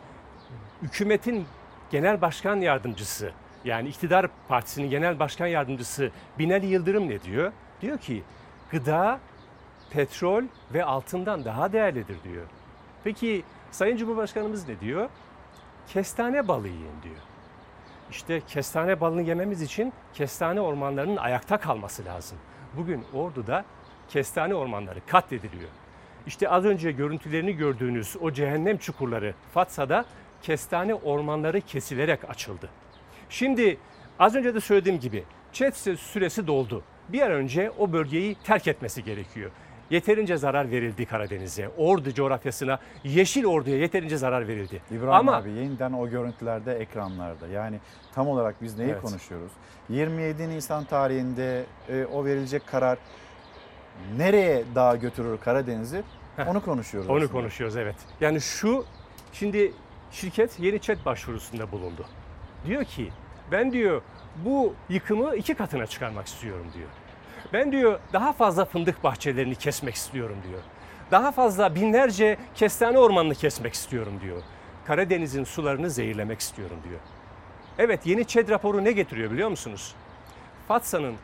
[0.82, 1.46] hükümetin
[1.90, 3.32] genel başkan yardımcısı
[3.64, 7.52] yani iktidar partisinin genel başkan yardımcısı Binali Yıldırım ne diyor?
[7.80, 8.22] Diyor ki
[8.70, 9.18] gıda,
[9.90, 10.44] petrol
[10.74, 12.44] ve altından daha değerlidir diyor.
[13.04, 13.44] Peki
[13.76, 15.08] Sayın Cumhurbaşkanımız ne diyor?
[15.88, 17.16] Kestane balı yiyin diyor.
[18.10, 22.38] İşte kestane balını yememiz için kestane ormanlarının ayakta kalması lazım.
[22.76, 23.64] Bugün Ordu'da
[24.08, 25.70] kestane ormanları katlediliyor.
[26.26, 30.04] İşte az önce görüntülerini gördüğünüz o cehennem çukurları Fatsa'da
[30.42, 32.68] kestane ormanları kesilerek açıldı.
[33.28, 33.78] Şimdi
[34.18, 36.82] az önce de söylediğim gibi ÇED süresi doldu.
[37.08, 39.50] Bir an önce o bölgeyi terk etmesi gerekiyor.
[39.90, 44.82] Yeterince zarar verildi Karadeniz'e, Ordu coğrafyasına, Yeşil Ordu'ya yeterince zarar verildi.
[44.90, 47.80] İbrahim Ama abi yeniden o görüntülerde ekranlarda yani
[48.14, 49.02] tam olarak biz neyi Evet.
[49.02, 49.52] konuşuyoruz?
[49.88, 52.98] 27 Nisan tarihinde e, o verilecek karar
[54.16, 56.02] nereye daha götürür Karadeniz'i
[56.46, 57.10] onu konuşuyoruz.
[57.10, 57.32] Onu aslında.
[57.32, 57.96] konuşuyoruz evet.
[58.20, 58.84] Yani şu
[59.32, 59.72] şimdi
[60.10, 62.06] şirket yeni chat başvurusunda bulundu.
[62.66, 63.12] Diyor ki
[63.52, 64.02] ben diyor
[64.44, 66.88] bu yıkımı iki katına çıkarmak istiyorum diyor.
[67.52, 70.60] Ben diyor daha fazla fındık bahçelerini kesmek istiyorum diyor.
[71.10, 74.42] Daha fazla binlerce kestane ormanını kesmek istiyorum diyor.
[74.86, 77.00] Karadeniz'in sularını zehirlemek istiyorum diyor.
[77.78, 79.94] Evet yeni ÇED raporu ne getiriyor biliyor musunuz?
[80.68, 81.14] Fatsa'nın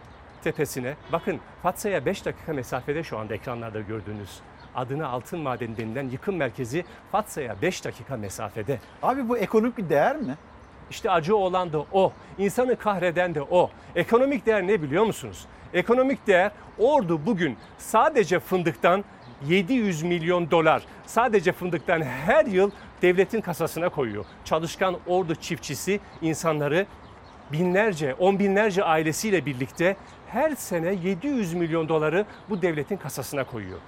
[0.44, 4.40] tepesine bakın Fatsa'ya 5 dakika mesafede şu anda ekranlarda gördüğünüz
[4.74, 8.78] adına altın madeni denilen yıkım merkezi Fatsa'ya 5 dakika mesafede.
[9.02, 10.36] Abi bu ekonomik bir değer mi?
[10.90, 12.12] İşte acı olan da o.
[12.38, 13.70] İnsanı kahreden de o.
[13.96, 15.46] Ekonomik değer ne biliyor musunuz?
[15.74, 19.04] Ekonomik değer Ordu bugün sadece fındıktan
[19.46, 22.70] 700 milyon dolar sadece fındıktan her yıl
[23.02, 24.24] devletin kasasına koyuyor.
[24.44, 26.86] Çalışkan Ordu çiftçisi insanları
[27.52, 29.96] binlerce, on binlerce ailesiyle birlikte
[30.28, 33.78] her sene 700 milyon doları bu devletin kasasına koyuyor.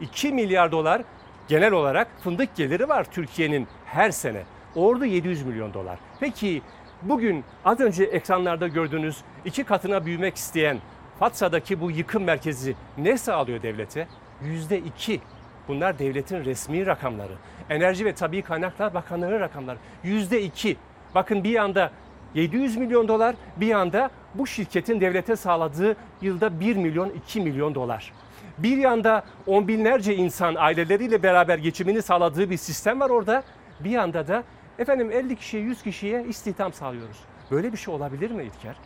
[0.00, 1.02] 2 milyar dolar
[1.48, 4.42] genel olarak fındık geliri var Türkiye'nin her sene.
[4.74, 5.98] Ordu 700 milyon dolar.
[6.20, 6.62] Peki
[7.02, 10.78] bugün az önce ekranlarda gördüğünüz iki katına büyümek isteyen
[11.20, 14.08] Fatsa'daki bu yıkım merkezi ne sağlıyor devlete?
[14.42, 15.20] Yüzde iki.
[15.68, 17.32] Bunlar devletin resmi rakamları.
[17.70, 19.78] Enerji ve Tabii Kaynaklar Bakanlığı'nın rakamları.
[20.04, 20.76] Yüzde iki.
[21.14, 21.90] Bakın bir yanda
[22.34, 28.12] 700 milyon dolar bir yanda bu şirketin devlete sağladığı yılda 1 milyon 2 milyon dolar.
[28.58, 33.42] Bir yanda on binlerce insan aileleriyle beraber geçimini sağladığı bir sistem var orada.
[33.80, 34.44] Bir yanda da
[34.78, 37.18] efendim 50 kişiye 100 kişiye istihdam sağlıyoruz.
[37.50, 38.76] Böyle bir şey olabilir mi İlker?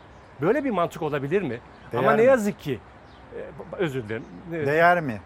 [0.41, 1.61] Böyle bir mantık olabilir mi?
[1.93, 2.27] Değer Ama ne mi?
[2.29, 2.79] yazık ki
[3.37, 3.41] e,
[3.77, 4.25] özür dilerim.
[4.51, 5.21] Ne- Değer mi?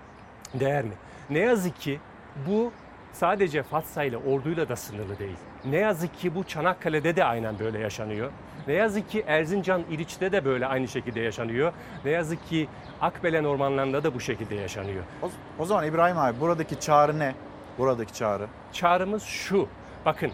[0.55, 0.93] Değer mi?
[1.31, 2.01] Ne yazık ki
[2.49, 2.73] bu
[3.13, 5.37] sadece Fatsa ile Ordu'yla da sınırlı değil.
[5.65, 8.31] Ne yazık ki bu Çanakkale'de de aynen böyle yaşanıyor.
[8.67, 11.73] Ne yazık ki Erzincan, İliç'te de böyle aynı şekilde yaşanıyor.
[12.05, 12.69] Ne yazık ki
[13.01, 15.03] Akbelen ormanlarında da bu şekilde yaşanıyor.
[15.23, 17.35] O, o zaman İbrahim abi buradaki çağrı ne?
[17.79, 18.47] Buradaki çağrı.
[18.73, 19.69] Çağrımız şu.
[20.05, 20.31] Bakın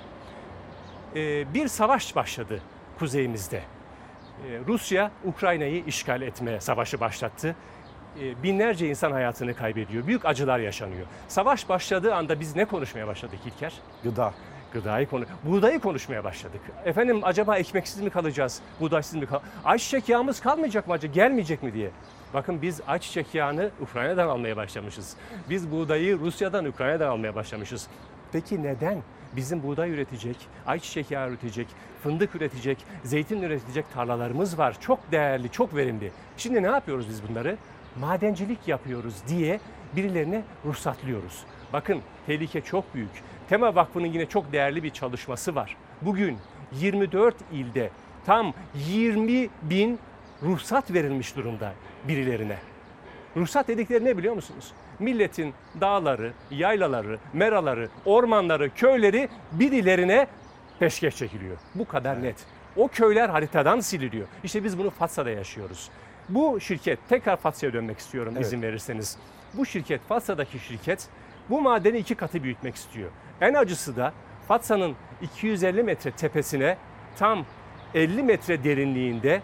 [1.17, 2.61] e, bir savaş başladı
[2.99, 3.63] kuzeyimizde.
[4.35, 7.57] E, Rusya Ukrayna'yı işgal etme savaşı başlattı.
[8.21, 10.07] E, binlerce insan hayatını kaybediyor.
[10.07, 11.07] Büyük acılar yaşanıyor.
[11.29, 13.73] Savaş başladığı anda biz ne konuşmaya başladık İlker?
[14.05, 14.35] Gıda.
[14.73, 16.61] Gıdayı konu, buğdayı konuşmaya başladık.
[16.85, 19.41] Efendim acaba ekmeksiz mi kalacağız, buğdaysız mı kal?
[19.65, 21.91] Ayçiçek yağımız kalmayacak mı acaba, gelmeyecek mi diye.
[22.35, 25.17] Bakın biz ayçiçek yağını Ukrayna'dan almaya başlamışız.
[25.51, 27.87] Biz buğdayı Rusya'dan, Ukrayna'dan almaya başlamışız.
[28.33, 29.03] Peki neden?
[29.37, 30.37] Bizim buğday üretecek,
[30.67, 31.67] ayçiçek yağı üretecek,
[32.03, 34.77] fındık üretecek, zeytin üretecek tarlalarımız var.
[34.81, 36.11] Çok değerli, çok verimli.
[36.37, 37.57] Şimdi ne yapıyoruz biz bunları?
[38.01, 39.61] Madencilik yapıyoruz diye
[39.97, 41.45] birilerine ruhsatlıyoruz.
[41.73, 43.11] Bakın tehlike çok büyük.
[43.49, 45.77] Tema Vakfı'nın yine çok değerli bir çalışması var.
[46.03, 46.39] Bugün
[46.73, 47.91] 24 ilde
[48.27, 49.99] tam 20 bin
[50.43, 51.73] ruhsat verilmiş durumda
[52.09, 52.59] birilerine.
[53.37, 54.73] Ruhsat dedikleri ne biliyor musunuz?
[54.99, 60.27] Milletin dağları, yaylaları, meraları, ormanları, köyleri birilerine
[60.79, 61.57] peşkeş çekiliyor.
[61.75, 62.37] Bu kadar net.
[62.77, 64.27] O köyler haritadan siliniyor.
[64.45, 65.91] İşte biz bunu Fatsa'da yaşıyoruz.
[66.29, 68.47] Bu şirket, tekrar Fatsa'ya dönmek istiyorum Evet.
[68.47, 69.19] izin verirseniz.
[69.55, 71.09] Bu şirket, Fatsa'daki şirket
[71.51, 73.11] bu madeni iki katı büyütmek istiyor.
[73.41, 74.13] En acısı da
[74.49, 76.77] Fatsa'nın 250 metre tepesine
[77.19, 77.47] tam
[77.95, 79.43] 50 metre derinliğinde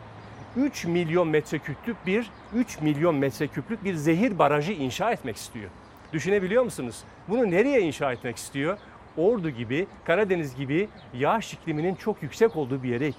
[0.57, 5.71] 3 milyon metreküplük bir 3 milyon metreküplük bir zehir barajı inşa etmek istiyor.
[6.13, 7.05] Düşünebiliyor musunuz?
[7.29, 8.79] Bunu nereye inşa etmek istiyor?
[9.17, 13.13] Ordu gibi, Karadeniz gibi yağış ikliminin çok yüksek olduğu bir yere.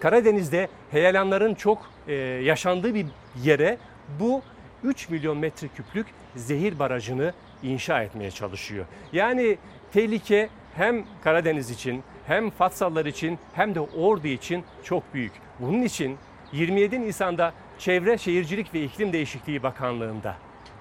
[0.00, 3.06] Karadeniz'de heyelanların çok e, yaşandığı bir
[3.42, 3.78] yere
[4.20, 4.42] bu
[4.84, 6.06] 3 milyon metreküplük
[6.36, 7.32] zehir barajını
[7.62, 8.84] inşa etmeye çalışıyor.
[9.12, 9.58] Yani
[9.92, 15.32] tehlike hem Karadeniz için hem Fatsalılar için hem de Ordu için çok büyük.
[15.60, 16.18] Bunun için
[16.52, 20.34] 27 Nisan'da Çevre Şehircilik ve İklim Değişikliği Bakanlığı'nda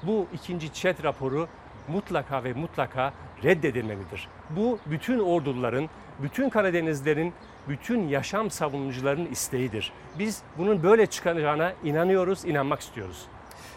[0.03, 1.48] bu ikinci ÇED raporu
[1.88, 3.14] mutlaka ve mutlaka
[3.44, 4.28] reddedilmelidir.
[4.49, 7.34] Bu bütün orduların, bütün Karadenizlerin,
[7.68, 9.94] bütün yaşam savunucuların isteğidir.
[10.19, 13.26] Biz bunun böyle çıkacağına inanıyoruz, inanmak istiyoruz.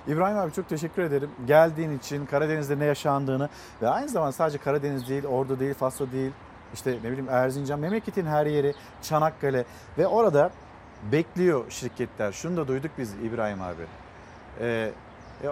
[0.09, 1.31] İbrahim abi çok teşekkür ederim.
[1.47, 3.49] Geldiğin için, Karadeniz'de ne yaşandığını
[3.83, 6.33] ve aynı zamanda sadece Karadeniz değil, Ordu değil, Fasla değil,
[6.75, 9.65] işte ne bileyim Erzincan, memleketin her yeri, Çanakkale
[9.99, 10.51] ve orada
[11.13, 12.33] bekliyor şirketler.
[12.33, 13.83] Şunu da duyduk biz İbrahim abi.
[14.61, 14.93] Ee,
[15.45, 15.49] e,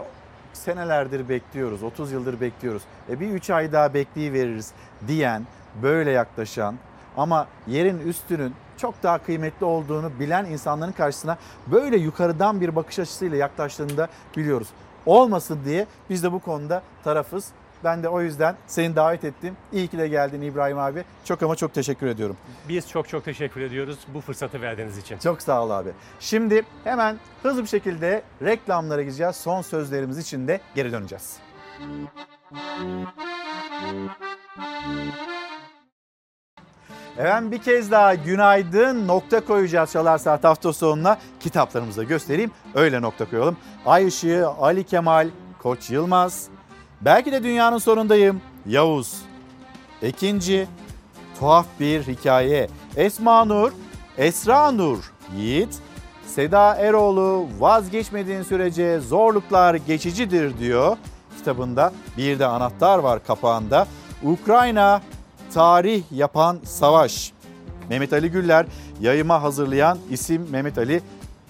[0.52, 2.82] senelerdir bekliyoruz, 30 yıldır bekliyoruz.
[3.10, 4.72] E bir 3 ay daha bekleyiveririz
[5.08, 5.46] diyen,
[5.82, 6.74] böyle yaklaşan
[7.16, 13.36] ama yerin üstünün çok daha kıymetli olduğunu bilen insanların karşısına böyle yukarıdan bir bakış açısıyla
[13.36, 14.68] yaklaştığını da biliyoruz.
[15.06, 17.48] Olmasın diye biz de bu konuda tarafız.
[17.84, 19.56] Ben de o yüzden seni davet ettim.
[19.72, 21.04] İyi ki de geldin İbrahim abi.
[21.24, 22.36] Çok ama çok teşekkür ediyorum.
[22.68, 25.18] Biz çok çok teşekkür ediyoruz bu fırsatı verdiğiniz için.
[25.18, 25.90] Çok sağ ol abi.
[26.20, 29.36] Şimdi hemen hızlı bir şekilde reklamlara gideceğiz.
[29.36, 31.36] Son sözlerimiz için de geri döneceğiz.
[37.18, 41.18] Efendim bir kez daha günaydın nokta koyacağız Çalar Saat hafta sonuna.
[41.40, 43.56] Kitaplarımızı göstereyim öyle nokta koyalım.
[43.86, 45.28] Ay Işığı, Ali Kemal,
[45.62, 46.48] Koç Yılmaz.
[47.00, 48.40] Belki de dünyanın sonundayım.
[48.66, 49.22] Yavuz.
[50.02, 50.66] Ekinci.
[51.40, 52.68] Tuhaf bir hikaye.
[52.96, 53.72] Esma Nur,
[54.18, 55.78] Esra Nur, Yiğit.
[56.26, 60.96] Seda Eroğlu vazgeçmediğin sürece zorluklar geçicidir diyor
[61.38, 61.92] kitabında.
[62.16, 63.86] Bir de anahtar var kapağında.
[64.22, 65.02] Ukrayna
[65.54, 67.32] tarih yapan savaş.
[67.90, 68.66] Mehmet Ali Güller
[69.00, 71.02] yayıma hazırlayan isim Mehmet Ali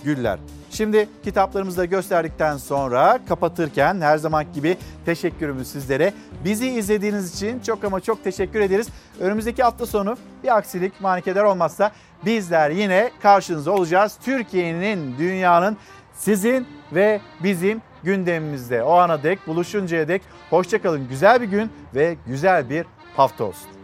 [0.04, 0.38] Güller.
[0.70, 6.12] Şimdi kitaplarımızı da gösterdikten sonra kapatırken her zaman gibi teşekkürümüz sizlere.
[6.44, 8.88] Bizi izlediğiniz için çok ama çok teşekkür ederiz.
[9.20, 11.92] Önümüzdeki hafta sonu bir aksilik manikeler olmazsa
[12.24, 14.18] bizler yine karşınızda olacağız.
[14.24, 15.76] Türkiye'nin, dünyanın
[16.14, 18.82] sizin ve bizim gündemimizde.
[18.82, 21.08] O ana dek buluşuncaya dek hoşçakalın.
[21.08, 22.86] Güzel bir gün ve güzel bir
[23.16, 23.77] hafta olsun.